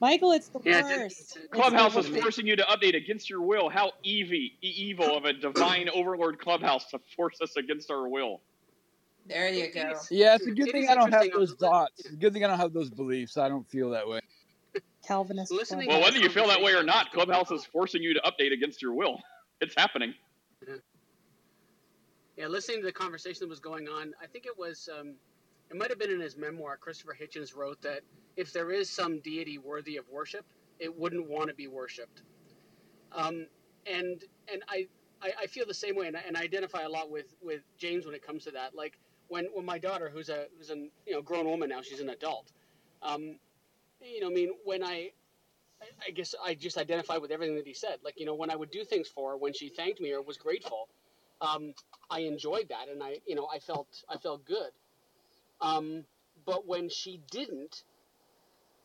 [0.00, 1.36] Michael, it's the Yeah, worst.
[1.36, 3.68] It's Clubhouse is forcing you to update against your will.
[3.68, 8.42] How evy, e- evil of a divine overlord clubhouse to force us against our will.
[9.26, 9.92] There you go.
[10.10, 11.32] Yeah, it's a good it thing I don't have interesting.
[11.34, 11.92] I was those thoughts.
[12.00, 13.36] It's a good thing I don't have those beliefs.
[13.38, 14.20] I don't feel that way.
[15.08, 17.64] Calvinist listening Well, whether you feel that way or conversation that was not, Clubhouse is
[17.64, 19.20] forcing you to update against your will.
[19.60, 20.14] It's happening.
[20.68, 20.74] Yeah.
[22.36, 25.16] Yeah, listening to the conversation that was going on, I think it was, um,
[25.68, 26.76] it might have been in his memoir.
[26.76, 28.02] Christopher Hitchens wrote that
[28.36, 30.46] if there is some deity worthy of worship,
[30.78, 32.22] it wouldn't want to be worshipped.
[33.10, 33.48] Um,
[33.84, 34.22] and
[34.52, 34.86] and I,
[35.20, 37.62] I, I feel the same way, and I, and I identify a lot with, with
[37.78, 38.76] James when it comes to that.
[38.76, 42.00] Like when, when my daughter, who's a who's a you know grown woman now, she's
[42.00, 42.52] an adult.
[43.02, 43.40] Um,
[44.00, 45.10] you know, I mean, when I,
[46.06, 47.98] I guess I just identified with everything that he said.
[48.04, 50.22] Like you know, when I would do things for her, when she thanked me or
[50.22, 50.88] was grateful,
[51.40, 51.72] um,
[52.10, 54.70] I enjoyed that, and I you know I felt I felt good.
[55.60, 56.04] Um,
[56.46, 57.84] but when she didn't,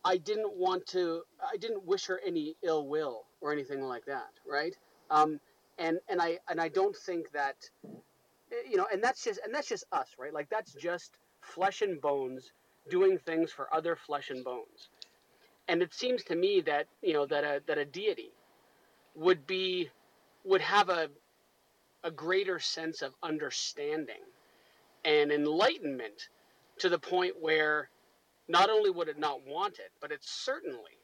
[0.06, 1.24] I didn't want to.
[1.42, 4.76] I didn't wish her any ill will or anything like that, right?
[5.12, 5.40] Um,
[5.80, 7.58] and and I and I don't think that
[8.70, 10.34] you know, and that's just and that's just us, right?
[10.34, 12.52] Like that's just flesh and bones
[12.90, 14.90] doing things for other flesh and bones.
[15.68, 18.32] And it seems to me that you know that a that a deity
[19.16, 19.90] would be
[20.44, 21.10] would have a
[22.04, 24.22] a greater sense of understanding
[25.06, 26.30] and enlightenment
[26.80, 27.90] to the point where
[28.48, 30.98] not only would it not want it, but it certainly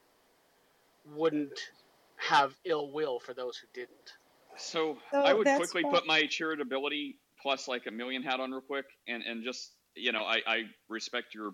[1.06, 1.72] wouldn't
[2.18, 4.14] have ill will for those who didn't.
[4.57, 5.91] So So I would quickly why.
[5.91, 10.11] put my charitability plus like a million hat on real quick, and and just you
[10.11, 11.53] know I I respect your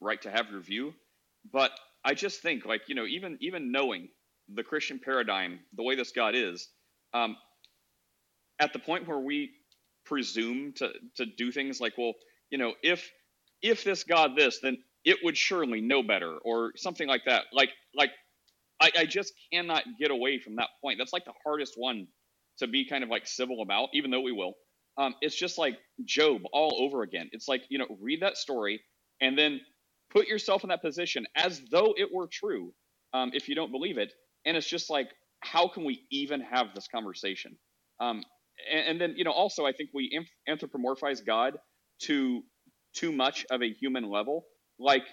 [0.00, 0.94] right to have your view,
[1.52, 1.70] but
[2.04, 4.08] I just think like you know even even knowing
[4.54, 6.68] the Christian paradigm, the way this God is,
[7.14, 7.36] um,
[8.60, 9.52] at the point where we
[10.06, 12.12] presume to to do things like well
[12.50, 13.10] you know if
[13.62, 17.70] if this God this then it would surely know better or something like that like
[17.96, 18.10] like
[18.80, 22.08] I, I just cannot get away from that point that's like the hardest one
[22.58, 24.54] to be kind of like civil about, even though we will.
[24.98, 27.28] Um, it's just like Job all over again.
[27.32, 28.80] It's like you know, read that story
[29.20, 29.60] and then
[30.14, 32.72] put yourself in that position as though it were true.
[33.12, 34.12] Um, if you don't believe it,
[34.44, 35.08] and it's just like,
[35.40, 37.56] how can we even have this conversation?
[38.00, 38.22] Um,
[38.72, 41.58] and, and, then you know, also I think we anthropomorphize God
[42.02, 42.42] to
[42.94, 44.46] too much of a human level.
[44.78, 45.04] Like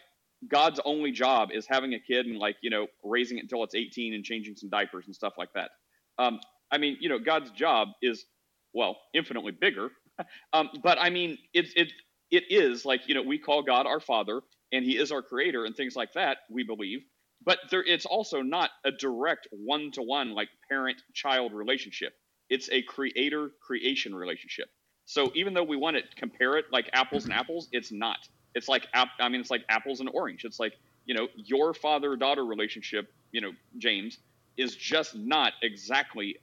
[0.47, 3.75] God's only job is having a kid and like you know raising it until it's
[3.75, 5.71] 18 and changing some diapers and stuff like that.
[6.17, 6.39] Um,
[6.71, 8.25] I mean, you know, God's job is
[8.73, 9.89] well infinitely bigger,
[10.53, 11.91] um, but I mean, it's it
[12.31, 14.41] it is like you know we call God our Father
[14.71, 16.39] and He is our Creator and things like that.
[16.49, 17.03] We believe,
[17.43, 22.13] but there it's also not a direct one to one like parent child relationship.
[22.49, 24.67] It's a creator creation relationship.
[25.05, 28.19] So even though we want to compare it like apples and apples, it's not.
[28.53, 30.45] It's like I mean, it's like apples and orange.
[30.45, 30.73] It's like
[31.05, 33.11] you know your father daughter relationship.
[33.31, 34.17] You know, James
[34.57, 36.37] is just not exactly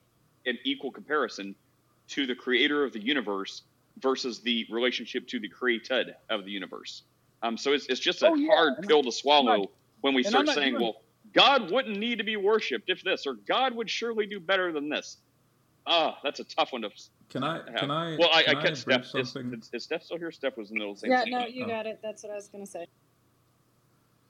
[0.46, 1.54] an equal comparison
[2.08, 3.62] to the creator of the universe
[3.98, 7.02] versus the relationship to the created of the universe.
[7.42, 8.48] Um, so it's, it's just a oh, yeah.
[8.52, 9.70] hard and pill to swallow not,
[10.00, 10.82] when we start saying, doing...
[10.82, 11.02] well,
[11.32, 14.88] God wouldn't need to be worshipped if this, or God would surely do better than
[14.88, 15.18] this.
[15.86, 16.90] Ah, oh, that's a tough one to.
[17.30, 17.56] Can I?
[17.56, 17.76] Have.
[17.76, 18.16] Can I?
[18.18, 19.14] Well, I, can I catch Steph.
[19.14, 19.36] Is,
[19.72, 20.30] is, Steph still here?
[20.30, 21.68] Steph was in the middle of the Yeah, no, you oh.
[21.68, 22.00] got it.
[22.02, 22.86] That's what I was going to say.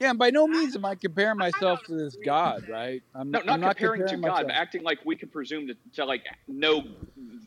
[0.00, 3.02] Yeah, and by no means am I comparing myself to this God, right?
[3.14, 5.66] I'm, no, not, I'm not comparing, comparing, to God, but acting like we can presume
[5.66, 6.84] to, to like know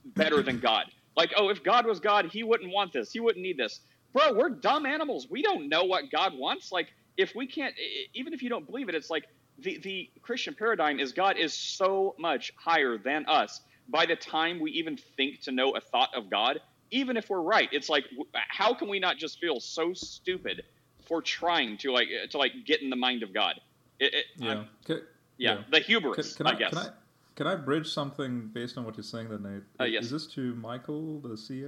[0.08, 0.86] better than God.
[1.16, 3.12] Like, oh, if God was God, he wouldn't want this.
[3.12, 3.80] He wouldn't need this.
[4.14, 5.28] Bro, we're dumb animals.
[5.30, 6.72] We don't know what God wants.
[6.72, 7.74] Like, if we can't,
[8.14, 9.26] even if you don't believe it, it's like
[9.60, 13.62] the, the Christian paradigm is God is so much higher than us.
[13.90, 16.62] By the time we even think to know a thought of God,
[16.92, 20.64] even if we're right, it's like, how can we not just feel so stupid
[21.08, 23.60] for trying to like to like get in the mind of God?
[24.00, 24.64] It, it, yeah.
[24.86, 25.02] Can,
[25.38, 25.54] yeah.
[25.54, 26.36] yeah, the hubris.
[26.36, 26.70] Can, can I, I, guess.
[26.72, 26.90] Can I,
[27.36, 29.64] can I bridge something based on what you're saying, then, Nate?
[29.80, 30.06] Uh, yes.
[30.06, 31.68] Is this to Michael, the CA?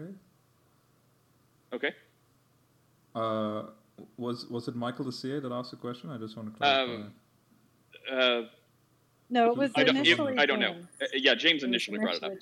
[1.74, 1.94] Okay.
[3.16, 3.64] Uh,
[4.18, 6.10] was was it Michael the CA that asked the question?
[6.10, 6.94] I just want to clarify.
[6.94, 7.14] Um,
[8.12, 8.42] uh,
[9.30, 10.38] no, it was I don't, initially.
[10.38, 10.76] I don't know.
[11.02, 12.34] Uh, yeah, James initially brought it up.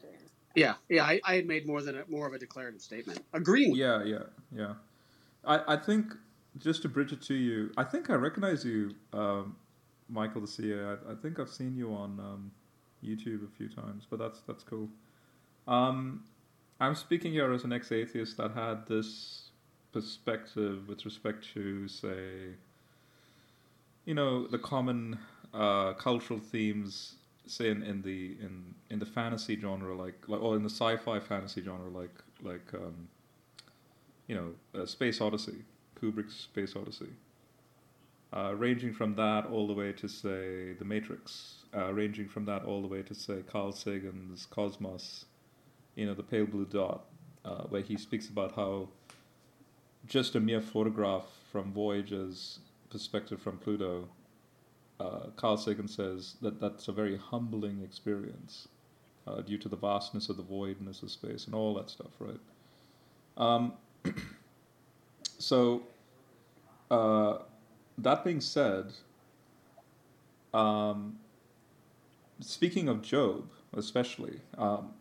[0.56, 3.76] Yeah, yeah, I, I had made more than a, more of a declarative statement, agreeing.
[3.76, 4.23] Yeah, yeah,
[4.53, 4.73] yeah.
[5.45, 6.14] I, I think
[6.57, 9.56] just to bridge it to you, I think I recognize you, um,
[10.10, 10.98] Michael the CA.
[11.07, 12.52] I, I think I've seen you on um,
[13.03, 14.89] YouTube a few times, but that's that's cool.
[15.68, 16.26] Um,
[16.80, 19.40] I'm speaking here as an ex-atheist that had this
[19.91, 22.55] perspective with respect to, say,
[24.05, 25.18] you know, the common
[25.53, 27.15] uh, cultural themes,
[27.45, 31.19] say in, in the in in the fantasy genre, like like or in the sci-fi
[31.19, 33.07] fantasy genre, like like um,
[34.27, 35.63] you know, uh, Space Odyssey,
[35.99, 37.09] Kubrick's Space Odyssey.
[38.34, 42.63] Uh, ranging from that all the way to say The Matrix, uh, ranging from that
[42.63, 45.26] all the way to say Carl Sagan's Cosmos,
[45.95, 47.07] you know, the pale blue dot,
[47.43, 48.88] uh, where he speaks about how
[50.07, 52.60] just a mere photograph from Voyager's
[52.90, 54.07] perspective from Pluto,
[54.99, 58.68] uh, Carl Sagan says that that's a very humbling experience
[59.28, 62.40] uh, due to the vastness of the voidness of space and all that stuff, right?
[63.38, 63.73] Um,
[65.40, 65.84] so,
[66.90, 67.40] uh,
[67.98, 68.94] that being said,
[70.53, 71.18] um,
[72.40, 74.94] speaking of Job, especially, um,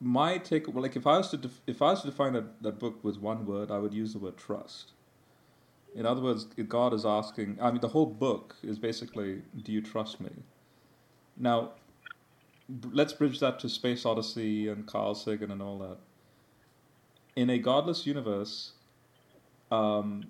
[0.00, 2.62] my take, well, like if I was to def- if I was to define that,
[2.62, 4.92] that book with one word, I would use the word trust.
[5.94, 7.58] In other words, God is asking.
[7.60, 10.30] I mean, the whole book is basically, "Do you trust me?"
[11.36, 11.72] Now,
[12.92, 15.98] let's bridge that to Space Odyssey and Carl Sagan and all that.
[17.34, 18.72] In a godless universe,
[19.70, 20.24] um,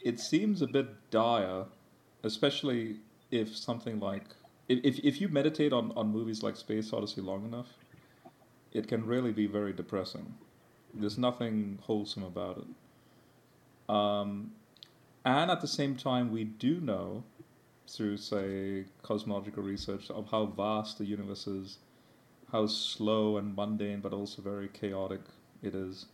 [0.00, 1.64] it seems a bit dire,
[2.22, 3.00] especially
[3.30, 4.24] if something like
[4.68, 7.83] if if you meditate on, on movies like Space Odyssey long enough,
[8.74, 10.34] it can really be very depressing.
[10.92, 13.92] There's nothing wholesome about it.
[13.94, 14.52] Um,
[15.24, 17.24] and at the same time, we do know
[17.88, 21.78] through, say, cosmological research of how vast the universe is,
[22.50, 25.20] how slow and mundane, but also very chaotic
[25.62, 26.06] it is.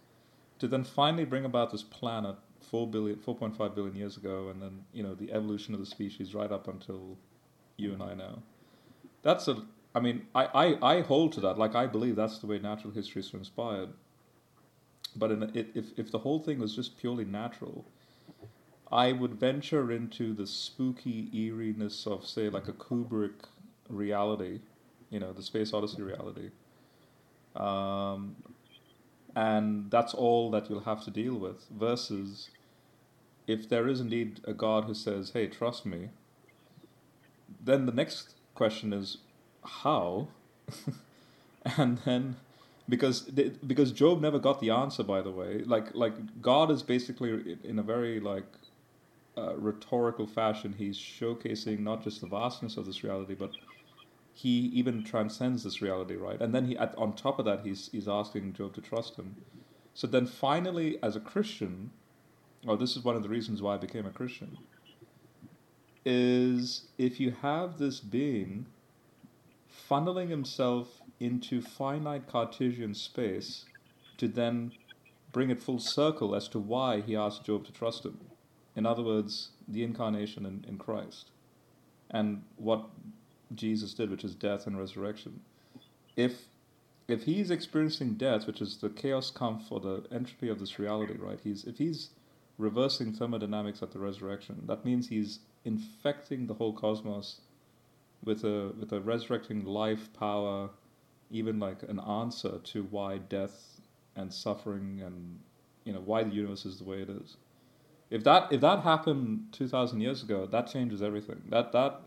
[0.59, 2.37] To then finally bring about this planet
[2.70, 6.35] 4 billion, 4.5 billion years ago, and then you know the evolution of the species
[6.35, 7.16] right up until
[7.77, 8.43] you and I now.
[9.23, 9.62] That's a,
[9.95, 11.59] I mean, I, I, I hold to that.
[11.59, 13.91] Like I believe that's the way natural history is inspired.
[15.17, 17.85] But in if if the whole thing was just purely natural,
[18.93, 23.47] I would venture into the spooky eeriness of say like a Kubrick
[23.89, 24.61] reality,
[25.11, 26.51] you know, the Space Odyssey reality.
[27.57, 28.37] Um,
[29.35, 31.67] and that's all that you'll have to deal with.
[31.71, 32.51] Versus,
[33.47, 36.11] if there is indeed a God who says, "Hey, trust me,"
[37.61, 39.19] then the next question is,
[39.65, 40.28] how?
[41.65, 42.37] and then
[42.89, 47.57] because because Job never got the answer by the way like like God is basically
[47.65, 48.47] in a very like
[49.39, 53.53] uh, rhetorical fashion he's showcasing not just the vastness of this reality but
[54.35, 57.89] he even transcends this reality right and then he at, on top of that he's
[57.93, 59.37] he's asking Job to trust him
[59.95, 61.91] so then finally as a Christian
[62.66, 64.59] or this is one of the reasons why I became a Christian
[66.05, 68.66] is if you have this being
[69.71, 73.67] funneling himself into finite Cartesian space
[74.19, 74.73] to then
[75.33, 78.19] bring it full circle as to why he asked Job to trust him.
[78.75, 81.31] In other words, the incarnation in, in Christ
[82.11, 82.87] and what
[83.55, 85.41] Jesus did, which is death and resurrection.
[86.17, 86.47] If
[87.09, 91.15] if he's experiencing death, which is the chaos come for the entropy of this reality,
[91.19, 91.41] right?
[91.43, 92.11] He's if he's
[92.59, 97.41] reversing thermodynamics at the resurrection, that means he's infecting the whole cosmos
[98.25, 100.71] with a with a resurrecting life power,
[101.31, 103.81] even like an answer to why death
[104.17, 105.39] and suffering and
[105.85, 107.37] you know why the universe is the way it is.
[108.11, 111.43] If that if that happened two thousand years ago, that changes everything.
[111.49, 112.03] That that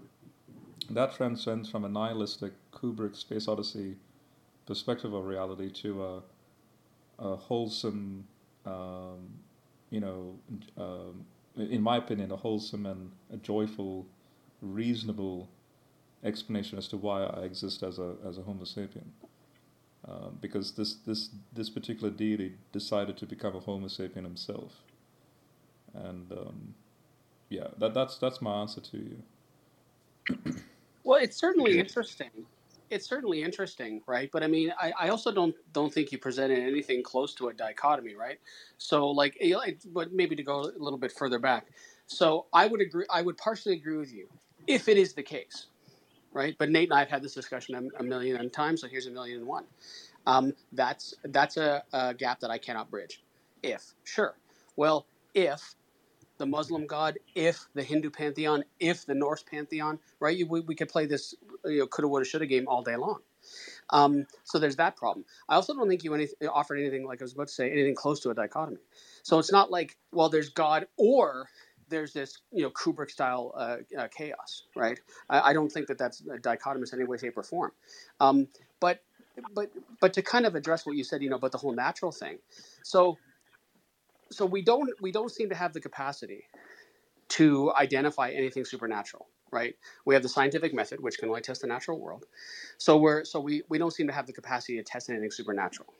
[0.89, 3.95] that transcends from a nihilistic Kubrick Space Odyssey
[4.65, 6.21] perspective of reality to a,
[7.19, 8.25] a wholesome,
[8.65, 9.29] um,
[9.89, 10.35] you know,
[10.77, 11.25] um,
[11.55, 14.05] in my opinion, a wholesome and a joyful,
[14.61, 15.49] reasonable
[16.23, 19.07] explanation as to why I exist as a as a Homo sapien.
[20.07, 24.83] Uh, because this this this particular deity decided to become a Homo sapien himself,
[25.93, 26.75] and um,
[27.49, 29.17] yeah, that that's that's my answer to you.
[31.03, 32.31] Well, it's certainly interesting.
[32.89, 34.29] It's certainly interesting, right?
[34.31, 37.53] But I mean, I, I also don't don't think you presented anything close to a
[37.53, 38.39] dichotomy, right?
[38.77, 39.41] So, like,
[39.93, 41.67] but maybe to go a little bit further back.
[42.07, 43.05] So, I would agree.
[43.09, 44.27] I would partially agree with you
[44.67, 45.67] if it is the case,
[46.33, 46.55] right?
[46.57, 49.11] But Nate and I have had this discussion a, a million times, so here's a
[49.11, 49.65] million and one.
[50.25, 53.23] Um, that's that's a, a gap that I cannot bridge.
[53.61, 54.35] If sure,
[54.75, 55.75] well, if
[56.37, 60.37] the Muslim God, if the Hindu pantheon, if the Norse pantheon, right?
[60.47, 61.35] We, we could play this
[61.65, 63.19] you know coulda woulda shoulda game all day long.
[63.89, 65.25] Um, so there's that problem.
[65.49, 67.95] I also don't think you any, offered anything like I was about to say anything
[67.95, 68.77] close to a dichotomy.
[69.23, 71.47] So it's not like well, there's God or
[71.89, 74.99] there's this you know Kubrick style uh, uh, chaos, right?
[75.29, 77.71] I, I don't think that that's dichotomous in any way, shape, or form.
[78.19, 78.47] Um,
[78.79, 79.03] but
[79.53, 82.11] but but to kind of address what you said, you know, about the whole natural
[82.11, 82.39] thing.
[82.83, 83.17] So
[84.31, 86.45] so we don't we don't seem to have the capacity
[87.29, 91.67] to identify anything supernatural right we have the scientific method which can only test the
[91.67, 92.25] natural world
[92.77, 95.93] so we're so we, we don't seem to have the capacity to test anything supernatural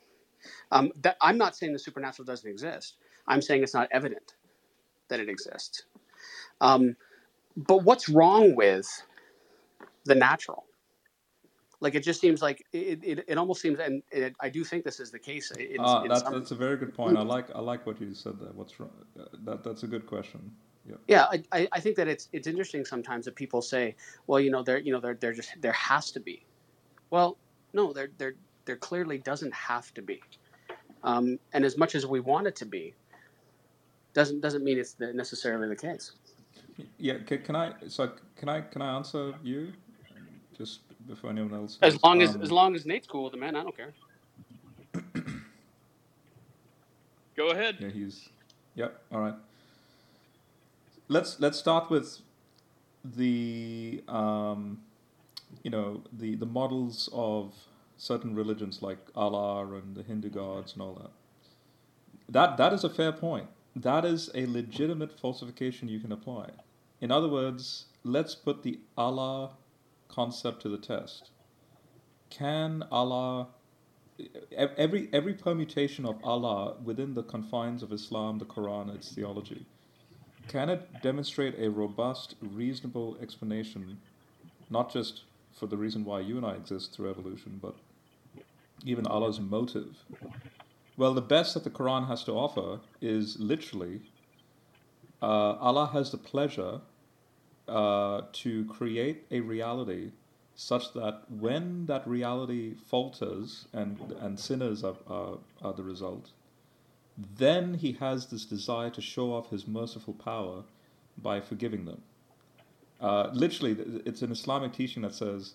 [0.72, 2.96] um, that, i'm not saying the supernatural doesn't exist
[3.28, 4.34] i'm saying it's not evident
[5.08, 5.84] that it exists
[6.60, 6.96] um,
[7.56, 8.86] but what's wrong with
[10.04, 10.64] the natural
[11.80, 14.84] like it just seems like it, it, it almost seems and it, i do think
[14.84, 17.16] this is the case in, Ah, in that's that's a very good point.
[17.16, 18.50] I like I like what you said there.
[18.54, 18.90] What's wrong?
[19.44, 20.50] That that's a good question.
[20.88, 20.96] Yeah.
[21.08, 24.50] Yeah, I, I I think that it's it's interesting sometimes that people say, well, you
[24.50, 26.44] know, there you know there there just there has to be.
[27.10, 27.36] Well,
[27.72, 30.22] no, there there there clearly doesn't have to be.
[31.02, 32.94] Um, and as much as we want it to be,
[34.14, 36.12] doesn't doesn't mean it's the, necessarily the case.
[36.98, 37.18] Yeah.
[37.26, 37.72] Can, can I?
[37.88, 38.62] So can I?
[38.62, 39.72] Can I answer you?
[40.56, 43.40] Just before anyone else As long as Um, as long as Nate's cool with it,
[43.40, 43.92] man, I don't care.
[47.36, 47.76] Go ahead.
[47.80, 48.28] Yeah, he's.
[48.76, 49.02] Yep.
[49.12, 49.34] All right.
[51.08, 52.20] Let's let's start with
[53.04, 54.80] the um,
[55.62, 57.52] you know the the models of
[57.96, 61.10] certain religions like Allah and the Hindu gods and all that.
[62.28, 63.48] That that is a fair point.
[63.76, 66.50] That is a legitimate falsification you can apply.
[67.00, 69.50] In other words, let's put the Allah
[70.08, 71.30] concept to the test.
[72.30, 73.48] Can Allah
[74.56, 79.66] every every permutation of Allah within the confines of Islam, the Quran, its theology,
[80.48, 84.00] can it demonstrate a robust, reasonable explanation,
[84.70, 85.22] not just
[85.52, 87.74] for the reason why you and I exist through evolution, but
[88.84, 90.04] even Allah's motive?
[90.96, 94.02] Well, the best that the Quran has to offer is literally
[95.20, 96.80] uh, Allah has the pleasure
[97.66, 100.12] uh, to create a reality
[100.54, 106.30] such that when that reality falters and and sinners are, are, are the result,
[107.38, 110.62] then he has this desire to show off his merciful power
[111.16, 112.02] by forgiving them.
[113.00, 115.54] Uh, literally, it's an Islamic teaching that says,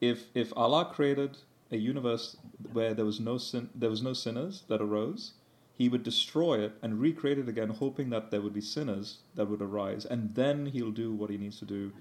[0.00, 1.38] if if Allah created
[1.70, 2.36] a universe
[2.72, 5.32] where there was no sin, there was no sinners that arose,
[5.74, 9.48] He would destroy it and recreate it again, hoping that there would be sinners that
[9.48, 11.92] would arise, and then He'll do what He needs to do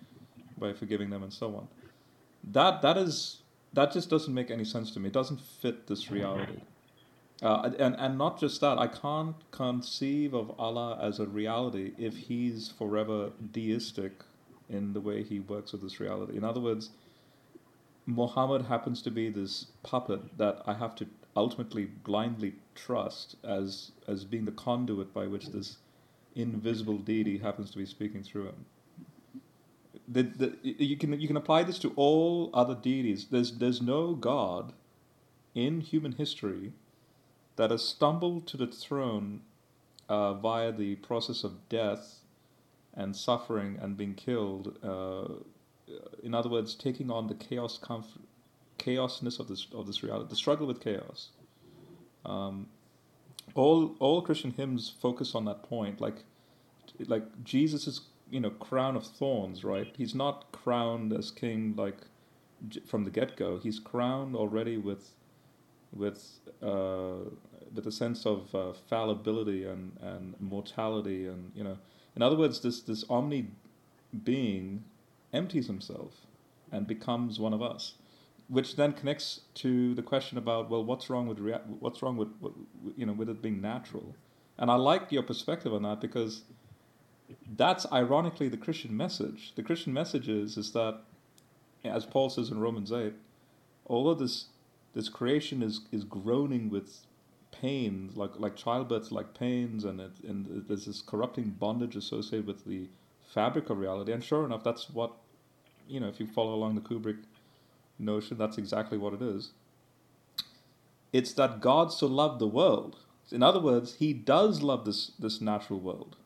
[0.58, 1.68] by forgiving them and so on.
[2.44, 3.42] That that is
[3.74, 5.08] that just doesn't make any sense to me.
[5.08, 6.62] It doesn't fit this reality.
[7.42, 12.16] Uh, and and not just that, I can't conceive of Allah as a reality if
[12.16, 14.24] He's forever deistic
[14.70, 16.38] in the way He works with this reality.
[16.38, 16.92] In other words,
[18.06, 24.24] Muhammad happens to be this puppet that I have to ultimately blindly trust as as
[24.24, 25.78] being the conduit by which this
[26.36, 28.66] invisible deity happens to be speaking through him.
[30.08, 33.28] The, the, you can you can apply this to all other deities.
[33.32, 34.74] There's there's no god
[35.56, 36.74] in human history
[37.56, 39.42] that has stumbled to the throne
[40.10, 42.20] uh, via the process of death
[42.94, 44.78] and suffering and being killed.
[44.84, 45.44] Uh,
[46.24, 47.80] in other words, taking on the chaos
[48.80, 51.30] chaosness of this of this reality, the struggle with chaos.
[52.26, 52.68] Um,
[53.54, 56.24] all all Christian hymns focus on that point, like
[57.08, 59.94] like Jesus is you know crown of thorns, right?
[59.98, 61.98] He's not crowned as king like
[62.86, 63.58] from the get go.
[63.58, 65.12] He's crowned already with
[65.94, 67.30] with uh,
[67.74, 71.78] with a sense of uh, fallibility and and mortality and you know
[72.16, 73.48] in other words this this omni
[74.24, 74.84] being
[75.34, 76.12] empties himself
[76.72, 77.96] and becomes one of us
[78.48, 82.30] which then connects to the question about well what's wrong with rea- what's wrong with
[82.96, 84.16] you know with it being natural?
[84.58, 86.44] And i like your perspective on that because
[87.56, 89.54] that's ironically the christian message.
[89.56, 91.02] The christian message is is that
[91.84, 93.14] as paul says in romans 8
[93.88, 94.48] although this
[94.94, 97.06] this creation is is groaning with
[97.52, 102.66] pains like like childbirths like pains and it, and there's this corrupting bondage associated with
[102.66, 102.88] the
[103.34, 105.14] fabric of reality and sure enough that's what
[105.88, 107.18] you know if you follow along the kubrick
[108.00, 109.52] notion, that's exactly what it is.
[111.14, 112.98] It's that God so loved the world.
[113.32, 116.18] In other words, he does love this, this natural world.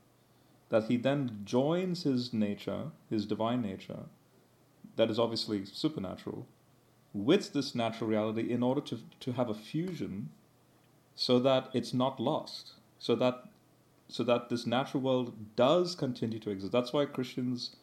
[0.70, 4.02] That he then joins his nature, his divine nature,
[4.96, 6.48] that is obviously supernatural,
[7.14, 10.30] with this natural reality in order to, to have a fusion
[11.16, 12.74] so that it's not lost.
[13.00, 13.46] So that
[14.10, 16.72] so that this natural world does continue to exist.
[16.72, 17.76] That's why Christians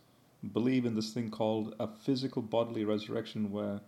[0.53, 3.81] believe in this thing called a physical bodily resurrection where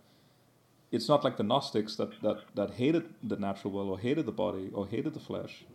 [0.91, 4.31] it's not like the Gnostics that, that, that hated the natural world or hated the
[4.31, 5.65] body or hated the flesh,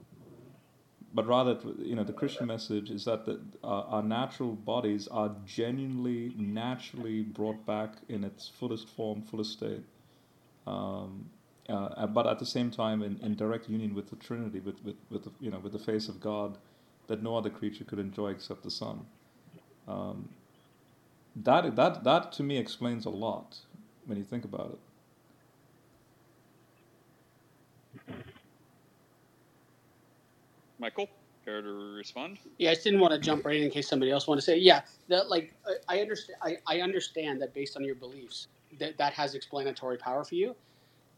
[1.14, 5.30] but rather, you know, the Christian message is that the, uh, our natural bodies are
[5.46, 9.84] genuinely, naturally brought back in its fullest form, fullest state.
[10.66, 11.30] Um,
[11.68, 14.96] uh, but at the same time, in, in direct union with the Trinity, with, with,
[15.10, 16.58] with the, you know, with the face of God,
[17.06, 19.06] that no other creature could enjoy except the Son.
[19.88, 20.28] Um,
[21.36, 23.58] that that that to me explains a lot
[24.06, 24.78] when you think about it.
[30.78, 31.08] Michael,
[31.44, 32.38] care to respond?
[32.58, 34.44] Yeah, I just didn't want to jump right in in case somebody else wanted to
[34.44, 34.58] say.
[34.58, 35.54] Yeah, that like
[35.88, 36.38] I understand.
[36.42, 40.54] I, I understand that based on your beliefs, that that has explanatory power for you.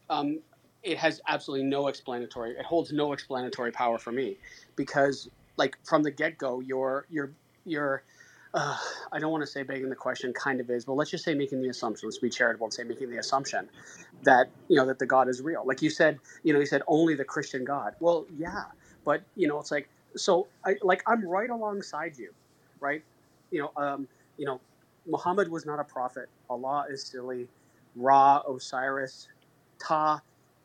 [0.09, 0.39] Um,
[0.83, 2.51] it has absolutely no explanatory.
[2.51, 4.37] It holds no explanatory power for me,
[4.75, 7.31] because like from the get go, your your
[7.65, 8.03] your
[8.53, 8.77] uh,
[9.11, 11.33] I don't want to say begging the question, kind of is, but let's just say
[11.35, 12.07] making the assumption.
[12.07, 13.69] Let's be charitable and say making the assumption
[14.23, 15.65] that you know that the God is real.
[15.65, 17.95] Like you said, you know, you said only the Christian God.
[17.99, 18.65] Well, yeah,
[19.05, 20.47] but you know, it's like so.
[20.65, 22.33] I like I'm right alongside you,
[22.79, 23.03] right?
[23.51, 24.07] You know, um,
[24.37, 24.61] you know,
[25.07, 26.29] Muhammad was not a prophet.
[26.49, 27.49] Allah is silly.
[27.95, 29.27] Ra, Osiris,
[29.79, 30.21] Ta,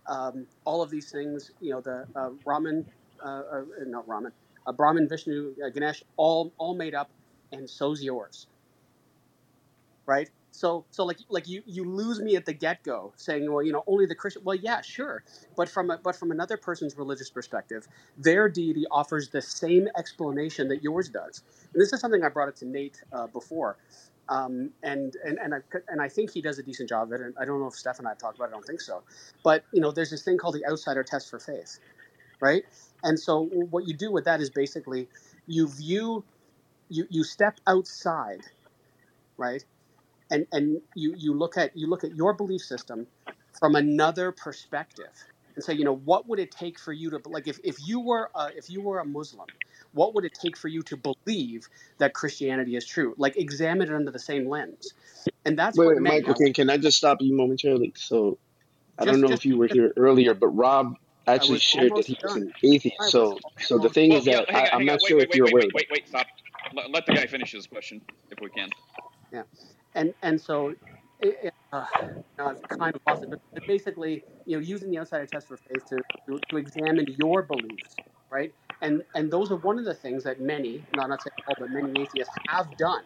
[0.06, 1.50] um, all of these things.
[1.60, 2.86] You know, the uh, Raman,
[3.24, 4.06] uh, uh, not
[4.66, 7.10] uh, Brahman, Vishnu, uh, Ganesh, all all made up
[7.52, 8.46] and so's yours.
[10.06, 10.30] Right?
[10.50, 13.72] So so like like you you lose me at the get go saying well you
[13.72, 15.24] know only the Christian well yeah sure
[15.56, 20.68] but from a, but from another person's religious perspective their deity offers the same explanation
[20.68, 23.78] that yours does and this is something I brought it to Nate uh, before
[24.32, 27.22] um, and and and I and I think he does a decent job of it
[27.22, 28.82] and I don't know if Steph and I have talked about it I don't think
[28.82, 29.04] so
[29.44, 31.80] but you know there's this thing called the outsider test for faith
[32.40, 32.64] right
[33.04, 35.08] and so what you do with that is basically
[35.46, 36.24] you view
[36.90, 38.42] you you step outside,
[39.38, 39.64] right?
[40.30, 43.08] And and you you look at you look at your belief system
[43.58, 45.12] from another perspective
[45.56, 48.00] and say, you know, what would it take for you to like if, if you
[48.00, 49.48] were a, if you were a Muslim,
[49.92, 53.14] what would it take for you to believe that Christianity is true?
[53.16, 54.92] Like examine it under the same lens,
[55.44, 56.34] and that's wait, what wait Michael.
[56.34, 57.92] Can, can I just stop you momentarily?
[57.96, 58.38] So
[58.98, 60.96] I just, don't know just, if you were here earlier, but Rob
[61.26, 63.10] actually shared that he was an atheist.
[63.10, 65.46] So so the thing well, is that I, am not wait, sure wait, if you're
[65.46, 65.62] wait, aware.
[65.74, 66.26] Wait, wait, wait, stop
[66.74, 68.00] let, let the guy finish his question
[68.30, 68.70] if we can.
[69.32, 69.42] Yeah,
[69.94, 70.74] and and so
[71.20, 71.84] it, it, uh,
[72.68, 75.86] kind of lost it, but, but basically, you know, using the outsider test for faith
[75.86, 75.96] to,
[76.28, 77.94] to, to examine your beliefs,
[78.32, 78.52] right?
[78.80, 81.70] And and those are one of the things that many, not not saying all, but
[81.70, 83.04] many atheists have done,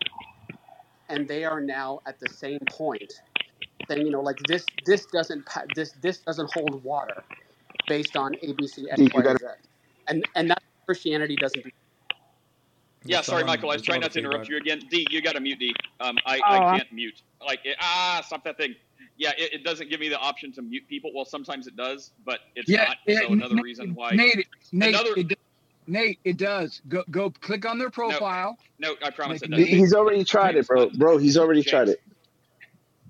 [1.10, 3.12] and they are now at the same point
[3.88, 5.44] saying you know like this this doesn't
[5.74, 7.22] this this doesn't hold water
[7.88, 9.46] based on ABC X D, you Y or gotta Z,
[10.08, 11.70] and and that Christianity doesn't do.
[13.04, 13.70] Yeah, sorry, Michael.
[13.70, 14.80] I was trying not to interrupt you again.
[14.90, 15.72] D, you got to mute D.
[16.00, 17.22] Um, I, Oh, I I'm- can't mute.
[17.44, 18.74] Like, ah, stop that thing.
[19.18, 21.10] Yeah, it, it doesn't give me the option to mute people.
[21.14, 22.96] Well, sometimes it does, but it's Yeah, not.
[23.06, 24.10] yeah, So another Nate, reason why.
[24.10, 25.34] Nate, Nate, Another- it, do-
[25.86, 26.82] Nate, it does.
[26.88, 28.58] Go go click on their profile.
[28.78, 29.78] No, I promise Make it doesn't.
[29.78, 30.90] He's already tried it, bro.
[30.90, 32.02] Bro, he's already James, tried it.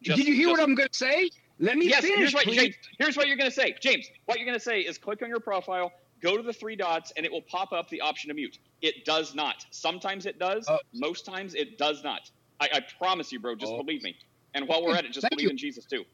[0.03, 1.31] Just- Did you hear what I'm going to say?
[1.59, 2.61] Let me yes, finish, here's what please.
[2.61, 2.75] James.
[2.99, 4.07] Here's what you're gonna say, James.
[4.27, 7.25] What you're gonna say is click on your profile, go to the three dots, and
[7.25, 8.59] it will pop up the option to mute.
[8.83, 9.65] It does not.
[9.71, 10.67] Sometimes it does.
[10.69, 10.79] Oh.
[10.93, 12.31] Most times it does not.
[12.61, 13.55] I, I promise you, bro.
[13.55, 13.83] Just Oh.
[13.83, 14.17] believe me.
[14.57, 15.51] And while we're at it, just believe you.
[15.51, 16.05] in Jesus too.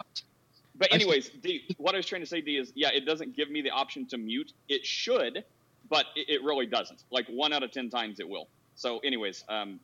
[0.76, 3.36] But I- anyways, D, what I was trying to say, D, is yeah, it doesn't
[3.36, 4.52] give me the option to mute.
[4.68, 5.44] It should,
[5.90, 7.02] but it, it really doesn't.
[7.12, 8.48] Like one out of ten times it will.
[8.76, 9.80] So, anyways, um,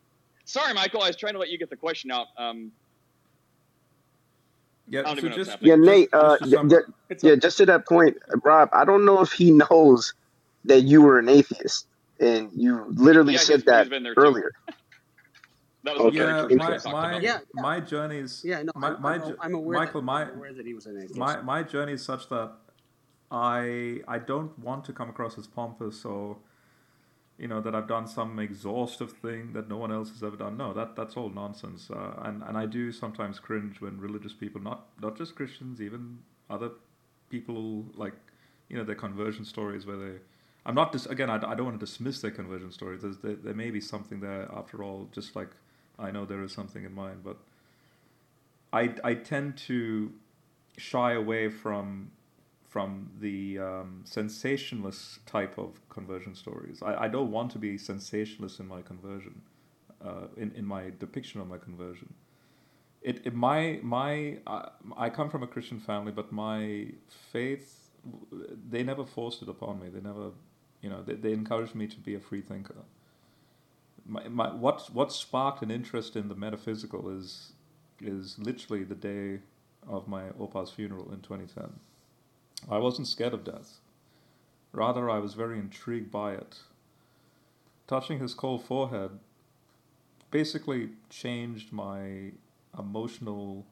[0.46, 1.02] sorry, Michael.
[1.02, 2.28] I was trying to let you get the question out.
[2.38, 2.72] Um,
[4.88, 5.58] Yeah, so even know what's just.
[5.62, 6.10] Yeah, Nate.
[6.20, 6.68] just Uh, to j- sum
[7.22, 8.70] yeah, just to that point, Rob.
[8.72, 10.14] I don't know if he knows
[10.64, 11.86] that you were an atheist,
[12.20, 14.20] and you literally Yeah, said that he's been there too.
[14.22, 14.52] earlier.
[15.88, 17.22] That was Okay, Yeah, first thing I my my about.
[17.22, 20.36] Yeah, my journeys yeah, no, my I'm, my I'm, I'm aware Michael that my I'm
[20.36, 21.16] aware that he was an atheist.
[21.16, 22.52] my my journey is such that
[23.30, 26.36] I I don't want to come across as pompous or
[27.38, 30.56] you know that I've done some exhaustive thing that no one else has ever done.
[30.56, 31.90] No, that that's all nonsense.
[31.90, 36.18] Uh, and and I do sometimes cringe when religious people, not not just Christians, even
[36.50, 36.70] other
[37.30, 38.14] people like
[38.68, 40.18] you know their conversion stories where they.
[40.66, 41.30] I'm not dis- again.
[41.30, 43.02] I, I don't want to dismiss their conversion stories.
[43.02, 45.08] There's, there there may be something there after all.
[45.12, 45.50] Just like
[45.98, 47.38] I know there is something in mind, but
[48.72, 50.12] I I tend to
[50.76, 52.12] shy away from
[52.68, 56.82] from the um, sensationalist type of conversion stories.
[56.82, 59.42] I, I don't want to be sensationalist in my conversion,
[60.04, 62.14] uh, in in my depiction of my conversion.
[63.02, 66.88] It, it my my uh, I come from a Christian family, but my
[67.32, 67.90] faith
[68.70, 69.88] they never forced it upon me.
[69.88, 70.30] They never,
[70.82, 72.76] you know, they, they encouraged me to be a free thinker.
[74.08, 77.52] My, my what what sparked an interest in the metaphysical is
[78.00, 79.40] is literally the day
[79.86, 81.78] of my opa's funeral in 2010.
[82.70, 83.78] I wasn't scared of death.
[84.72, 86.58] Rather, I was very intrigued by it.
[87.86, 89.18] Touching his cold forehead
[90.30, 92.32] basically changed my
[92.78, 93.66] emotional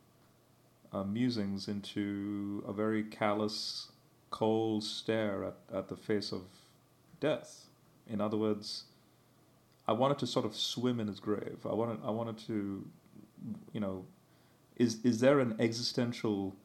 [0.93, 3.93] uh, musings into a very callous,
[4.31, 6.43] cold stare at, at the face of
[7.21, 7.67] death.
[8.09, 8.85] In other words,
[9.89, 11.59] I wanted to sort of swim in his grave.
[11.65, 12.87] I wanted, I wanted to,
[13.73, 14.05] you know,
[14.77, 16.57] is is there an existential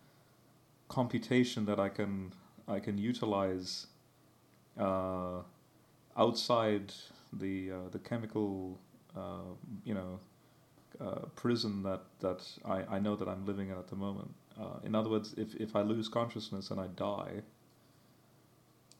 [0.89, 2.33] computation that I can
[2.67, 3.87] I can utilize
[4.77, 5.41] uh,
[6.17, 6.93] outside
[7.31, 8.79] the uh, the chemical
[9.15, 9.53] uh,
[9.85, 10.19] you know
[10.99, 14.33] uh, prison that that I, I know that I'm living in at the moment.
[14.59, 17.43] Uh, in other words, if if I lose consciousness and I die,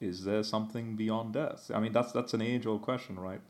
[0.00, 1.70] is there something beyond death?
[1.74, 3.40] I mean, that's that's an age-old question, right?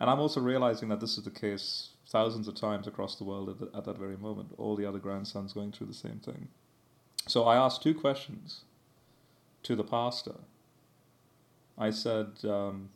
[0.00, 3.50] And I'm also realizing that this is the case thousands of times across the world
[3.50, 4.54] at, the, at that very moment.
[4.56, 6.48] All the other grandsons going through the same thing.
[7.28, 8.62] So I asked two questions
[9.62, 10.36] to the pastor.
[11.76, 12.88] I said, um,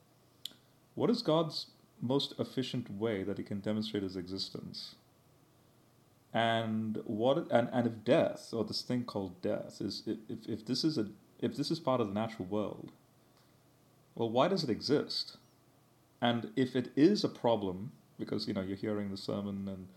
[0.94, 1.66] What is God's
[2.00, 4.94] most efficient way that he can demonstrate his existence?
[6.32, 10.82] And what and, and if death, or this thing called death, is if, if this
[10.82, 11.08] is a
[11.38, 12.90] if this is part of the natural world,
[14.14, 15.36] well, why does it exist?
[16.20, 19.88] And if it is a problem, because you know you're hearing the sermon and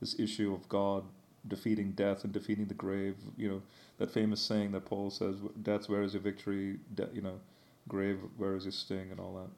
[0.00, 1.04] this issue of God
[1.46, 3.62] defeating death and defeating the grave, you know
[3.98, 6.78] that famous saying that Paul says, "Death, where is your victory?
[6.94, 7.40] De- you know,
[7.88, 9.48] grave, where is your sting?" and all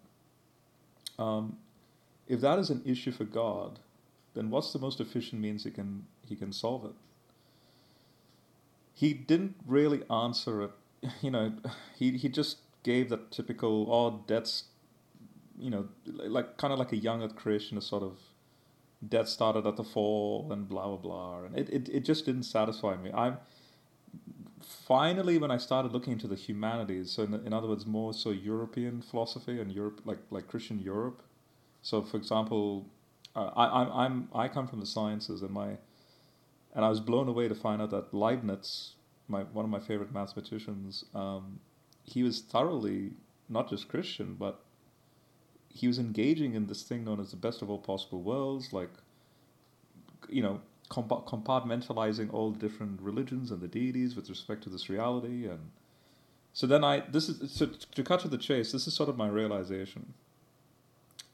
[1.19, 1.23] that.
[1.23, 1.57] Um,
[2.27, 3.78] if that is an issue for God,
[4.35, 6.95] then what's the most efficient means he can he can solve it?
[8.95, 10.70] He didn't really answer it.
[11.23, 11.53] You know,
[11.97, 14.65] he he just gave that typical, "Oh, death's
[15.59, 18.18] you know, like kind of like a young earth creationist sort of
[19.06, 21.44] death started at the fall and blah blah blah.
[21.44, 23.10] And it, it, it just didn't satisfy me.
[23.12, 23.39] I'm
[24.62, 28.30] finally when i started looking into the humanities so in, in other words more so
[28.30, 31.22] european philosophy and europe like like christian europe.
[31.82, 32.86] So for example
[33.36, 35.78] uh, I, I'm, I'm i come from the sciences and my
[36.74, 38.94] and i was blown away to find out that leibniz
[39.28, 41.60] my one of my favorite mathematicians um,
[42.05, 43.12] he was thoroughly
[43.48, 44.64] not just christian but
[45.78, 48.90] he was engaging in this thing known as the best of all possible worlds, like,
[50.28, 54.88] you know, comp- compartmentalizing all the different religions and the deities with respect to this
[54.88, 55.46] reality.
[55.46, 55.70] And
[56.52, 59.16] so then I, this is, so to cut to the chase, this is sort of
[59.16, 60.14] my realization.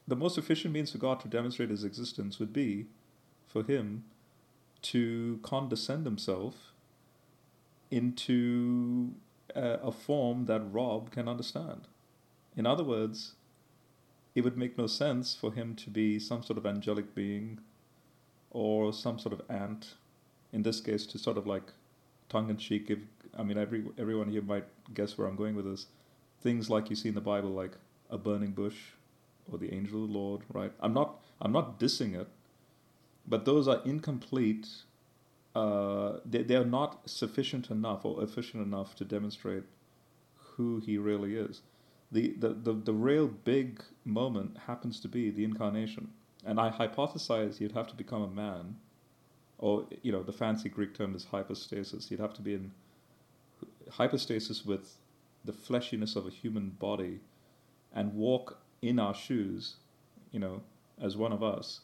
[0.06, 2.86] The most efficient means for God to demonstrate his existence would be
[3.48, 4.04] for him
[4.82, 6.72] to condescend himself
[7.90, 9.14] into
[9.54, 11.88] a, a form that Rob can understand.
[12.54, 13.32] In other words,
[14.34, 17.60] it would make no sense for him to be some sort of angelic being
[18.50, 19.94] or some sort of ant.
[20.52, 21.72] In this case, to sort of like
[22.28, 23.00] tongue in cheek give.
[23.36, 25.86] I mean, every everyone here might guess where I'm going with this.
[26.40, 27.76] Things like you see in the Bible, like
[28.10, 28.76] a burning bush
[29.50, 30.72] or the angel of the Lord, right?
[30.80, 32.28] I'm not I'm not dissing it,
[33.26, 34.68] but those are incomplete.
[35.54, 39.64] Uh, they they are not sufficient enough or efficient enough to demonstrate
[40.56, 41.62] who he really is.
[42.14, 46.12] The, the, the, the real big moment happens to be the incarnation.
[46.46, 48.76] And I hypothesize you'd have to become a man,
[49.58, 52.10] or, you know, the fancy Greek term is hypostasis.
[52.10, 52.70] You'd have to be in
[53.90, 54.94] hypostasis with
[55.44, 57.18] the fleshiness of a human body
[57.92, 59.74] and walk in our shoes,
[60.30, 60.62] you know,
[61.00, 61.80] as one of us.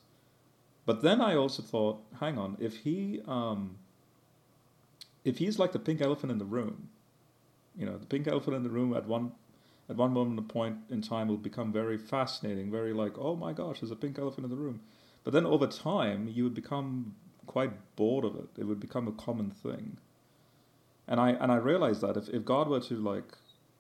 [0.86, 3.78] But then I also thought, hang on, if he, um,
[5.24, 6.88] if he's like the pink elephant in the room,
[7.76, 9.32] you know, the pink elephant in the room at one
[9.90, 13.52] at one moment a point in time will become very fascinating, very like, oh my
[13.52, 14.80] gosh, there's a pink elephant in the room.
[15.24, 18.48] But then over time, you would become quite bored of it.
[18.56, 19.98] It would become a common thing.
[21.08, 23.36] And I and I realized that if, if God were to like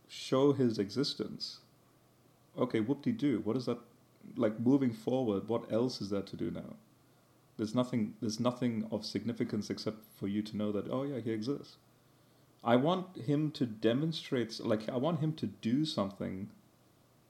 [0.08, 1.60] show his existence,
[2.58, 3.78] okay, whoop de doo, what is that
[4.36, 6.74] like moving forward, what else is there to do now?
[7.56, 11.30] There's nothing there's nothing of significance except for you to know that, oh yeah, he
[11.30, 11.76] exists.
[12.62, 16.50] I want him to demonstrate, like, I want him to do something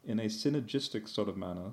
[0.05, 1.73] in a synergistic sort of manner.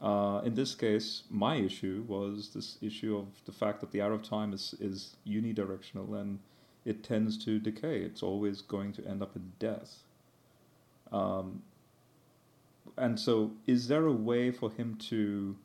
[0.00, 4.14] Uh, in this case, my issue was this issue of the fact that the arrow
[4.14, 6.38] of time is, is unidirectional and
[6.84, 7.98] it tends to decay.
[7.98, 10.04] It's always going to end up in death.
[11.12, 11.62] Um,
[12.96, 15.56] and so, is there a way for him to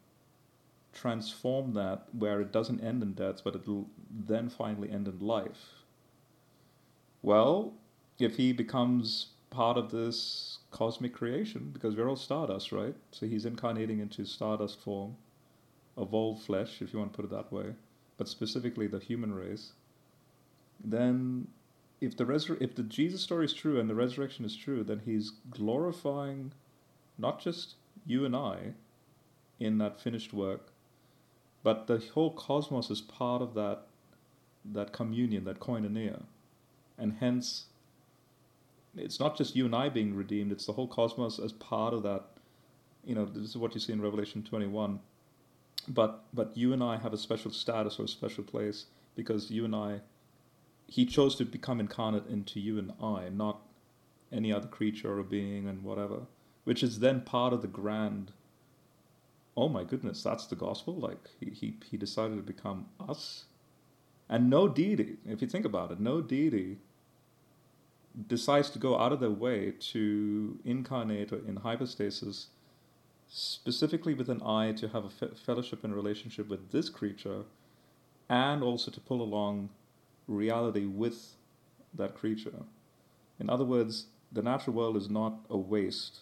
[0.94, 5.85] transform that where it doesn't end in death, but it'll then finally end in life?
[7.26, 7.74] Well,
[8.20, 12.94] if he becomes part of this cosmic creation, because we're all stardust, right?
[13.10, 15.18] So he's incarnating into stardust form,
[15.98, 17.74] evolved flesh, if you want to put it that way,
[18.18, 19.72] but specifically the human race.
[20.80, 21.48] Then,
[22.00, 25.02] if the resur- if the Jesus story is true and the resurrection is true, then
[25.04, 26.54] he's glorifying
[27.18, 27.74] not just
[28.06, 28.76] you and I
[29.60, 30.68] in that finished work,
[31.64, 33.88] but the whole cosmos is part of that
[34.64, 36.22] that communion, that koinonia
[36.98, 37.66] and hence
[38.96, 42.04] it's not just you and I being redeemed, it's the whole cosmos as part of
[42.04, 42.24] that.
[43.04, 45.00] You know, this is what you see in Revelation 21.
[45.88, 48.86] But but you and I have a special status or a special place
[49.16, 50.02] because you and I
[50.88, 53.62] he chose to become incarnate into you and I, not
[54.32, 56.22] any other creature or being and whatever,
[56.64, 58.32] which is then part of the grand
[59.58, 60.96] oh my goodness, that's the gospel.
[60.96, 63.46] Like he, he, he decided to become us.
[64.30, 66.78] And no deity, if you think about it, no deity
[68.28, 72.48] decides to go out of their way to incarnate in hypostasis
[73.28, 77.44] specifically with an eye to have a fellowship and relationship with this creature
[78.30, 79.70] and also to pull along
[80.28, 81.36] reality with
[81.94, 82.64] that creature.
[83.40, 86.20] In other words, the natural world is not a waste.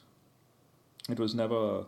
[1.09, 1.85] It was never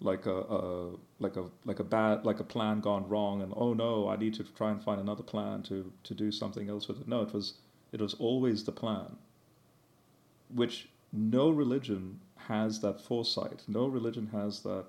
[0.00, 3.74] like a, a like a like a bad like a plan gone wrong and oh
[3.74, 7.00] no I need to try and find another plan to to do something else with
[7.00, 7.08] it.
[7.08, 7.54] No, it was
[7.92, 9.16] it was always the plan.
[10.54, 13.64] Which no religion has that foresight.
[13.66, 14.86] No religion has that.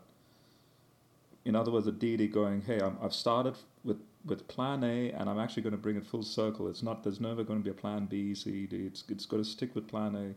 [1.45, 5.29] In other words, a deity going, "Hey, i have started with with plan A, and
[5.29, 6.67] I'm actually going to bring it full circle.
[6.67, 7.03] It's not.
[7.03, 8.85] There's never going to be a plan B, C, D.
[8.85, 10.35] It's it's going to stick with plan A,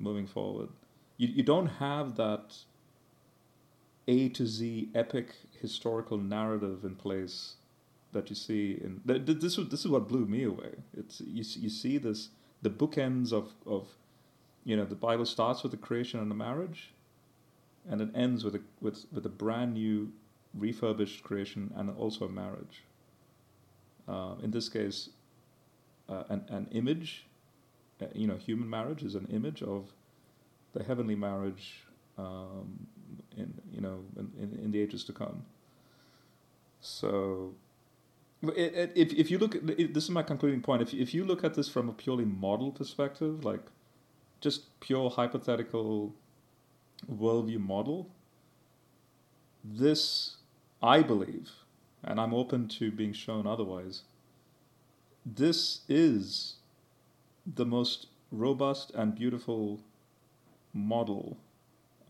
[0.00, 0.68] moving forward.
[1.16, 2.56] You you don't have that
[4.06, 7.54] a to Z epic historical narrative in place
[8.12, 9.56] that you see in this.
[9.56, 10.74] This is what blew me away.
[10.96, 11.44] It's you.
[11.60, 12.30] You see this
[12.62, 13.88] the bookends of of,
[14.64, 16.92] you know, the Bible starts with the creation and the marriage,
[17.88, 20.12] and it ends with a with with a brand new,
[20.54, 22.84] refurbished creation and also a marriage.
[24.06, 25.10] Uh, in this case,
[26.08, 27.26] uh, an an image,
[28.00, 29.92] uh, you know, human marriage is an image of
[30.72, 31.84] the heavenly marriage
[32.18, 32.86] um,
[33.36, 35.44] in you know in, in the ages to come.
[36.80, 37.54] So,
[38.42, 40.82] it, it, if if you look, at, this is my concluding point.
[40.82, 43.62] If if you look at this from a purely model perspective, like
[44.40, 46.14] just pure hypothetical
[47.10, 48.10] worldview model,
[49.64, 50.36] this
[50.82, 51.50] I believe,
[52.02, 54.02] and I'm open to being shown otherwise.
[55.24, 56.56] This is
[57.46, 59.80] the most robust and beautiful
[60.74, 61.38] model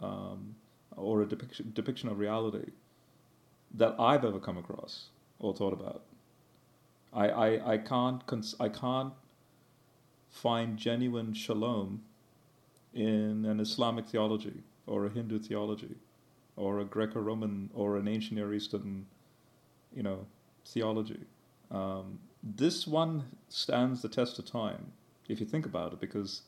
[0.03, 0.57] um,
[0.97, 2.71] or a depiction, depiction of reality
[3.73, 5.09] that I've ever come across
[5.39, 6.03] or thought about.
[7.12, 9.12] I, I, I can't cons- I can't
[10.31, 12.03] find genuine shalom
[12.93, 15.97] in an Islamic theology or a Hindu theology
[16.57, 19.07] or a Greco-Roman or an ancient Near Eastern,
[19.95, 20.27] you know,
[20.65, 21.21] theology.
[21.71, 24.93] Um, this one stands the test of time
[25.29, 26.43] if you think about it, because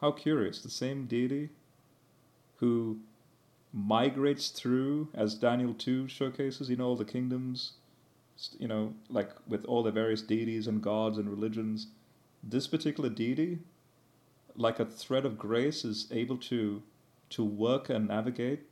[0.00, 0.60] how curious!
[0.60, 1.50] The same deity
[2.56, 2.98] who
[3.72, 7.72] migrates through, as Daniel two showcases, you know, all the kingdoms,
[8.58, 11.88] you know, like with all the various deities and gods and religions.
[12.42, 13.58] This particular deity,
[14.56, 16.82] like a thread of grace, is able to
[17.30, 18.62] to work and navigate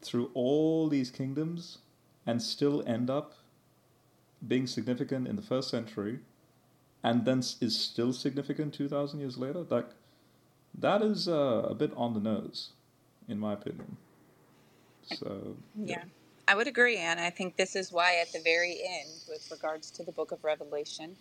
[0.00, 1.78] through all these kingdoms
[2.26, 3.34] and still end up
[4.46, 6.20] being significant in the first century
[7.02, 9.92] and then is still significant 2000 years later that
[10.74, 12.70] that is uh, a bit on the nose
[13.28, 13.96] in my opinion
[15.02, 16.04] so Yeah,
[16.48, 16.98] I would agree.
[16.98, 20.32] And I think this is why, at the very end, with regards to the book
[20.32, 21.16] of Revelation,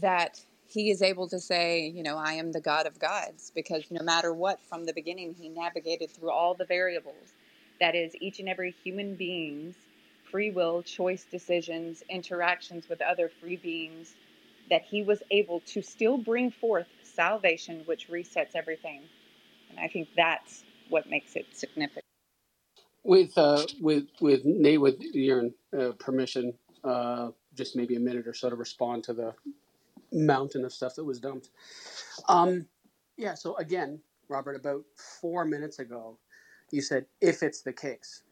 [0.00, 3.84] that he is able to say, you know, I am the God of gods, because
[3.90, 7.32] no matter what, from the beginning, he navigated through all the variables.
[7.80, 9.76] That is, each and every human being's
[10.30, 14.14] free will, choice decisions, interactions with other free beings,
[14.70, 19.02] that he was able to still bring forth salvation, which resets everything.
[19.70, 22.05] And I think that's what makes it significant.
[23.06, 26.54] With uh, with with Nate, with your uh, permission,
[26.84, 29.34] uh, just maybe a minute or so to respond to the
[30.12, 31.50] mountain of stuff that was dumped.
[32.28, 32.66] Um,
[33.16, 33.34] yeah.
[33.34, 34.82] So again, Robert, about
[35.20, 36.18] four minutes ago,
[36.72, 38.24] you said if it's the case,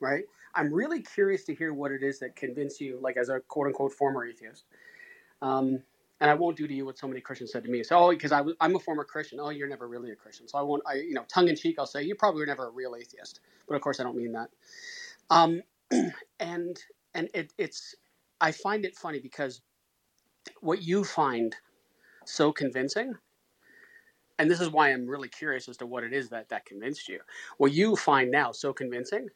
[0.00, 0.24] right?
[0.54, 3.66] I'm really curious to hear what it is that convinced you, like as a quote
[3.66, 4.64] unquote former atheist.
[5.42, 5.82] Um,
[6.20, 7.82] and I won't do to you what so many Christians said to me.
[7.82, 9.40] So, oh, because I'm a former Christian.
[9.40, 10.48] Oh, you're never really a Christian.
[10.48, 12.68] So I won't, I, you know, tongue in cheek, I'll say you probably were never
[12.68, 13.40] a real atheist.
[13.68, 14.50] But of course, I don't mean that.
[15.30, 15.62] Um,
[16.40, 16.78] and
[17.14, 17.94] and it, it's,
[18.40, 19.60] I find it funny because
[20.60, 21.56] what you find
[22.24, 23.14] so convincing,
[24.38, 27.08] and this is why I'm really curious as to what it is that that convinced
[27.08, 27.20] you.
[27.58, 29.28] What you find now so convincing,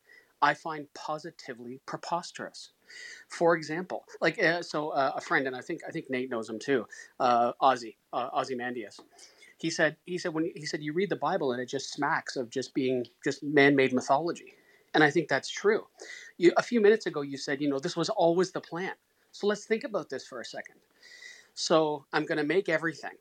[0.43, 2.71] I find positively preposterous.
[3.29, 6.49] For example, like uh, so, uh, a friend, and I think I think Nate knows
[6.49, 6.87] him too,
[7.21, 8.31] uh, Ozzy uh.
[9.59, 12.37] He said he said when he said you read the Bible and it just smacks
[12.37, 14.55] of just being just man-made mythology,
[14.95, 15.87] and I think that's true.
[16.39, 18.95] You, a few minutes ago, you said you know this was always the plan.
[19.33, 20.77] So let's think about this for a second.
[21.55, 23.17] So I'm going to make everything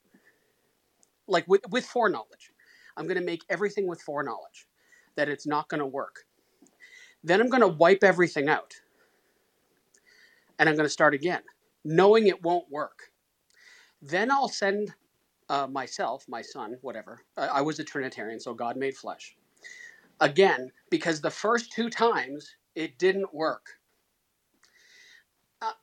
[1.27, 2.51] like with with foreknowledge.
[2.97, 4.67] I'm going to make everything with foreknowledge
[5.17, 6.26] that it's not going to work.
[7.23, 8.75] Then I'm going to wipe everything out
[10.59, 11.41] and I'm going to start again,
[11.83, 13.11] knowing it won't work.
[14.01, 14.93] Then I'll send
[15.49, 17.19] uh, myself, my son, whatever.
[17.37, 19.35] I, I was a Trinitarian, so God made flesh.
[20.19, 23.67] Again, because the first two times it didn't work.
[25.61, 25.73] Uh,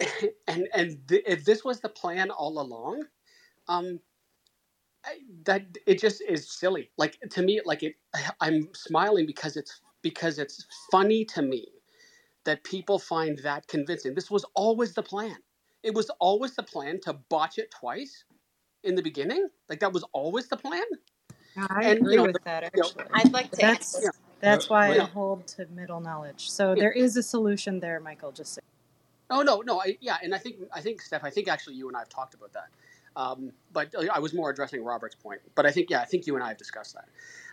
[0.48, 3.04] and and th- if this was the plan all along,
[3.68, 4.00] um,
[5.04, 6.90] I, that it just is silly.
[6.98, 7.96] Like to me, like it,
[8.40, 11.66] I'm smiling because it's because it's funny to me
[12.44, 14.14] that people find that convincing.
[14.14, 15.36] This was always the plan.
[15.82, 18.24] It was always the plan to botch it twice
[18.84, 19.48] in the beginning.
[19.68, 20.84] Like that was always the plan.
[21.56, 23.04] I And you agree know, with the, that you know, actually.
[23.14, 24.10] I'd like to add That's yeah,
[24.40, 26.50] that's why I hold to middle knowledge.
[26.50, 26.82] So yeah.
[26.82, 28.30] there is a solution there, Michael.
[28.30, 28.60] Just say.
[29.30, 31.88] Oh no, no, I, yeah, and I think I think Steph, I think actually you
[31.88, 32.68] and I have talked about that.
[33.16, 35.40] Um, but I was more addressing Robert's point.
[35.54, 37.08] But I think yeah, I think you and I have discussed that.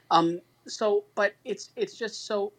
[0.09, 2.53] Um, so, but it's it's just so.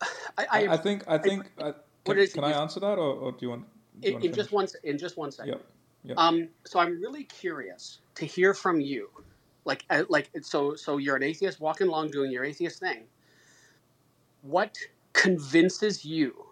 [0.02, 0.06] I,
[0.38, 2.98] I, I, I think I I think I, what can is can I answer that
[2.98, 3.66] or, or do you want
[4.00, 5.52] do you in, want just one in just one second.
[5.52, 5.66] Yep.
[6.04, 6.18] Yep.
[6.18, 9.10] Um, so I'm really curious to hear from you,
[9.64, 13.04] like uh, like so so you're an atheist walking along doing your atheist thing.
[14.42, 14.76] What
[15.12, 16.46] convinces you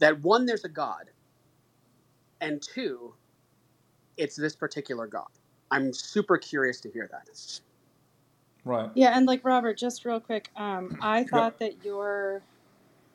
[0.00, 1.10] that one there's a God
[2.40, 3.14] and two
[4.16, 5.28] it's this particular God?
[5.70, 7.28] I'm super curious to hear that.
[8.64, 8.90] Right.
[8.94, 11.28] Yeah, and like Robert, just real quick, um, I Yep.
[11.30, 12.42] thought that your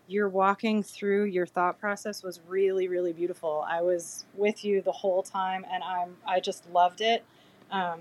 [0.07, 3.65] your walking through your thought process was really, really beautiful.
[3.67, 7.23] I was with you the whole time, and I'm I just loved it.
[7.72, 7.99] Um,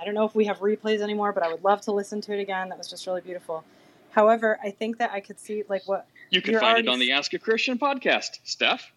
[0.00, 2.32] I don't know if we have replays anymore, but I would love to listen to
[2.32, 2.68] it again.
[2.68, 3.64] That was just really beautiful.
[4.10, 6.88] However, I think that I could see like what You can find already.
[6.88, 8.90] it on the Ask a Christian podcast, Steph.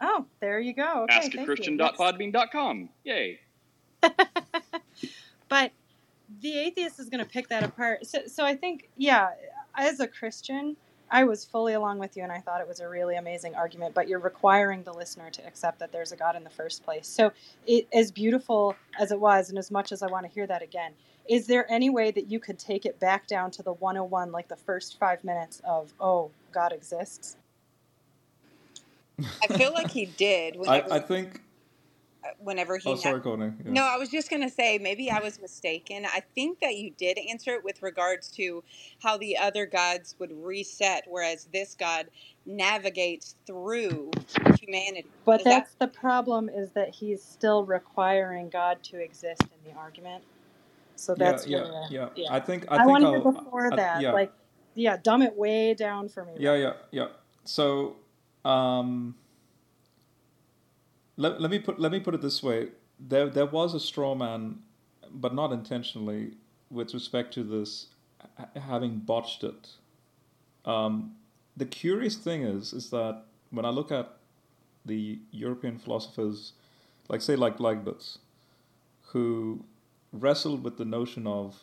[0.00, 1.04] Oh, there you go.
[1.04, 1.76] Okay, thank you.
[1.78, 1.94] Yes.
[1.96, 2.88] askachristian.podbean.com.
[3.04, 3.40] Yay.
[5.48, 5.70] But
[6.40, 8.06] the atheist is going to pick that apart.
[8.06, 9.30] So, so I think, yeah,
[9.76, 10.76] as a Christian,
[11.10, 13.94] I was fully along with you, and I thought it was a really amazing argument.
[13.94, 17.06] But you're requiring the listener to accept that there's a God in the first place.
[17.06, 17.32] So,
[17.66, 20.62] it, as beautiful as it was, and as much as I want to hear that
[20.62, 20.92] again,
[21.28, 24.48] is there any way that you could take it back down to the 101, like
[24.48, 27.36] the first five minutes of, oh, God exists?
[29.42, 31.40] I feel like he did I, whenever I think
[32.38, 33.52] whenever he Oh, sorry, Courtney.
[33.64, 33.72] Yeah.
[33.72, 36.06] no, I was just going to say maybe I was mistaken.
[36.06, 38.62] I think that you did answer it with regards to
[39.02, 42.06] how the other gods would reset, whereas this God
[42.44, 44.10] navigates through
[44.60, 45.08] humanity.
[45.24, 49.72] But Is that that's the problem is that he's still requiring God to exist in
[49.72, 50.22] the argument.
[50.96, 52.08] So that's yeah, where, yeah.
[52.16, 52.26] yeah.
[52.30, 54.12] I think I, I think want to hear I'll before I, that, yeah.
[54.12, 54.32] like,
[54.74, 56.32] yeah, dumb it way down for me.
[56.38, 57.08] Yeah, yeah, yeah.
[57.44, 57.96] So,
[58.44, 59.14] um,
[61.16, 62.68] let, let me put let me put it this way:
[62.98, 64.60] there there was a straw man,
[65.10, 66.32] but not intentionally,
[66.70, 67.86] with respect to this
[68.60, 69.68] having botched it.
[70.64, 71.16] Um,
[71.56, 74.16] the curious thing is, is that when I look at
[74.84, 76.52] the European philosophers,
[77.08, 78.18] like say like Leibniz,
[79.08, 79.64] who
[80.12, 81.62] wrestled with the notion of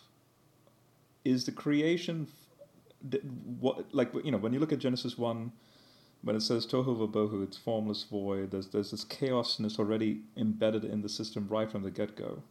[1.25, 3.19] is the creation f- d-
[3.59, 5.51] what like you know when you look at Genesis one
[6.23, 11.01] when it says tohu vabohu it's formless void there's there's this chaosness already embedded in
[11.01, 12.41] the system right from the get go.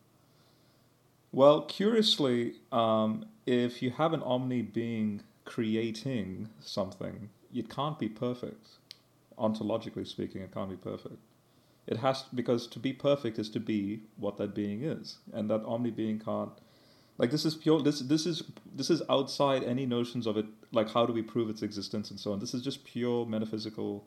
[1.34, 8.66] Well, curiously, um, if you have an omni being creating something, it can't be perfect.
[9.38, 11.16] Ontologically speaking, it can't be perfect.
[11.86, 15.64] It has because to be perfect is to be what that being is, and that
[15.64, 16.52] omni being can't.
[17.18, 17.80] Like this is pure.
[17.80, 18.42] This this is
[18.74, 20.46] this is outside any notions of it.
[20.72, 22.38] Like how do we prove its existence and so on.
[22.38, 24.04] This is just pure metaphysical,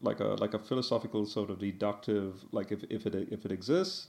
[0.00, 2.44] like a like a philosophical sort of deductive.
[2.52, 4.08] Like if if it if it exists,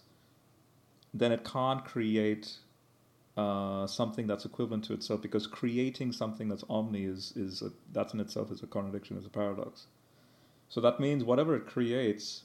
[1.14, 2.58] then it can't create
[3.38, 8.14] uh, something that's equivalent to itself because creating something that's omni is is a, that's
[8.14, 9.88] in itself is a contradiction, is a paradox.
[10.70, 12.44] So that means whatever it creates,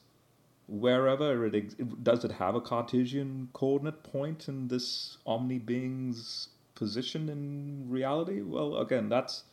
[0.69, 7.29] wherever it ex- does it have a Cartesian coordinate point in this omni being's position
[7.29, 8.43] in reality?
[8.43, 9.45] Well, again, that's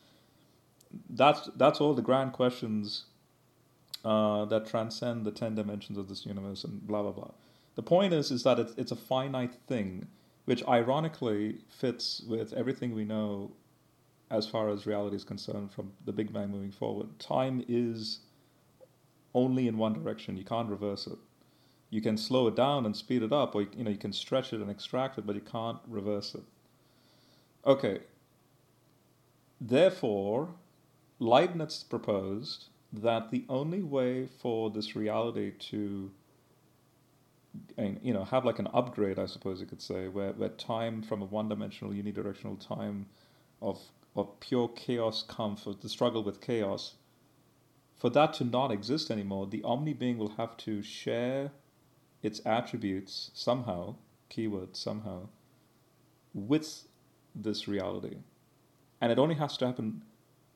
[1.09, 3.05] that's that's all the grand questions
[4.03, 7.31] uh, that transcend the ten dimensions of this universe and blah blah blah.
[7.75, 10.07] The point is is that it's it's a finite thing,
[10.45, 13.51] which ironically fits with everything we know
[14.31, 17.19] as far as reality is concerned from the Big Bang moving forward.
[17.19, 18.19] Time is
[19.35, 20.37] only in one direction.
[20.37, 21.19] You can't reverse it.
[21.91, 24.51] You can slow it down and speed it up, or you know you can stretch
[24.53, 26.43] it and extract it, but you can't reverse it.
[27.65, 27.99] Okay.
[29.61, 30.49] Therefore,
[31.19, 36.11] Leibniz proposed that the only way for this reality to
[37.77, 41.01] and, you know have like an upgrade, I suppose you could say, where, where time
[41.01, 43.05] from a one-dimensional unidirectional time
[43.61, 43.79] of
[44.15, 46.95] of pure Chaoskampf, the struggle with chaos,
[47.97, 51.51] for that to not exist anymore, the omni being will have to share
[52.21, 53.95] its attributes somehow,
[54.29, 55.29] keyword somehow,
[56.33, 56.87] with
[57.33, 58.17] this reality.
[58.99, 60.03] And it only has to happen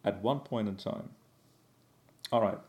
[0.03, 1.10] at one point in time.
[2.32, 2.60] All right.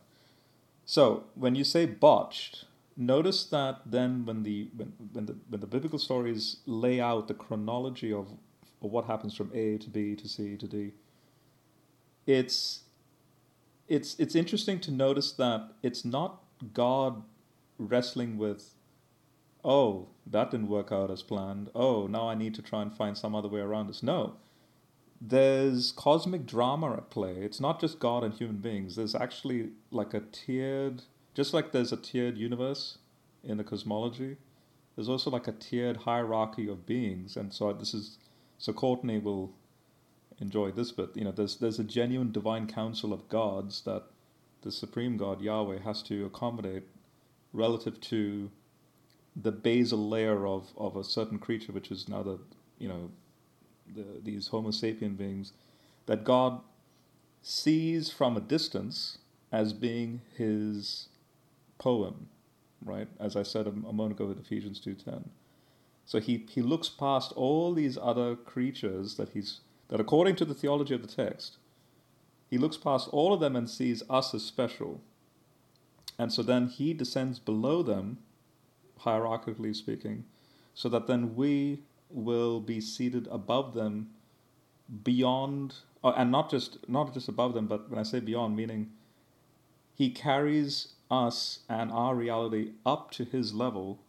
[0.85, 2.65] So when you say botched,
[2.97, 7.33] notice that then when the when, when the when the biblical stories lay out the
[7.33, 8.27] chronology of,
[8.81, 10.91] of what happens from A to B to C to D,
[12.25, 12.81] it's
[13.91, 16.41] it's it's interesting to notice that it's not
[16.73, 17.23] God
[17.77, 18.73] wrestling with
[19.65, 21.69] oh that didn't work out as planned.
[21.75, 24.01] Oh now I need to try and find some other way around this.
[24.01, 24.37] No.
[25.23, 27.35] There's cosmic drama at play.
[27.41, 28.95] It's not just God and human beings.
[28.95, 31.03] There's actually like a tiered
[31.33, 32.97] just like there's a tiered universe
[33.43, 34.37] in the cosmology
[34.95, 37.35] there's also like a tiered hierarchy of beings.
[37.37, 38.17] And so this is
[38.57, 39.51] so Courtney will
[40.39, 41.09] enjoy this bit.
[41.15, 44.03] You know, there's there's a genuine divine council of gods that
[44.61, 46.83] the supreme God Yahweh has to accommodate
[47.51, 48.51] relative to
[49.35, 52.39] the basal layer of, of a certain creature, which is now the
[52.77, 53.11] you know
[53.93, 55.53] the, these Homo sapien beings,
[56.05, 56.61] that God
[57.41, 59.17] sees from a distance
[59.51, 61.07] as being His
[61.77, 62.27] poem,
[62.85, 63.07] right?
[63.19, 65.29] As I said a, a moment ago with Ephesians two ten.
[66.05, 70.53] So he, he looks past all these other creatures that he's that according to the
[70.55, 71.57] theology of the text,
[72.49, 75.01] he looks past all of them and sees us as special.
[76.17, 78.19] And so then he descends below them,
[79.01, 80.23] hierarchically speaking,
[80.73, 84.11] so that then we will be seated above them
[85.03, 88.91] beyond uh, and not just not just above them, but when I say beyond, meaning
[89.93, 93.99] he carries us and our reality up to his level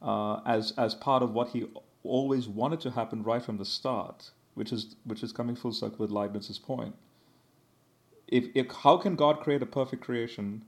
[0.00, 1.66] uh, as as part of what he
[2.04, 5.98] always wanted to happen right from the start, which is which is coming full circle
[5.98, 6.94] with Leibniz's point.
[8.26, 10.64] If, if how can God create a perfect creation?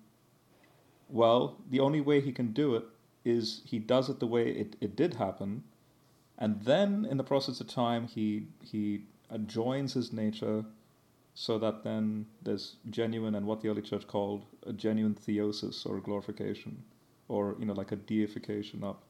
[1.08, 2.84] Well, the only way he can do it
[3.24, 5.64] is he does it the way it, it did happen,
[6.38, 9.02] and then in the process of time he he
[9.46, 10.64] joins his nature
[11.34, 16.00] so that then there's genuine and what the early church called a genuine theosis or
[16.00, 16.82] glorification
[17.28, 19.02] or you know like a deification up.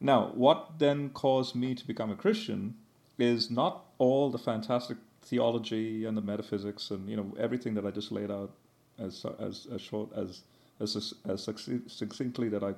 [0.00, 2.74] Now, what then caused me to become a Christian
[3.18, 7.90] is not all the fantastic theology and the metaphysics and you know everything that I
[7.90, 8.50] just laid out
[8.98, 10.42] as as as short as
[10.80, 11.42] as as
[11.86, 12.74] succinctly that I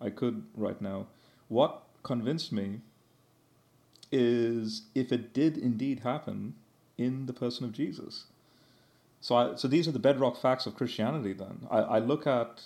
[0.00, 1.06] I could right now.
[1.48, 2.80] What convinced me
[4.12, 6.54] is if it did indeed happen
[6.98, 8.24] in the person of Jesus.
[9.20, 11.32] So I, so these are the bedrock facts of Christianity.
[11.32, 12.62] Then I, I look at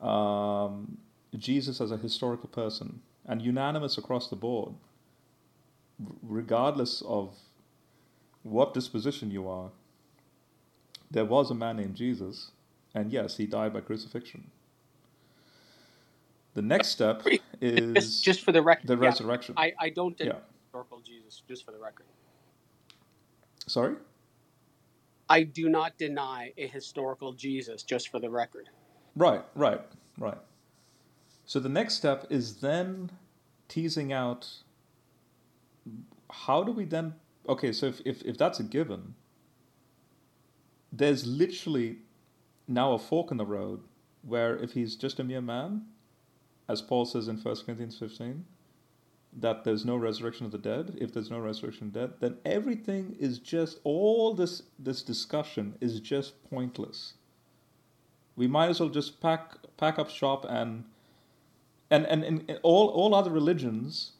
[0.00, 0.98] um,
[1.36, 4.74] Jesus as a historical person and unanimous across the board,
[6.22, 7.34] regardless of
[8.42, 9.70] what disposition you are.
[11.10, 12.52] There was a man named Jesus,
[12.94, 14.50] and yes, he died by crucifixion.
[16.54, 17.26] The next step
[17.60, 19.54] is just, just for the record, the yeah, resurrection.
[19.56, 20.40] I, I don't deny Yeah.
[20.64, 22.06] historical Jesus, just for the record.
[23.66, 23.96] Sorry?
[25.28, 28.68] I do not deny a historical Jesus, just for the record.
[29.14, 29.80] Right, right,
[30.18, 30.38] right.
[31.44, 33.10] So the next step is then
[33.68, 34.48] teasing out
[36.32, 37.14] how do we then
[37.48, 39.14] okay, so if, if, if that's a given,
[40.92, 41.98] there's literally
[42.68, 43.80] now a fork in the road
[44.22, 45.82] where if he's just a mere man,
[46.68, 48.44] as Paul says in 1 Corinthians 15,
[49.32, 52.36] that there's no resurrection of the dead, if there's no resurrection of the dead, then
[52.44, 57.14] everything is just all this this discussion is just pointless.
[58.34, 60.84] We might as well just pack pack up shop and
[61.90, 64.12] and and, and all all other religions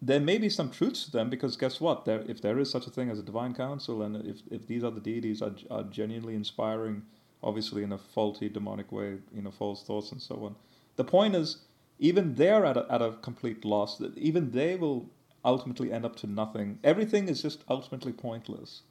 [0.00, 2.04] there may be some truths to them because guess what?
[2.04, 4.84] There if there is such a thing as a divine council and if, if these
[4.84, 7.02] other deities are, are genuinely inspiring
[7.42, 10.56] obviously in a faulty demonic way you know false thoughts and so on
[10.96, 11.58] the point is
[11.98, 15.10] even they're at a, at a complete loss that even they will
[15.44, 16.78] ultimately end up to nothing.
[16.84, 18.82] Everything is just ultimately pointless.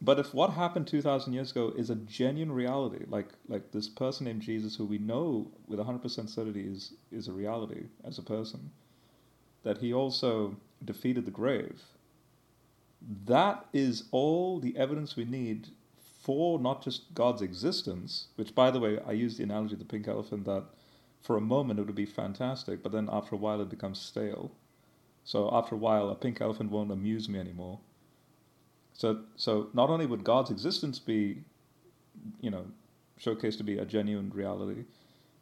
[0.00, 4.26] But if what happened 2000 years ago is a genuine reality like like this person
[4.26, 8.70] named jesus who we know with 100% certainty is is a reality as a person
[9.62, 11.82] that he also defeated the grave.
[13.26, 15.68] That is all the evidence we need
[16.22, 19.84] for not just god's existence which by the way i use the analogy of the
[19.84, 20.64] pink elephant that
[21.22, 24.52] for a moment it would be fantastic but then after a while it becomes stale.
[25.24, 27.80] So after a while a pink elephant won't amuse me anymore.
[28.94, 31.44] So, so not only would God's existence be,
[32.40, 32.64] you know,
[33.20, 34.84] showcased to be a genuine reality,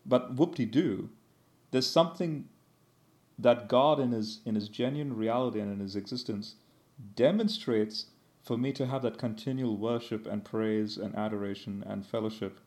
[0.05, 1.09] but whoop-de-doo,
[1.71, 2.49] there's something
[3.39, 6.55] that God in his in his genuine reality and in his existence
[7.15, 8.07] demonstrates
[8.43, 12.61] for me to have that continual worship and praise and adoration and fellowship,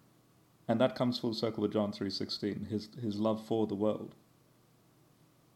[0.68, 4.16] and that comes full circle with John three sixteen, his his love for the world.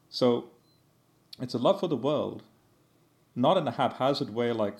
[0.09, 0.49] So,
[1.39, 2.43] it's a love for the world,
[3.35, 4.77] not in a haphazard way like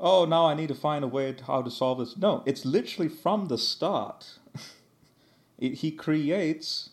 [0.00, 2.16] oh, now I need to find a way to how to solve this.
[2.16, 4.38] No, it's literally from the start.
[5.58, 6.90] he creates,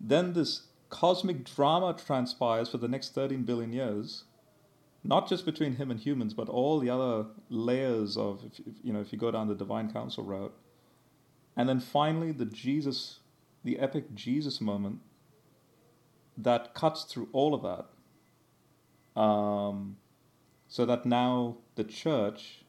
[0.00, 4.24] then this cosmic drama transpires for the next 13 billion years,
[5.02, 8.42] not just between him and humans, but all the other layers of,
[8.82, 10.54] you know, if you go down the divine council route.
[11.56, 13.20] And then finally, the Jesus,
[13.64, 15.00] the epic Jesus moment
[16.36, 19.20] that cuts through all of that.
[19.20, 19.96] Um,
[20.68, 22.64] so that now the church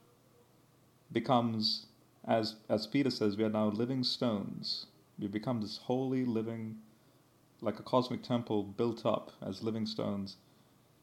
[1.11, 1.85] becomes
[2.27, 4.87] as as Peter says we are now living stones
[5.19, 6.77] we become this holy living
[7.61, 10.37] like a cosmic temple built up as living stones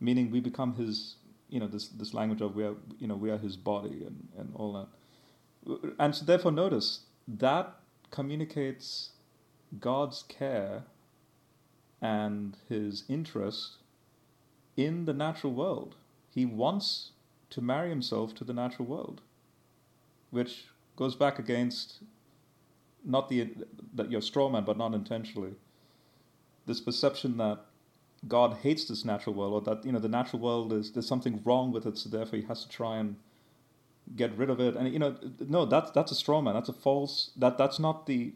[0.00, 1.16] meaning we become his
[1.48, 4.28] you know this this language of we are you know we are his body and
[4.38, 7.76] and all that and so therefore notice that
[8.10, 9.10] communicates
[9.80, 10.84] God's care
[12.00, 13.76] and his interest
[14.76, 15.96] in the natural world
[16.30, 17.10] he wants
[17.50, 19.20] to marry himself to the natural world,
[20.30, 20.66] which
[20.96, 21.98] goes back against
[23.04, 23.48] not the
[23.94, 25.54] that you're straw man, but not intentionally.
[26.68, 27.58] This perception that
[28.28, 31.42] God hates this natural world, or that you know the natural world is there's something
[31.44, 33.16] wrong with it, so therefore he has to try and
[34.14, 34.76] get rid of it.
[34.76, 36.54] And you know, no, that's that's a straw man.
[36.54, 37.32] That's a false.
[37.36, 38.34] That that's not the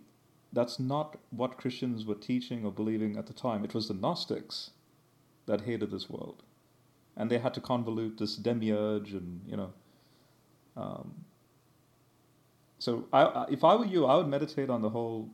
[0.53, 3.65] that's not what Christians were teaching or believing at the time.
[3.65, 4.73] It was the Gnostics
[5.47, 6.43] that hated this world
[7.17, 9.73] and they had to convolute this demiurge and you know
[10.77, 11.13] um,
[12.79, 15.31] so I, if I were you I would meditate on the whole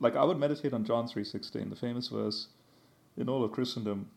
[0.00, 2.48] like I would meditate on John 3:16 the famous verse
[3.16, 4.10] in all of Christendom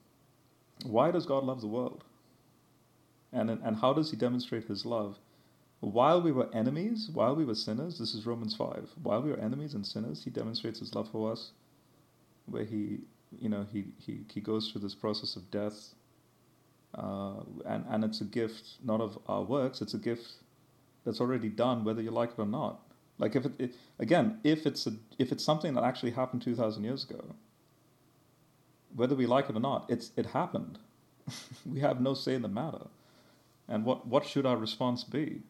[0.86, 2.03] why does God love the world
[3.32, 5.18] and and how does he demonstrate his love
[5.80, 9.40] while we were enemies while we were sinners this is Romans 5 while we were
[9.40, 11.52] enemies and sinners he demonstrates his love for us
[12.45, 12.99] where he
[13.40, 15.94] you know he he, he goes through this process of death
[16.95, 17.36] uh,
[17.66, 19.82] and and it's a gift not of our works.
[19.82, 20.28] It's a gift
[21.06, 22.82] that's already done, whether you like it or not.
[23.22, 26.56] Like if it, it again, if it's a, if it's something that actually happened two
[26.56, 27.35] thousand years ago,
[28.95, 30.80] whether we like it or not, it's it happened.
[31.72, 32.88] we have no say in the matter.
[33.68, 35.43] And what what should our response be?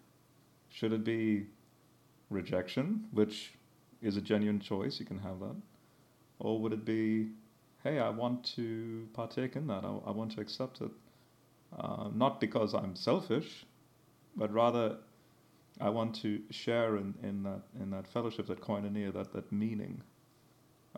[0.70, 1.48] Should it be
[2.30, 3.54] rejection, which
[4.02, 5.00] is a genuine choice?
[5.00, 5.56] You can have that,
[6.40, 7.30] or would it be,
[7.86, 9.86] hey, I want to partake in that.
[9.86, 10.92] I, I want to accept it,
[11.80, 13.66] uh, not because I'm selfish,
[14.36, 14.98] but rather
[15.80, 20.02] I want to share in, in that in that fellowship, that koinonia, that that meaning.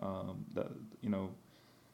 [0.02, 0.72] Um, that
[1.02, 1.30] you know,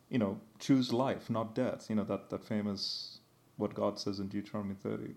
[0.10, 1.88] you know, choose life, not death.
[1.90, 3.20] You know that that famous
[3.58, 5.16] what God says in Deuteronomy thirty.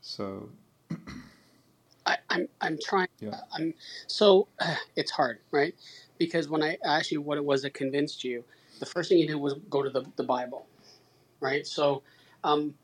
[0.00, 0.50] So
[2.06, 3.08] I, I'm I'm trying.
[3.20, 3.74] yeah, I'm
[4.06, 4.48] so
[4.96, 5.74] it's hard, right?
[6.18, 8.44] Because when I asked you what it was that convinced you,
[8.80, 10.66] the first thing you did was go to the, the Bible,
[11.40, 11.66] right?
[11.66, 12.02] So,
[12.44, 12.74] um,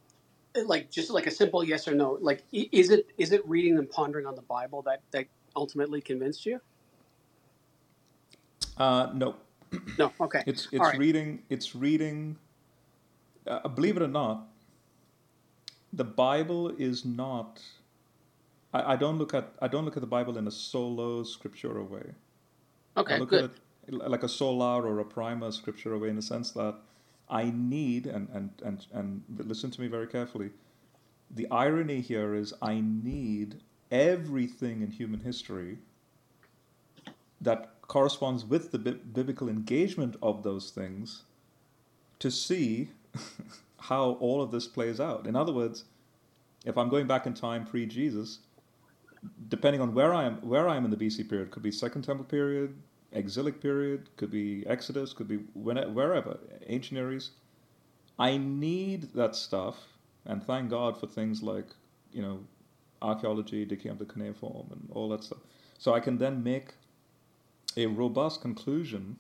[0.56, 2.18] like just like a simple yes or no.
[2.20, 6.47] Like, is it is it reading and pondering on the Bible that that ultimately convinced
[6.47, 6.60] you?
[8.78, 9.36] uh, no,
[9.98, 10.12] No.
[10.20, 10.44] Okay.
[10.47, 10.98] it's it's right.
[10.98, 12.36] reading it's reading.
[13.47, 14.48] Uh, believe it or not,
[15.93, 17.60] the Bible is not.
[18.72, 21.89] I, I don't look at I don't look at the Bible in a sola scriptura
[21.89, 22.12] way.
[23.06, 23.16] I Okay.
[23.16, 23.44] look Good.
[23.44, 23.51] at
[23.89, 26.77] it like a solar or a prima scriptura way in the sense that
[27.31, 30.51] I need and and and and listen to me very carefully.
[31.31, 35.78] The irony here is I need everything in human history
[37.40, 41.23] that corresponds with the bi- biblical engagement of those things
[42.19, 42.90] to see
[43.81, 45.27] how all of this plays out.
[45.27, 45.85] In other words,
[46.65, 48.40] if I'm going back in time pre-Jesus,
[49.48, 52.02] depending on where I am, where I am in the BC period, could be Second
[52.02, 52.77] Temple period,
[53.12, 57.32] exilic period, could be Exodus, could be wherever, ancient Near East.
[58.19, 59.77] I need that stuff,
[60.27, 61.66] and thank God for things like,
[62.12, 62.41] you know,
[63.03, 65.39] archaeology, digging up the cuneiform, and all that stuff.
[65.78, 66.74] So I can then make
[67.77, 69.16] a robust conclusion,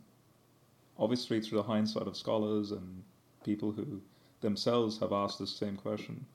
[0.98, 3.02] obviously through the hindsight of scholars and
[3.44, 4.02] people who
[4.40, 6.26] themselves have asked this same question,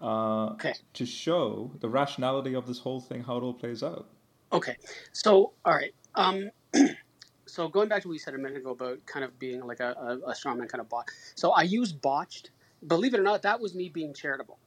[0.00, 0.74] uh, Okay.
[0.94, 4.08] to show the rationality of this whole thing, how it all plays out.
[4.52, 4.76] Okay.
[5.12, 5.94] So, all right.
[6.14, 6.50] Um,
[7.46, 9.80] so going back to what you said a minute ago about kind of being like
[9.80, 11.08] a, a, a strongman kind of bot.
[11.34, 12.50] So I use botched.
[12.86, 14.58] Believe it or not, that was me being charitable.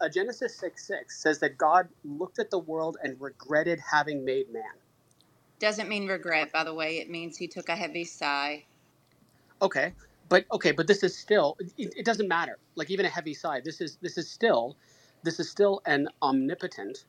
[0.00, 4.52] Uh, Genesis 6 6 says that God looked at the world and regretted having made
[4.52, 4.62] man.
[5.58, 6.98] Doesn't mean regret, by the way.
[6.98, 8.64] It means he took a heavy sigh.
[9.62, 9.92] Okay.
[10.28, 12.58] But okay, but this is still it, it doesn't matter.
[12.74, 14.76] Like even a heavy sigh, this is this is still
[15.22, 17.04] this is still an omnipotent,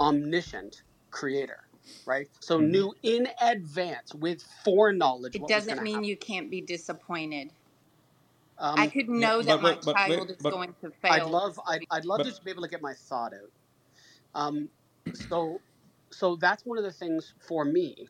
[0.00, 1.65] omniscient creator,
[2.06, 2.28] right?
[2.40, 2.60] So Mhm.
[2.60, 6.04] knew in advance with foreknowledge It what doesn't going mean happen.
[6.04, 7.52] you can't be disappointed.
[8.58, 10.74] Um, I could Yeah, know but that my but but child wait, is but going
[10.82, 11.10] to fail.
[11.10, 13.52] I'd love I'd, I'd love but to be able to get my thought out.
[14.34, 14.70] Um,
[15.14, 15.62] so
[16.12, 18.08] so that's one of the things for me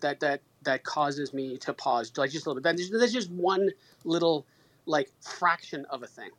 [0.00, 2.76] that that that causes me to pause like just a little bit.
[2.76, 3.70] There's, there's just one
[4.04, 4.46] little
[4.86, 6.30] like fraction of a thing.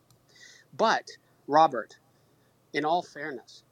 [0.74, 1.08] But
[1.48, 2.00] Robert,
[2.74, 3.64] in all fairness,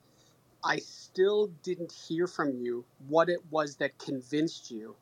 [0.64, 4.96] I still didn't hear from you what it was that convinced you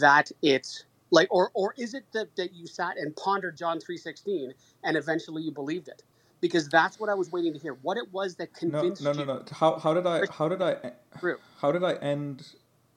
[0.00, 4.52] that it's like or or is it that, that you sat and pondered John 3:16
[4.82, 6.02] and eventually you believed it?
[6.40, 7.74] Because that's what I was waiting to hear.
[7.82, 9.44] What it was that no convinced no no you no.
[9.52, 11.36] How how did I how did I true.
[11.60, 12.46] how did I end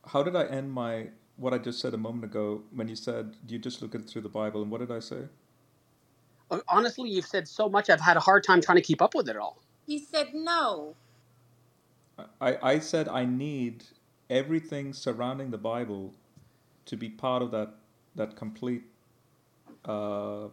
[0.05, 3.35] how did I end my what I just said a moment ago when you said
[3.47, 5.23] you just look at it through the Bible and what did I say?
[6.69, 9.27] Honestly, you've said so much I've had a hard time trying to keep up with
[9.27, 9.61] it all.
[9.85, 10.95] He said no.
[12.41, 13.85] I, I said I need
[14.29, 16.13] everything surrounding the Bible
[16.85, 17.75] to be part of that
[18.15, 18.83] that complete
[19.85, 20.47] uh,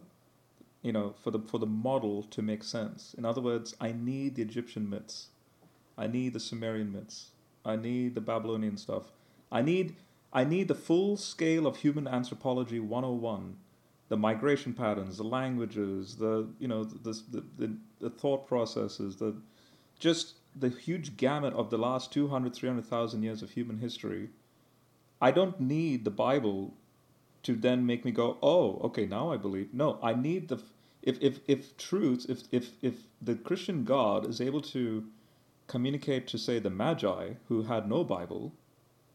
[0.81, 3.15] you know for the for the model to make sense.
[3.17, 5.27] In other words, I need the Egyptian myths.
[5.97, 7.31] I need the Sumerian myths.
[7.63, 9.11] I need the Babylonian stuff.
[9.51, 9.95] I need
[10.31, 13.55] I need the full scale of human anthropology 101.
[14.07, 19.35] The migration patterns, the languages, the you know the the, the, the thought processes, the
[19.97, 24.29] just the huge gamut of the last 200 300,000 years of human history.
[25.21, 26.73] I don't need the Bible
[27.43, 30.61] to then make me go, "Oh, okay, now I believe." No, I need the
[31.01, 35.05] if if if truth, if if if the Christian God is able to
[35.67, 38.53] communicate to say the Magi who had no Bible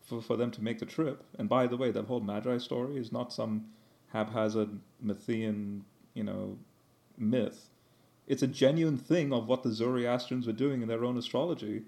[0.03, 1.25] for, for them to make the trip.
[1.39, 3.67] And by the way, that whole Magi story is not some
[4.09, 5.85] haphazard Mythian,
[6.15, 6.59] you know,
[7.17, 7.70] myth.
[8.31, 11.83] It's a genuine thing of what the Zoroastrians were doing in their own astrology.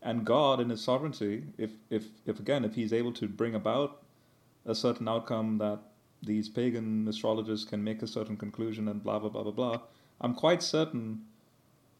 [0.00, 4.02] And God, in His sovereignty, if, if, if again, if He's able to bring about
[4.64, 5.80] a certain outcome that
[6.22, 9.80] these pagan astrologers can make a certain conclusion and blah, blah, blah, blah, blah,
[10.22, 11.26] I'm quite certain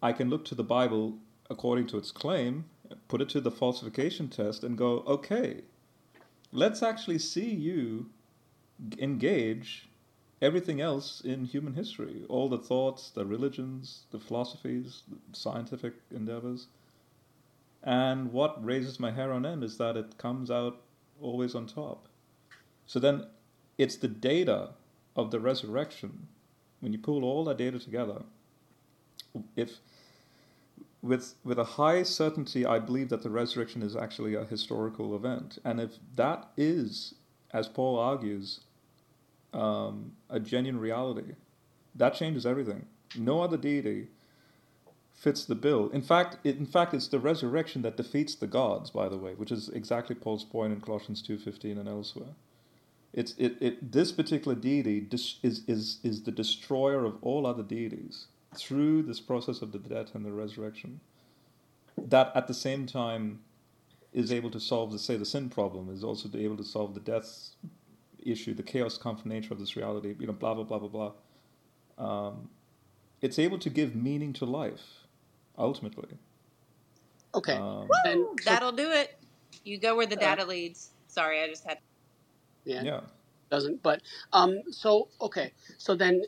[0.02, 1.18] I can look to the Bible
[1.50, 2.64] according to its claim,
[3.08, 5.60] put it to the falsification test and go, okay,
[6.52, 8.08] let's actually see you
[8.98, 9.90] engage
[10.40, 16.66] everything else in human history all the thoughts, the religions, the philosophies, the scientific endeavors.
[17.82, 20.80] And what raises my hair on end is that it comes out
[21.20, 22.08] always on top.
[22.86, 23.26] So then
[23.78, 24.70] it's the data
[25.16, 26.28] of the resurrection.
[26.80, 28.22] When you pull all that data together,
[29.56, 29.78] if
[31.02, 35.58] with with a high certainty, I believe that the resurrection is actually a historical event,
[35.64, 37.14] and if that is,
[37.52, 38.60] as Paul argues,
[39.54, 41.34] um, a genuine reality,
[41.94, 42.86] that changes everything.
[43.16, 44.08] No other deity
[45.12, 45.88] fits the bill.
[45.90, 48.90] In fact, it, in fact, it's the resurrection that defeats the gods.
[48.90, 52.34] By the way, which is exactly Paul's point in Colossians two fifteen and elsewhere.
[53.12, 57.62] It's it, it this particular deity dis, is is is the destroyer of all other
[57.62, 58.26] deities
[58.56, 61.00] through this process of the death and the resurrection.
[61.96, 63.40] That at the same time
[64.12, 67.00] is able to solve the say the sin problem is also able to solve the
[67.00, 67.50] death
[68.24, 70.14] issue, the Chaoskampf nature of this reality.
[70.18, 71.12] You know, blah blah blah blah
[71.98, 72.26] blah.
[72.26, 72.48] Um,
[73.20, 75.06] it's able to give meaning to life,
[75.58, 76.18] ultimately.
[77.34, 77.54] Okay.
[77.54, 79.18] Um, Then so That'll do it.
[79.64, 80.90] You go where the uh, data leads.
[81.08, 81.78] Sorry, I just had.
[82.64, 83.00] yeah, yeah.
[83.50, 83.82] doesn't.
[83.82, 84.02] But
[84.32, 86.22] um, so okay, so then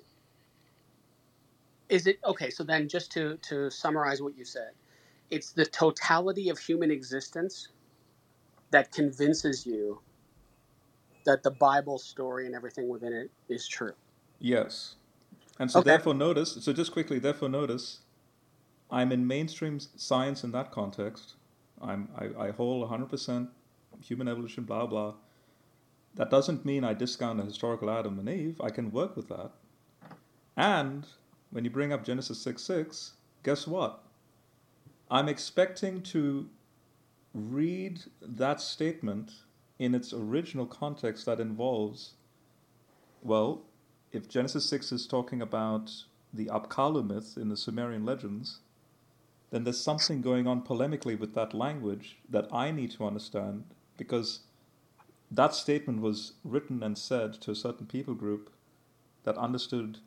[1.89, 2.51] is it okay?
[2.51, 4.71] So then, just to to summarize what you said,
[5.31, 7.69] it's the totality of human existence
[8.71, 10.01] that convinces you
[11.27, 13.95] that the Bible story and everything within it is true.
[14.41, 14.97] Yes.
[15.59, 15.83] And so Okay.
[15.83, 18.01] therefore notice, so just quickly, therefore notice,
[18.91, 21.35] I'm in mainstream science in that context.
[21.83, 23.49] I'm, I, I hold 100%
[24.03, 25.15] human evolution, blah, blah.
[26.17, 28.61] That doesn't mean I discount the historical Adam and Eve.
[28.63, 29.53] I can work with that.
[30.57, 31.07] And
[31.51, 33.13] when you bring up Genesis 6 6,
[33.45, 34.03] guess what?
[35.11, 36.49] I'm expecting to
[37.35, 39.33] read that statement
[39.79, 42.13] in its original context that involves,
[43.23, 43.63] well,
[44.13, 48.61] if Genesis 6 is talking about the Apkallu myth in the Sumerian legends,
[49.51, 53.65] then there's something going on polemically with that language that I need to understand
[53.97, 54.41] because
[55.31, 58.51] that statement was written and said to a certain people group
[59.25, 59.99] that understood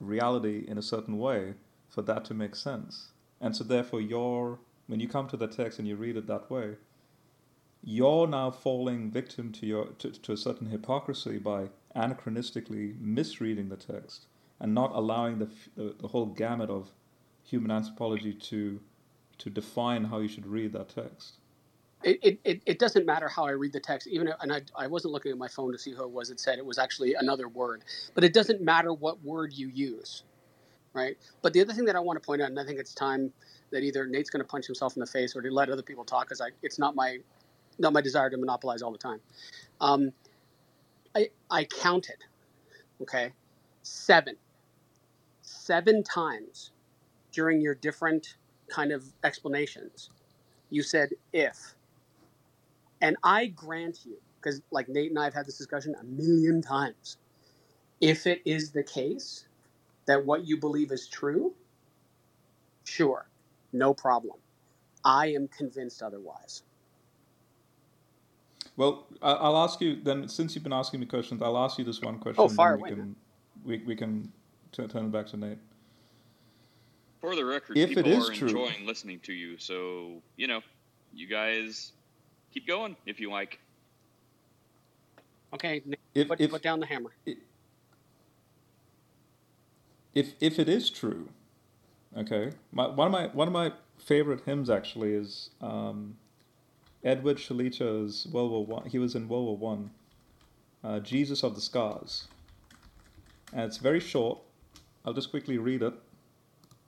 [0.00, 1.54] reality in a certain way
[1.88, 3.10] for that to make sense.
[3.40, 6.50] And so therefore your when you come to the text and you read it that
[6.50, 6.74] way,
[7.82, 13.76] you're now falling victim to your to, to a certain hypocrisy by anachronistically misreading the
[13.76, 14.26] text
[14.60, 16.90] and not allowing the, the the whole gamut of
[17.42, 18.80] human anthropology to
[19.38, 21.38] to define how you should read that text.
[22.02, 24.86] It, it, it, doesn't matter how I read the text, even if, and I, I
[24.86, 27.12] wasn't looking at my phone to see who it was that said it was actually
[27.12, 27.84] another word,
[28.14, 30.22] but it doesn't matter what word you use,
[30.94, 31.18] right?
[31.42, 33.30] But the other thing that I want to point out, and I think it's time
[33.70, 36.04] that either Nate's going to punch himself in the face or to let other people
[36.04, 37.18] talk, because it's not my
[37.80, 39.20] not my desire to monopolize all the time.
[39.80, 40.12] Um,
[41.16, 42.18] I I counted,
[43.02, 43.32] okay,
[43.82, 44.36] seven
[45.42, 46.72] seven times
[47.32, 48.36] during your different
[48.70, 50.10] kind of explanations.
[50.70, 51.74] You said if,
[53.00, 56.62] and I grant you, because like Nate and I have had this discussion a million
[56.62, 57.18] times.
[58.00, 59.46] If it is the case
[60.06, 61.54] that what you believe is true,
[62.84, 63.28] sure,
[63.72, 64.38] no problem.
[65.04, 66.62] I am convinced otherwise.
[68.80, 71.84] Well, I- I'll ask you then, since you've been asking me questions, I'll ask you
[71.84, 72.42] this one question.
[72.42, 73.16] Oh, fire we away, can
[73.62, 74.32] we, we can
[74.72, 75.58] t- turn it back to Nate.
[77.20, 80.46] For the record, If it people is are true, enjoying listening to you, so you
[80.46, 80.62] know,
[81.12, 81.92] you guys
[82.54, 83.60] keep going if you like.
[85.52, 87.10] Okay, Nate, if put, if put down the hammer.
[90.14, 91.28] if if it is true,
[92.16, 92.52] okay.
[92.72, 96.16] My, one of my one of my favorite hymns actually is um,
[97.04, 98.86] Edward Shillito's World War One.
[98.88, 99.90] He was in World War One.
[100.82, 102.26] Uh, Jesus of the Scars,
[103.52, 104.38] and it's very short.
[105.04, 105.92] I'll just quickly read it,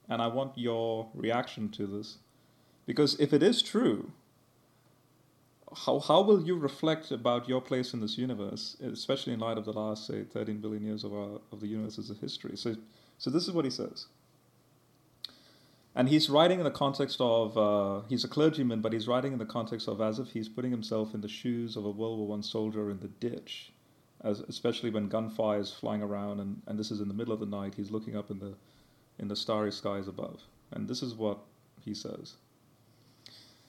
[0.09, 2.17] and I want your reaction to this,
[2.87, 4.13] because if it is true,
[5.75, 9.65] how how will you reflect about your place in this universe, especially in light of
[9.65, 12.57] the last say 13 billion years of our of the universe's history?
[12.57, 12.77] So,
[13.19, 14.07] so this is what he says.
[15.95, 19.39] And he's writing in the context of uh, he's a clergyman, but he's writing in
[19.39, 22.29] the context of as if he's putting himself in the shoes of a World War
[22.29, 23.73] One soldier in the ditch,
[24.25, 27.41] as especially when gunfire is flying around, and, and this is in the middle of
[27.41, 27.75] the night.
[27.75, 28.55] He's looking up in the
[29.19, 30.41] in the starry skies above,
[30.71, 31.41] and this is what
[31.85, 32.37] he says.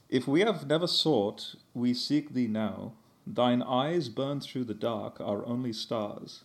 [0.08, 2.93] If we have never sought, we seek thee now.
[3.27, 6.43] Thine eyes burn through the dark, our only stars.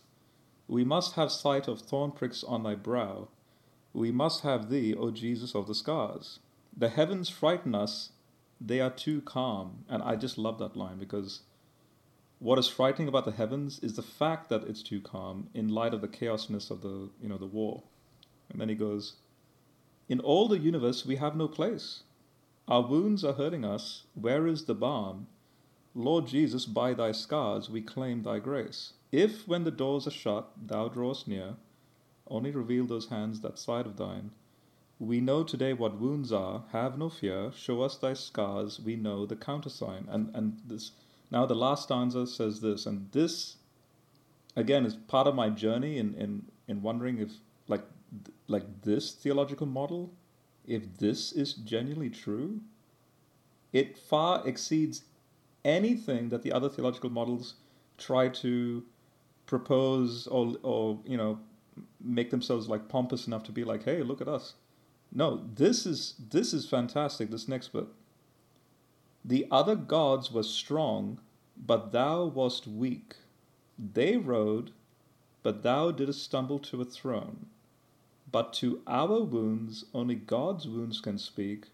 [0.67, 3.29] We must have sight of thorn pricks on thy brow.
[3.93, 6.39] We must have thee, O Jesus of the scars.
[6.75, 8.11] The heavens frighten us
[8.61, 9.85] they are too calm.
[9.87, 11.41] And I just love that line because
[12.39, 15.93] what is frightening about the heavens is the fact that it's too calm in light
[15.93, 17.83] of the chaosness of the you know the war.
[18.49, 19.15] And then he goes,
[20.07, 22.03] In all the universe we have no place.
[22.67, 24.03] Our wounds are hurting us.
[24.13, 25.27] Where is the balm?
[25.95, 28.93] Lord Jesus, by thy scars we claim thy grace.
[29.11, 31.55] If when the doors are shut thou drawest near,
[32.29, 34.31] only reveal those hands that side of thine.
[34.99, 39.25] We know today what wounds are, have no fear, show us thy scars, we know
[39.25, 40.07] the countersign.
[40.09, 40.91] And and this
[41.31, 43.57] now the last stanza says this, and this
[44.55, 47.31] again is part of my journey in, in, in wondering if
[47.67, 47.83] like
[48.47, 50.11] like this theological model,
[50.65, 52.61] if this is genuinely true,
[53.71, 55.03] it far exceeds
[55.63, 57.55] anything that the other theological models
[57.97, 58.83] try to
[59.45, 61.39] propose or or you know
[62.01, 64.53] make themselves like pompous enough to be like, hey, look at us.
[65.11, 67.31] No, this is this is fantastic.
[67.31, 67.87] This next bit.
[69.25, 71.19] The other gods were strong,
[71.57, 73.15] but thou wast weak.
[73.77, 74.71] They rode,
[75.43, 77.47] but thou didst stumble to a throne.
[78.31, 81.67] But to our wounds only God's wounds can speak,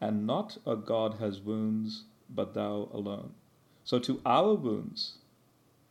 [0.00, 3.34] and not a God has wounds, but thou alone.
[3.84, 5.18] So to our wounds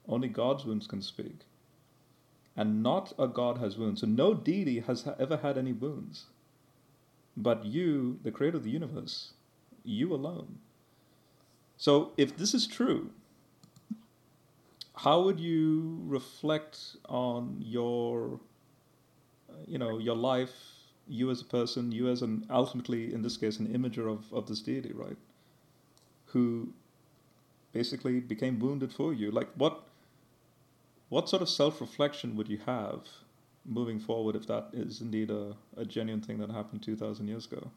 [0.08, 1.42] only God's wounds can speak,
[2.56, 4.02] and not a God has wounds.
[4.02, 6.26] So no deity has ever had any wounds.
[7.38, 9.34] But you, the creator of the universe,
[9.84, 10.60] you alone.
[11.78, 13.12] So if this is true,
[14.98, 18.40] how would you reflect on your
[19.50, 20.52] uh, you know your life
[21.08, 24.48] you as a person you as an ultimately in this case an imager of, of
[24.48, 25.18] this deity right
[26.28, 26.72] who
[27.74, 29.84] basically became wounded for you like what
[31.12, 33.08] what sort of self-reflection would you have
[33.66, 37.72] moving forward if that is indeed a, a genuine thing that happened 2000 years ago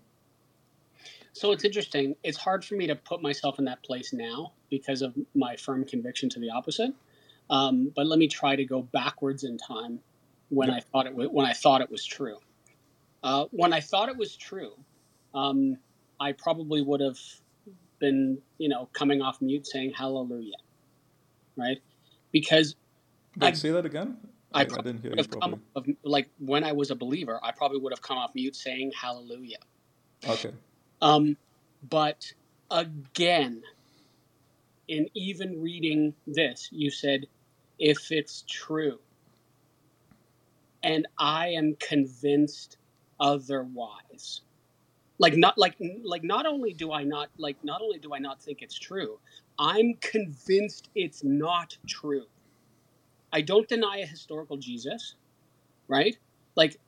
[1.33, 2.17] So it's interesting.
[2.25, 5.85] It's hard for me to put myself in that place now because of my firm
[5.85, 6.95] conviction to the opposite.
[7.51, 10.01] Um, but let me try to go backwards in time
[10.51, 10.77] when Yeah.
[10.77, 12.39] I thought it was, when I thought it was true.
[13.23, 14.75] Uh, when I thought it was true,
[15.35, 15.79] um,
[16.21, 17.19] I probably would have
[18.01, 20.57] been, you know, coming off mute saying hallelujah,
[21.57, 21.83] right?
[22.33, 22.77] Because
[23.39, 24.17] wait I say that again
[24.53, 27.79] I I, didn't hear you properly of, like when I was a believer, I probably
[27.79, 29.59] would have come off mute saying hallelujah.
[30.29, 30.53] okay
[31.03, 31.37] Um,
[31.91, 32.33] but
[32.71, 33.63] again,
[34.89, 37.27] in even reading this, you said,
[37.79, 38.99] if it's true,
[40.83, 42.77] and I am convinced
[43.19, 44.43] otherwise.
[45.19, 48.43] Like not like like not only do I not like not only do I not
[48.43, 49.19] think it's true,
[49.59, 52.27] I'm convinced it's not true.
[53.35, 55.17] I don't deny a historical Jesus,
[55.89, 56.17] right?
[56.57, 56.79] Like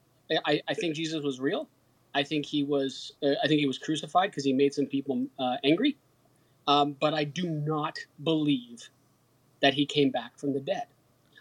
[0.47, 1.69] I, I think Jesus was real.
[2.15, 5.27] I think he was uh, I think he was crucified because he made some people
[5.39, 5.99] uh, angry.
[6.69, 8.91] Um, but I do not believe
[9.63, 10.87] that he came back from the dead.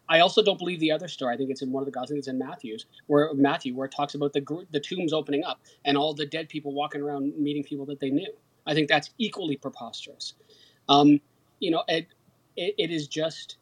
[0.09, 1.33] I also don't believe the other story.
[1.33, 2.19] I think it's in one of the Gospels.
[2.19, 5.97] It's in Matthew's, where Matthew, where it talks about the the tombs opening up and
[5.97, 8.31] all the dead people walking around meeting people that they knew.
[8.67, 10.33] I think that's equally preposterous.
[10.89, 11.21] Um,
[11.59, 12.07] you know, it,
[12.55, 13.57] it, it is just,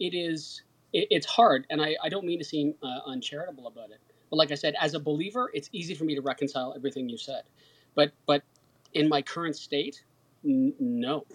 [0.00, 0.62] it is,
[0.92, 4.00] it, it's hard, and I, I don't mean to seem uh, uncharitable about it.
[4.30, 7.18] But like I said, as a believer, it's easy for me to reconcile everything you
[7.18, 7.42] said.
[7.94, 8.42] But but
[8.94, 10.02] in my current state,
[10.44, 11.26] n- no,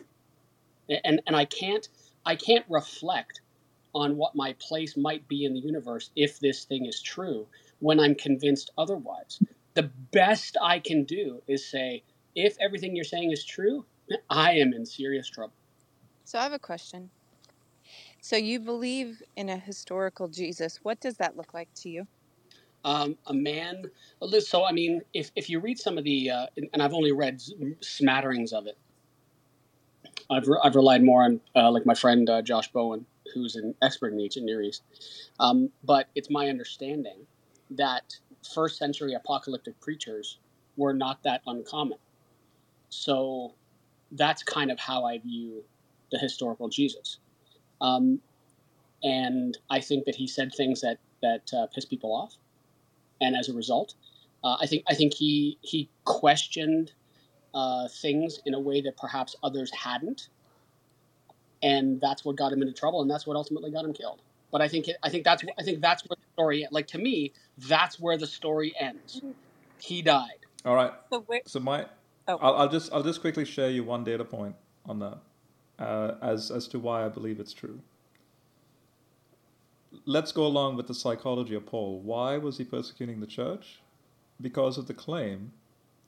[0.90, 1.88] and and I can't
[2.26, 3.42] I can't reflect
[3.94, 7.48] on what my place might be in the universe if this thing is true
[7.80, 9.40] when I'm convinced otherwise.
[9.74, 12.04] The best I can do is say,
[12.36, 13.86] if everything you're saying is true,
[14.30, 15.54] I am in serious trouble.
[16.26, 17.10] So I have a question.
[18.22, 20.80] So you believe in a historical Jesus.
[20.84, 22.08] What does that look like to you?
[22.84, 23.86] Um, a man,
[24.40, 27.42] so I mean, if, if you read some of the, uh, and I've only read
[27.82, 28.78] smatterings of it,
[30.30, 33.76] I've, re- I've relied more on uh, like my friend uh, Josh Bowen, who's an
[33.82, 34.84] expert in the ancient Near East.
[35.40, 37.26] Um, but it's my understanding
[37.72, 38.16] that
[38.54, 40.40] first century apocalyptic preachers
[40.76, 41.98] were not that uncommon.
[42.90, 43.54] So
[44.12, 45.64] that's kind of how I view
[46.12, 47.20] the historical Jesus.
[47.82, 48.20] Um,
[49.04, 52.36] and I think that he said things that that uh, piss people off,
[53.22, 53.96] and as a result,
[54.44, 56.92] uh, I think I think he he questioned
[57.54, 60.30] uh, things in a way that perhaps others hadn't,
[61.62, 64.22] and that's what got him into trouble, and that's what ultimately got him killed.
[64.52, 66.98] But I think it, I think that's I think that's where the story like to
[66.98, 69.22] me that's where the story ends.
[69.80, 70.40] He died.
[70.66, 71.42] all right So where?
[71.46, 71.86] so my
[72.28, 75.20] Oh, I'll, I'll just I'll just quickly share you one data point on that
[75.80, 77.80] uh, as as to why I believe it's true.
[80.06, 82.00] Let's go along with the psychology of Paul.
[82.00, 83.80] Why was he persecuting the church?
[84.40, 85.54] Because of the claim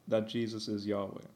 [0.07, 1.27] that Jesus is Yahweh.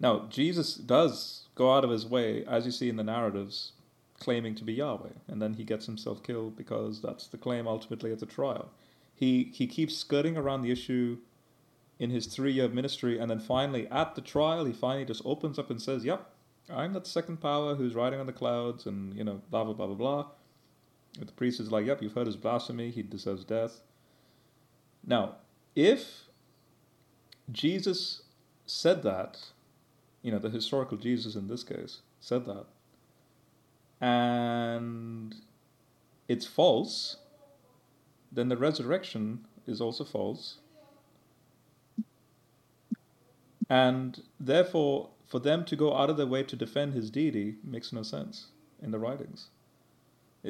[0.00, 3.72] Now, Jesus does go out of his way, as you see in the narratives,
[4.18, 8.12] claiming to be Yahweh, and then he gets himself killed because that's the claim ultimately
[8.12, 8.70] at the trial.
[9.14, 11.18] He he keeps skirting around the issue
[11.98, 15.58] in his three year ministry, and then finally at the trial, he finally just opens
[15.58, 16.30] up and says, "Yep,
[16.72, 19.86] I'm that second power who's riding on the clouds," and you know, blah blah blah
[19.86, 20.26] blah blah.
[21.18, 22.90] But the priest is like, "Yep, you've heard his blasphemy.
[22.90, 23.82] He deserves death."
[25.04, 25.36] Now,
[25.74, 26.26] if
[27.50, 28.22] Jesus
[28.66, 29.52] said that,
[30.22, 32.66] you know, the historical Jesus in this case said that,
[34.00, 35.34] and
[36.28, 37.16] it's false,
[38.30, 40.58] then the resurrection is also false.
[43.68, 47.92] And therefore, for them to go out of their way to defend his deity makes
[47.92, 48.48] no sense
[48.82, 49.46] in the writings.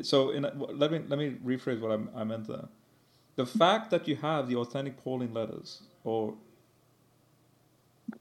[0.02, 2.68] So, in, let me let me rephrase what I, I meant there.
[3.36, 6.34] The fact that you have the authentic Pauline letters or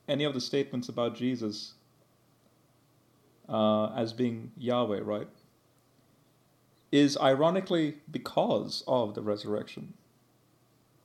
[0.07, 1.73] any of the statements about Jesus
[3.47, 5.27] uh, as being Yahweh, right,
[6.91, 9.93] is ironically because of the resurrection.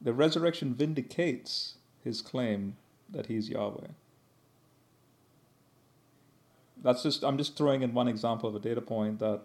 [0.01, 2.77] The resurrection vindicates his claim
[3.09, 3.89] that he's Yahweh.
[6.85, 9.41] That's just I'm just throwing in one example of a data point that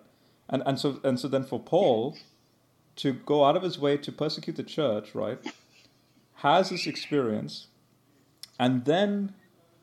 [0.49, 2.17] and, and so and so then for Paul
[2.97, 5.39] to go out of his way to persecute the church, right,
[6.35, 7.67] has this experience
[8.59, 9.33] and then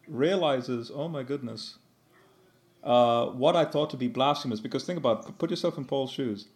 [0.06, 1.78] realizes, oh my goodness,
[2.84, 4.60] uh, what I thought to be blasphemous.
[4.60, 6.48] Because think about it, put yourself in Paul's shoes.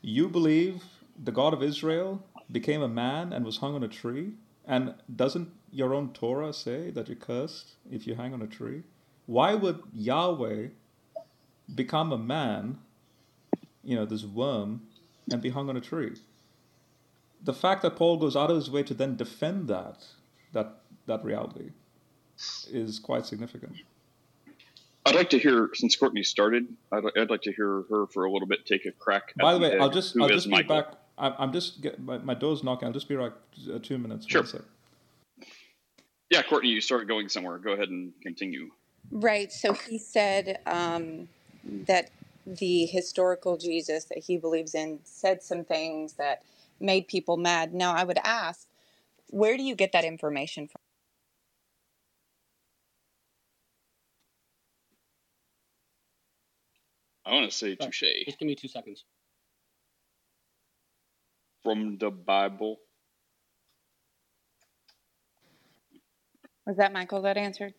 [0.00, 0.84] You believe
[1.22, 4.34] the God of Israel became a man and was hung on a tree,
[4.64, 8.84] and doesn't your own Torah say that you're cursed if you hang on a tree?
[9.30, 10.70] Why would Yahweh
[11.72, 12.78] become a man,
[13.84, 14.88] you know, this worm,
[15.30, 16.16] and be hung on a tree?
[17.40, 20.04] The fact that Paul goes out of his way to then defend that,
[20.52, 21.70] that that reality,
[22.72, 23.76] is quite significant.
[25.06, 28.32] I'd like to hear, since Courtney started, I'd, I'd like to hear her for a
[28.32, 29.32] little bit take a crack.
[29.40, 29.80] By the way, egg.
[29.80, 30.82] I'll just I'll just be Michael?
[30.82, 30.94] back.
[31.16, 32.86] I'm, I'm just get, my, my door's knocking.
[32.88, 33.34] I'll just be like
[33.72, 34.26] uh, two minutes.
[34.28, 34.44] Sure.
[36.30, 37.58] Yeah, Courtney, you started going somewhere.
[37.58, 38.70] Go ahead and continue.
[39.10, 39.52] Right.
[39.52, 41.28] So he said um,
[41.64, 42.10] that
[42.46, 46.42] the historical Jesus that he believes in said some things that
[46.80, 47.74] made people mad.
[47.74, 48.66] Now, I would ask,
[49.30, 50.80] where do you get that information from?
[57.26, 59.04] I want to say Sorry, touche Just give me two seconds.
[61.62, 62.78] from the Bible.
[66.66, 67.74] Was that Michael that answered?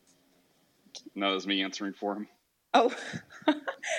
[1.16, 2.28] No, that was me answering for him.
[2.74, 2.94] Oh,
[3.48, 3.54] I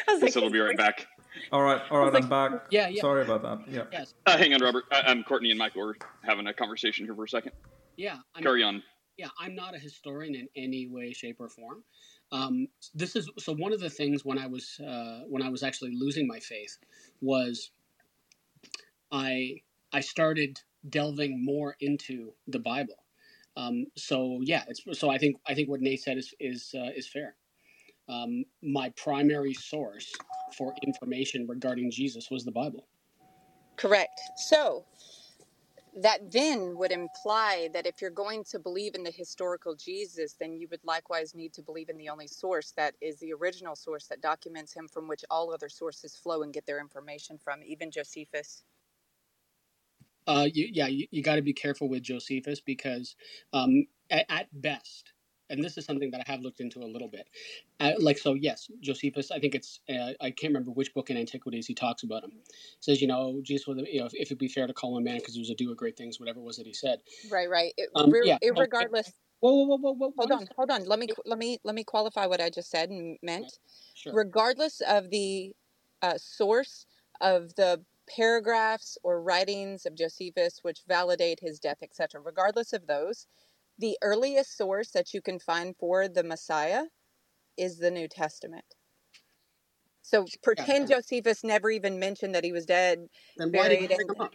[0.08, 1.06] was He like, said he'll be right back.
[1.50, 2.66] All right, all right, I'm back.
[2.70, 3.00] Yeah, yeah.
[3.00, 3.68] Sorry about that.
[3.72, 3.84] Yeah.
[3.92, 4.14] Yes.
[4.26, 4.84] Uh, hang on, Robert.
[4.92, 7.52] I, I'm Courtney and Michael are having a conversation here for a second.
[7.96, 8.16] Yeah.
[8.34, 8.82] I'm, Carry on.
[9.18, 11.84] yeah, I'm not a historian in any way, shape, or form.
[12.32, 13.54] Um, this is so.
[13.54, 16.78] One of the things when I was uh, when I was actually losing my faith
[17.20, 17.70] was
[19.10, 19.60] I
[19.92, 23.01] I started delving more into the Bible.
[23.56, 26.90] Um, so yeah, it's so I think I think what Nate said is is uh,
[26.94, 27.36] is fair.
[28.08, 30.12] Um, my primary source
[30.56, 32.86] for information regarding Jesus was the Bible.
[33.76, 34.20] Correct.
[34.36, 34.84] So
[36.00, 40.54] that then would imply that if you're going to believe in the historical Jesus, then
[40.56, 44.06] you would likewise need to believe in the only source that is the original source
[44.06, 47.90] that documents him from which all other sources flow and get their information from, even
[47.90, 48.64] Josephus.
[50.26, 53.16] Uh, you, yeah, you, you got to be careful with Josephus because,
[53.52, 55.12] um, at, at best,
[55.50, 57.28] and this is something that I have looked into a little bit.
[57.80, 59.30] Uh, like, so yes, Josephus.
[59.30, 62.32] I think it's uh, I can't remember which book in Antiquities he talks about him.
[62.80, 65.04] says, you know, Jesus, was, you know, if, if it'd be fair to call him
[65.04, 67.02] man because he was a doer of great things, whatever it was that he said.
[67.30, 67.74] Right, right.
[67.76, 68.38] It, Um, re- yeah.
[68.40, 69.12] it- regardless.
[69.40, 70.14] Whoa, whoa, whoa, whoa, whoa.
[70.16, 70.84] Hold on, hold on.
[70.84, 73.58] Let me let me let me qualify what I just said and meant.
[73.94, 74.12] Sure.
[74.14, 75.54] Regardless of the
[76.00, 76.86] uh, source
[77.20, 82.20] of the paragraphs or writings of Josephus which validate his death, etc.
[82.20, 83.26] Regardless of those,
[83.78, 86.84] the earliest source that you can find for the Messiah
[87.56, 88.64] is the New Testament.
[90.02, 94.28] So pretend Josephus never even mentioned that he was dead, Then buried, and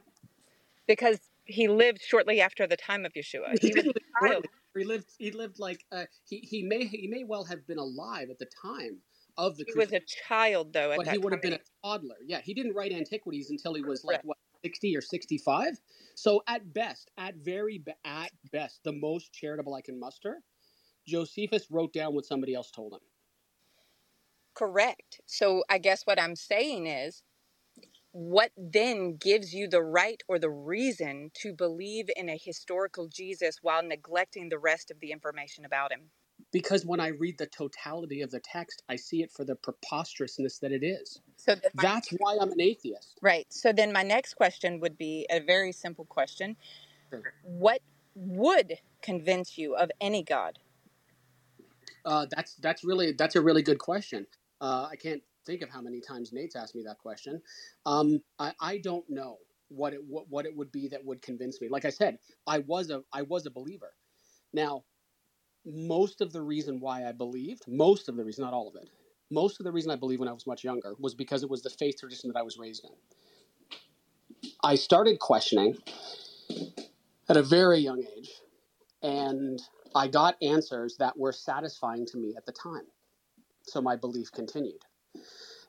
[0.87, 3.59] because he lived shortly after the time of Yeshua.
[3.61, 4.43] He He was didn't live
[4.75, 5.11] He lived.
[5.17, 8.47] He lived like uh, he he may he may well have been alive at the
[8.61, 9.01] time
[9.37, 12.17] of the He was a child though at but he would have been a toddler.
[12.25, 15.79] Yeah, he didn't write Antiquities until he was like what sixty or sixty five.
[16.15, 20.43] So at best, at very at best, the most charitable I can muster,
[21.05, 22.99] Josephus wrote down what somebody else told him.
[24.55, 25.21] Correct.
[25.27, 27.21] So I guess what I'm saying is
[28.11, 33.59] what then gives you the right or the reason to believe in a historical Jesus
[33.61, 36.09] while neglecting the rest of the information about him?
[36.51, 40.59] Because when I read the totality of the text, I see it for the preposterousness
[40.59, 41.19] that it is.
[41.35, 43.19] So my, That's why I'm an atheist.
[43.21, 43.45] right.
[43.49, 46.55] So then my next question would be a very simple question.
[47.43, 47.81] What
[48.15, 50.59] would convince you of any God?
[52.05, 54.25] Uh, that's that's really that's a really good question.
[54.61, 57.41] Uh, I can't think of how many times Nate's asked me that question.
[57.85, 59.37] Um, I, I don't know
[59.69, 61.67] what it what, what it would be that would convince me.
[61.69, 62.17] Like I said,
[62.47, 63.93] I was a I was a believer.
[64.53, 64.83] Now,
[65.67, 68.89] most of the reason why I believed, most of the reason, not all of it,
[69.31, 71.63] most of the reason I believed when I was much younger was because it was
[71.63, 72.91] the faith tradition that I was raised in.
[74.63, 75.77] I started questioning
[77.29, 78.31] at a very young age,
[79.03, 79.61] and
[79.95, 82.87] I got answers that were satisfying to me at the time.
[83.63, 84.85] So my belief continued.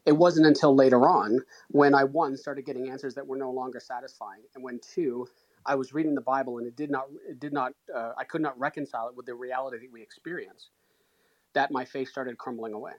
[0.07, 3.81] It wasn't until later on when I, one, started getting answers that were no longer
[3.81, 5.28] satisfying, and when two,
[5.68, 8.42] I was reading the Bible and it did not, it did not, uh, I could
[8.42, 10.70] not reconcile it with the reality that we experience,
[11.55, 12.94] that my faith started crumbling away.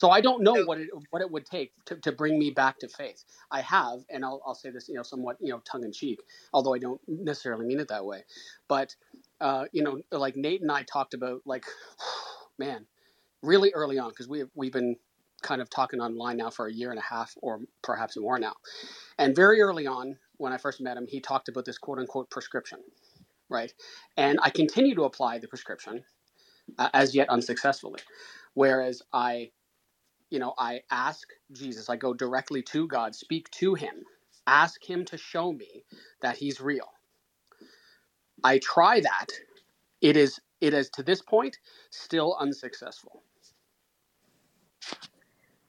[0.00, 2.78] So I don't know what it what it would take to, to bring me back
[2.80, 3.24] to faith.
[3.50, 6.20] I have, and I'll, I'll say this, you know, somewhat, you know, tongue in cheek,
[6.54, 8.24] although I don't necessarily mean it that way.
[8.68, 8.96] But,
[9.42, 11.66] uh, you know, like Nate and I talked about, like,
[12.58, 12.86] man,
[13.42, 14.96] really early on, because we we've been
[15.42, 18.54] kind of talking online now for a year and a half, or perhaps more now.
[19.18, 22.30] And very early on, when I first met him, he talked about this quote unquote
[22.30, 22.80] prescription,
[23.50, 23.72] right?
[24.16, 26.04] And I continue to apply the prescription,
[26.78, 28.00] uh, as yet unsuccessfully.
[28.54, 29.50] Whereas I
[30.30, 34.04] you know, I ask Jesus, I go directly to God, speak to him,
[34.46, 35.84] ask him to show me
[36.22, 36.88] that he's real.
[38.44, 39.26] I try that.
[40.00, 41.58] It is it is to this point
[41.90, 43.22] still unsuccessful.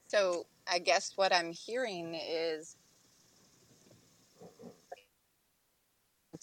[0.08, 2.76] So I guess what I'm hearing is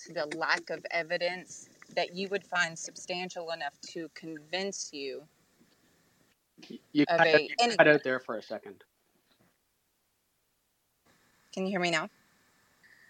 [0.08, 5.24] to the lack of evidence that you would find substantial enough to convince you
[6.94, 8.84] You cut, a you any cut out there for a second.
[11.54, 12.10] can you hear me now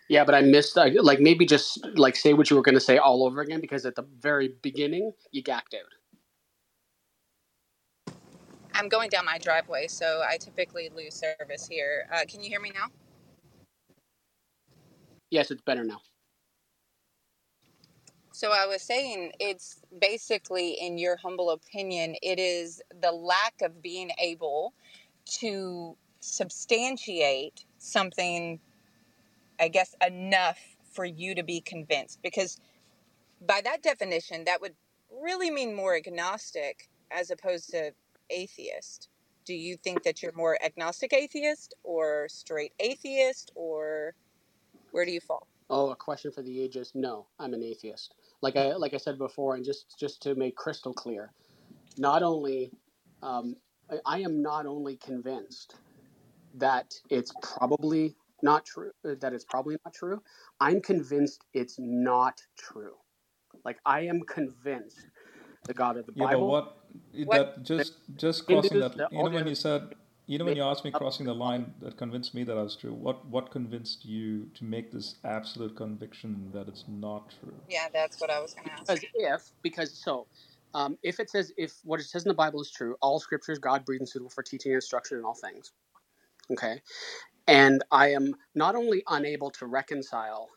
[0.09, 2.81] Yeah, but I missed uh, like maybe just like say what you were going to
[2.81, 5.93] say all over again because at the very beginning you gacked out.
[8.73, 12.59] i'm going down my driveway so i typically lose service here uh, can you hear
[12.61, 12.87] me now
[15.31, 16.01] Yes, it's better now.
[18.39, 23.81] So i was saying it's basically in your humble opinion it is the lack of
[23.81, 24.73] being able
[25.25, 28.57] to substantiate something
[29.59, 30.57] i guess enough
[30.89, 32.61] for you to be convinced because
[33.45, 34.73] by that definition that would
[35.21, 37.91] really mean more agnostic as opposed to
[38.29, 39.09] atheist
[39.43, 44.13] do you think that you're more agnostic atheist or straight atheist or
[44.91, 46.93] where do you fall Oh, a question for the ages?
[46.95, 48.15] No, I'm an atheist.
[48.41, 51.33] Like I like I said before, and just just to make crystal clear,
[51.97, 52.71] not only
[53.21, 53.55] um,
[53.91, 55.75] I, I am not only convinced
[56.55, 60.21] that it's probably not true, uh, that it's probably not true.
[60.59, 62.95] I'm convinced it's not true.
[63.65, 65.05] Like I am convinced
[65.65, 66.31] the God of the Bible.
[66.31, 66.77] You know what?
[67.25, 68.97] what That just just crossing Hindus, that.
[69.11, 69.95] the, You know when other you said.
[70.29, 72.75] You know when you asked me crossing the line that convinced me that I was
[72.75, 72.93] true.
[72.93, 77.55] What what convinced you to make this absolute conviction that it's not true?
[77.69, 80.27] yeah that's what i was going to ask because if because so
[80.75, 83.51] um, if it says if what it says in the Bible is true, all scripture
[83.51, 85.71] is God breathed and suitable for teaching and instruction in all things.
[86.51, 86.81] Okay,
[87.47, 90.49] and I am not only unable to reconcile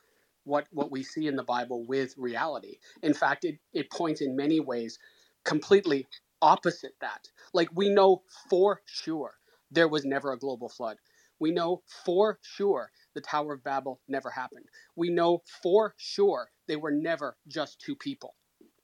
[0.45, 2.79] what what we see in the Bible with reality.
[3.03, 4.99] In fact, it, it points in many ways
[5.45, 6.07] completely
[6.43, 7.29] opposite that.
[7.55, 9.35] Like we know for sure
[9.73, 10.97] there was never a global flood.
[11.41, 14.67] We know for sure the Tower of Babel never happened.
[14.97, 18.35] We know for sure they were never just two people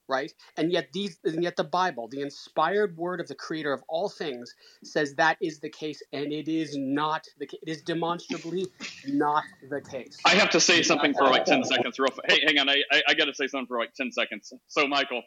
[0.09, 0.33] right?
[0.57, 4.09] And yet these and yet the Bible, the inspired word of the creator of all
[4.09, 4.53] things
[4.83, 7.59] says that is the case and it is not the case.
[7.65, 8.67] It is demonstrably
[9.07, 10.17] not the case.
[10.25, 12.21] I have to say something for like 10 seconds real fast.
[12.29, 12.67] Hey, hang on.
[12.67, 14.51] I, I, I got to say something for like 10 seconds.
[14.67, 15.21] So, Michael,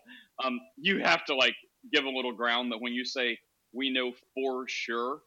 [0.44, 1.54] um, you have to like
[1.92, 3.38] give a little ground that when you say
[3.72, 5.20] we know for sure,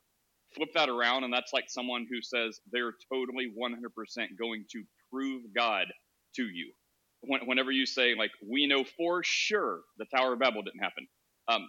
[0.56, 1.24] flip that around.
[1.24, 5.88] And that's like someone who says they're totally 100% going to prove God
[6.35, 6.74] to you.
[7.22, 11.08] When, whenever you say like we know for sure the Tower of Babel didn't happen,
[11.48, 11.67] um,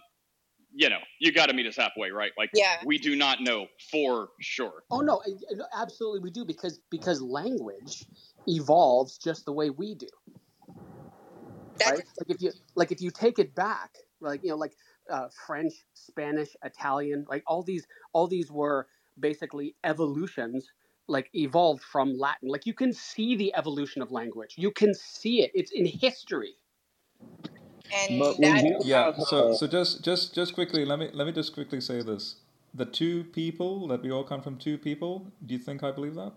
[0.73, 2.31] you know, you got to meet us halfway, right?
[2.37, 4.83] Like yeah we do not know for sure.
[4.91, 8.05] Oh no, I- I- absolutely we do because because language
[8.47, 10.07] evolves just the way we do.
[11.85, 12.03] right?
[12.19, 14.73] Like if you like if you take it back, like you know, like
[15.11, 18.87] uh, French, Spanish, Italian, like all these all these were
[19.19, 20.67] basically evolutions,
[21.07, 22.49] like evolved from Latin.
[22.49, 24.55] Like you can see the evolution of language.
[24.57, 25.51] You can see it.
[25.55, 26.55] It's in history.
[27.93, 29.19] and But that do Yeah.
[29.19, 32.37] So so just just just quickly, let me let me just quickly say this:
[32.73, 35.27] the two people that we all come from two people.
[35.45, 36.33] Do you think I believe that?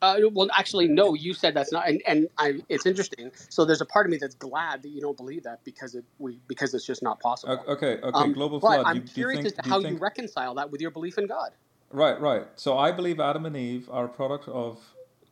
[0.00, 1.14] Uh, well, actually, no.
[1.14, 2.60] You said that's not, and, and I.
[2.68, 3.32] It's interesting.
[3.48, 6.04] So there's a part of me that's glad that you don't believe that because it
[6.18, 7.58] we because it's just not possible.
[7.66, 7.96] Okay.
[7.96, 8.00] Okay.
[8.02, 8.86] Um, Global but flood.
[8.86, 9.46] I'm Do, you- do curious think?
[9.58, 11.50] as to how you you reconcile that with your belief in God.
[11.90, 12.20] Right.
[12.20, 12.44] Right.
[12.56, 14.78] So I believe Adam and Eve are a product of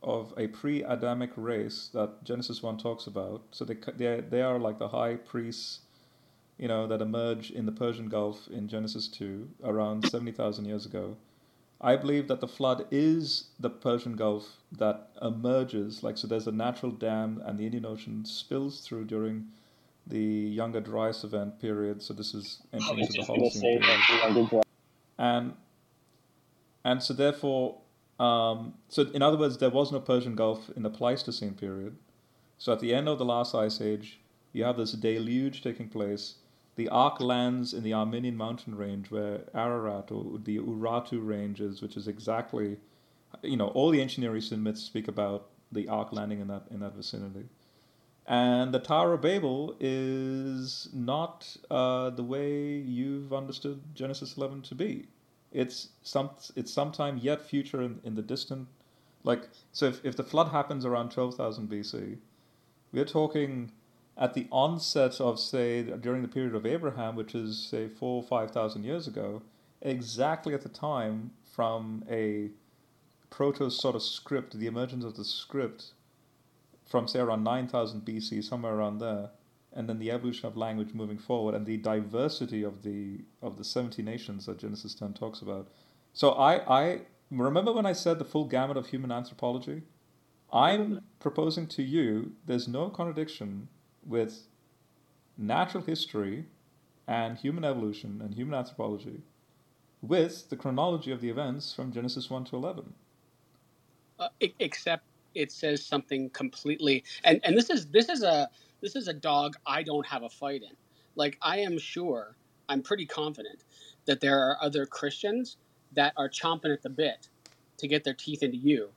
[0.03, 3.43] of a pre-Adamic race that Genesis one talks about.
[3.53, 5.81] So they they they are like the high priests,
[6.59, 10.87] you know, that emerge in the Persian Gulf in Genesis two around seventy thousand years
[10.87, 11.17] ago.
[11.81, 16.27] I believe that the flood is the Persian Gulf that emerges, like so.
[16.27, 19.49] There's a natural dam, and the Indian Ocean spills through during
[20.07, 22.03] the Younger Dryas event period.
[22.03, 24.65] So this is entering into the Holocene period, that the underdog.
[25.19, 25.55] and
[26.85, 27.79] and so therefore,
[28.19, 31.97] um, so in other words, there was no Persian Gulf in the Pleistocene period.
[32.59, 34.21] So at the end of the last ice age,
[34.53, 36.37] you have this deluge taking place.
[36.77, 41.81] The ark lands in the Armenian mountain range where Ararat or the Urartu range is,
[41.81, 42.77] which is exactly,
[43.43, 46.65] you know, all the ancient Near Eastern myths speak about the ark landing in that
[46.71, 47.49] in that vicinity.
[48.27, 54.75] And the Tower of Babel is not uh, the way you've understood Genesis 11 to
[54.75, 55.07] be.
[55.53, 58.69] It's some it's sometime yet future in, in the distant,
[59.23, 59.87] like so.
[59.87, 62.19] If, if the flood happens around 12,000 BC,
[62.93, 63.73] we're talking
[64.17, 68.27] at the onset of say during the period of Abraham, which is say four or
[68.27, 69.43] five thousand years ago,
[69.83, 72.51] exactly at the time from a
[73.31, 75.93] proto sort of script, the emergence of the script
[76.87, 79.31] from say around 9000 BC, somewhere around there,
[79.73, 83.65] and then the evolution of language moving forward, and the diversity of the of the
[83.65, 85.69] 70 nations that Genesis 10 talks about.
[86.13, 89.83] So I I remember when I said the full gamut of human anthropology.
[90.53, 93.69] I'm proposing to you there's no contradiction
[94.07, 94.49] with
[95.39, 96.47] natural history
[97.09, 99.23] and human evolution and human anthropology
[100.03, 102.95] with the chronology of the events from Genesis 1 to 11.
[104.21, 105.05] uh, except
[105.35, 108.49] it says something completely and and this is this is a
[108.83, 110.77] this is a dog I don't have a fight in.
[111.17, 112.37] Like I am sure,
[112.71, 113.65] I'm pretty confident
[114.07, 115.59] that there are other Christians
[115.95, 117.31] that are chomping at the bit
[117.79, 118.91] to get their teeth into you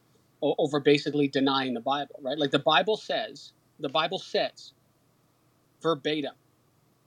[0.59, 2.39] over basically denying the Bible, right?
[2.39, 4.73] Like the Bible says, the Bible says
[5.81, 6.35] verbatim,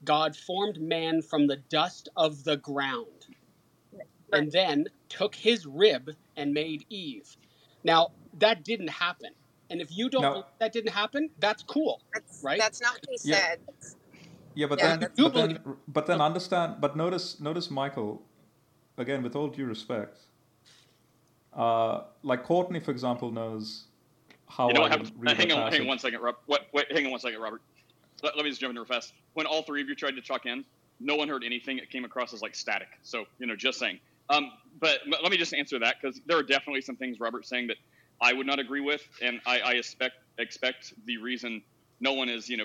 [0.04, 3.26] God formed man from the dust of the ground
[4.32, 7.36] and then took his rib and made Eve.
[7.84, 9.30] Now, that didn't happen.
[9.70, 12.60] And if you don't Now, believe that didn't happen, that's cool, that's right?
[12.60, 13.60] that's not what he yeah, said.
[14.54, 16.76] yeah, but Yeah, then, but then, but then understand.
[16.80, 18.22] But notice, notice, Michael.
[18.98, 20.18] Again, with all due respect,
[21.54, 23.86] uh, like Courtney, for example, knows
[24.48, 25.12] how You know I what happened?
[25.16, 26.36] read hang on, hang on one second, Rob.
[26.46, 27.62] What, wait, hang on one second, Robert.
[28.22, 29.12] Let, let me just jump in real fast.
[29.34, 30.64] When all three of you tried to chuck in,
[31.00, 31.78] no one heard anything.
[31.78, 32.88] It came across as like static.
[33.02, 33.98] So you know, just saying.
[34.30, 37.68] Um, but let me just answer that because there are definitely some things Robert's saying
[37.68, 37.76] that
[38.20, 41.62] I would not agree with, and I, I expect expect the reason
[42.00, 42.64] no one is you know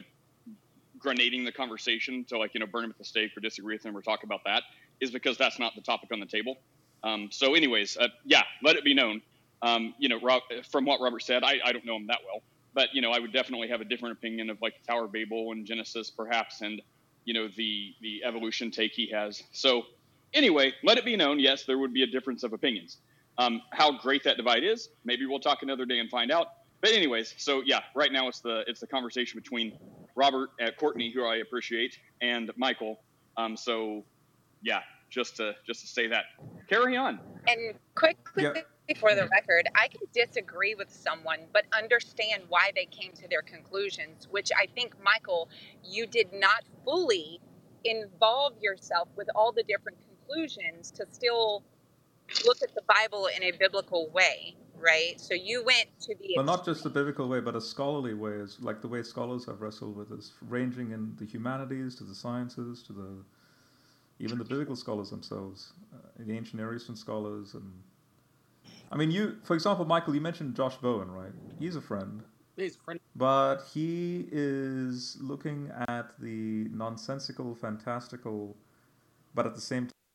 [1.00, 3.86] grenading the conversation to like you know burn him at the stake or disagree with
[3.86, 4.64] him or talk about that
[5.00, 6.58] is because that's not the topic on the table.
[7.04, 9.22] Um, so, anyways, uh, yeah, let it be known.
[9.62, 12.42] Um, you know, Rob, from what Robert said, I, I don't know him that well,
[12.78, 15.52] but you know, I would definitely have a different opinion of like Tower of Babel
[15.52, 16.80] and Genesis, perhaps, and
[17.26, 19.42] you know the the evolution take he has.
[19.52, 19.82] So,
[20.32, 21.40] anyway, let it be known.
[21.40, 22.98] Yes, there would be a difference of opinions.
[23.40, 26.50] Um, how great that divide is, maybe we'll talk another day and find out.
[26.82, 29.80] But anyways, so yeah, right now it's the it's the conversation between
[30.16, 33.00] Robert, uh, Courtney, who I appreciate, and Michael.
[33.38, 34.06] Um, so
[34.62, 36.26] yeah, just to just to say that.
[36.70, 37.20] Carry on.
[37.48, 38.62] And quickly Yeah.
[38.96, 43.42] For the record, I can disagree with someone, but understand why they came to their
[43.42, 45.50] conclusions, which I think, Michael,
[45.84, 47.42] you did not fully
[47.84, 51.64] involve yourself with all the different conclusions to still
[52.46, 55.20] look at the Bible in a biblical way, right?
[55.20, 58.34] So you went to the But not just the biblical way, but a scholarly way,
[58.34, 62.16] is like the way scholars have wrestled with this, ranging in the humanities to the
[62.16, 63.24] sciences to the
[64.20, 67.72] even the biblical scholars themselves, uh, the ancient Eastern scholars, and
[68.92, 71.34] I mean, you, for example, Michael, you mentioned Josh Bowen, right?
[71.60, 72.24] He's a friend,
[72.56, 73.00] He's a friend.
[73.16, 78.56] but he is looking at the nonsensical, fantastical,
[79.34, 79.90] but at the same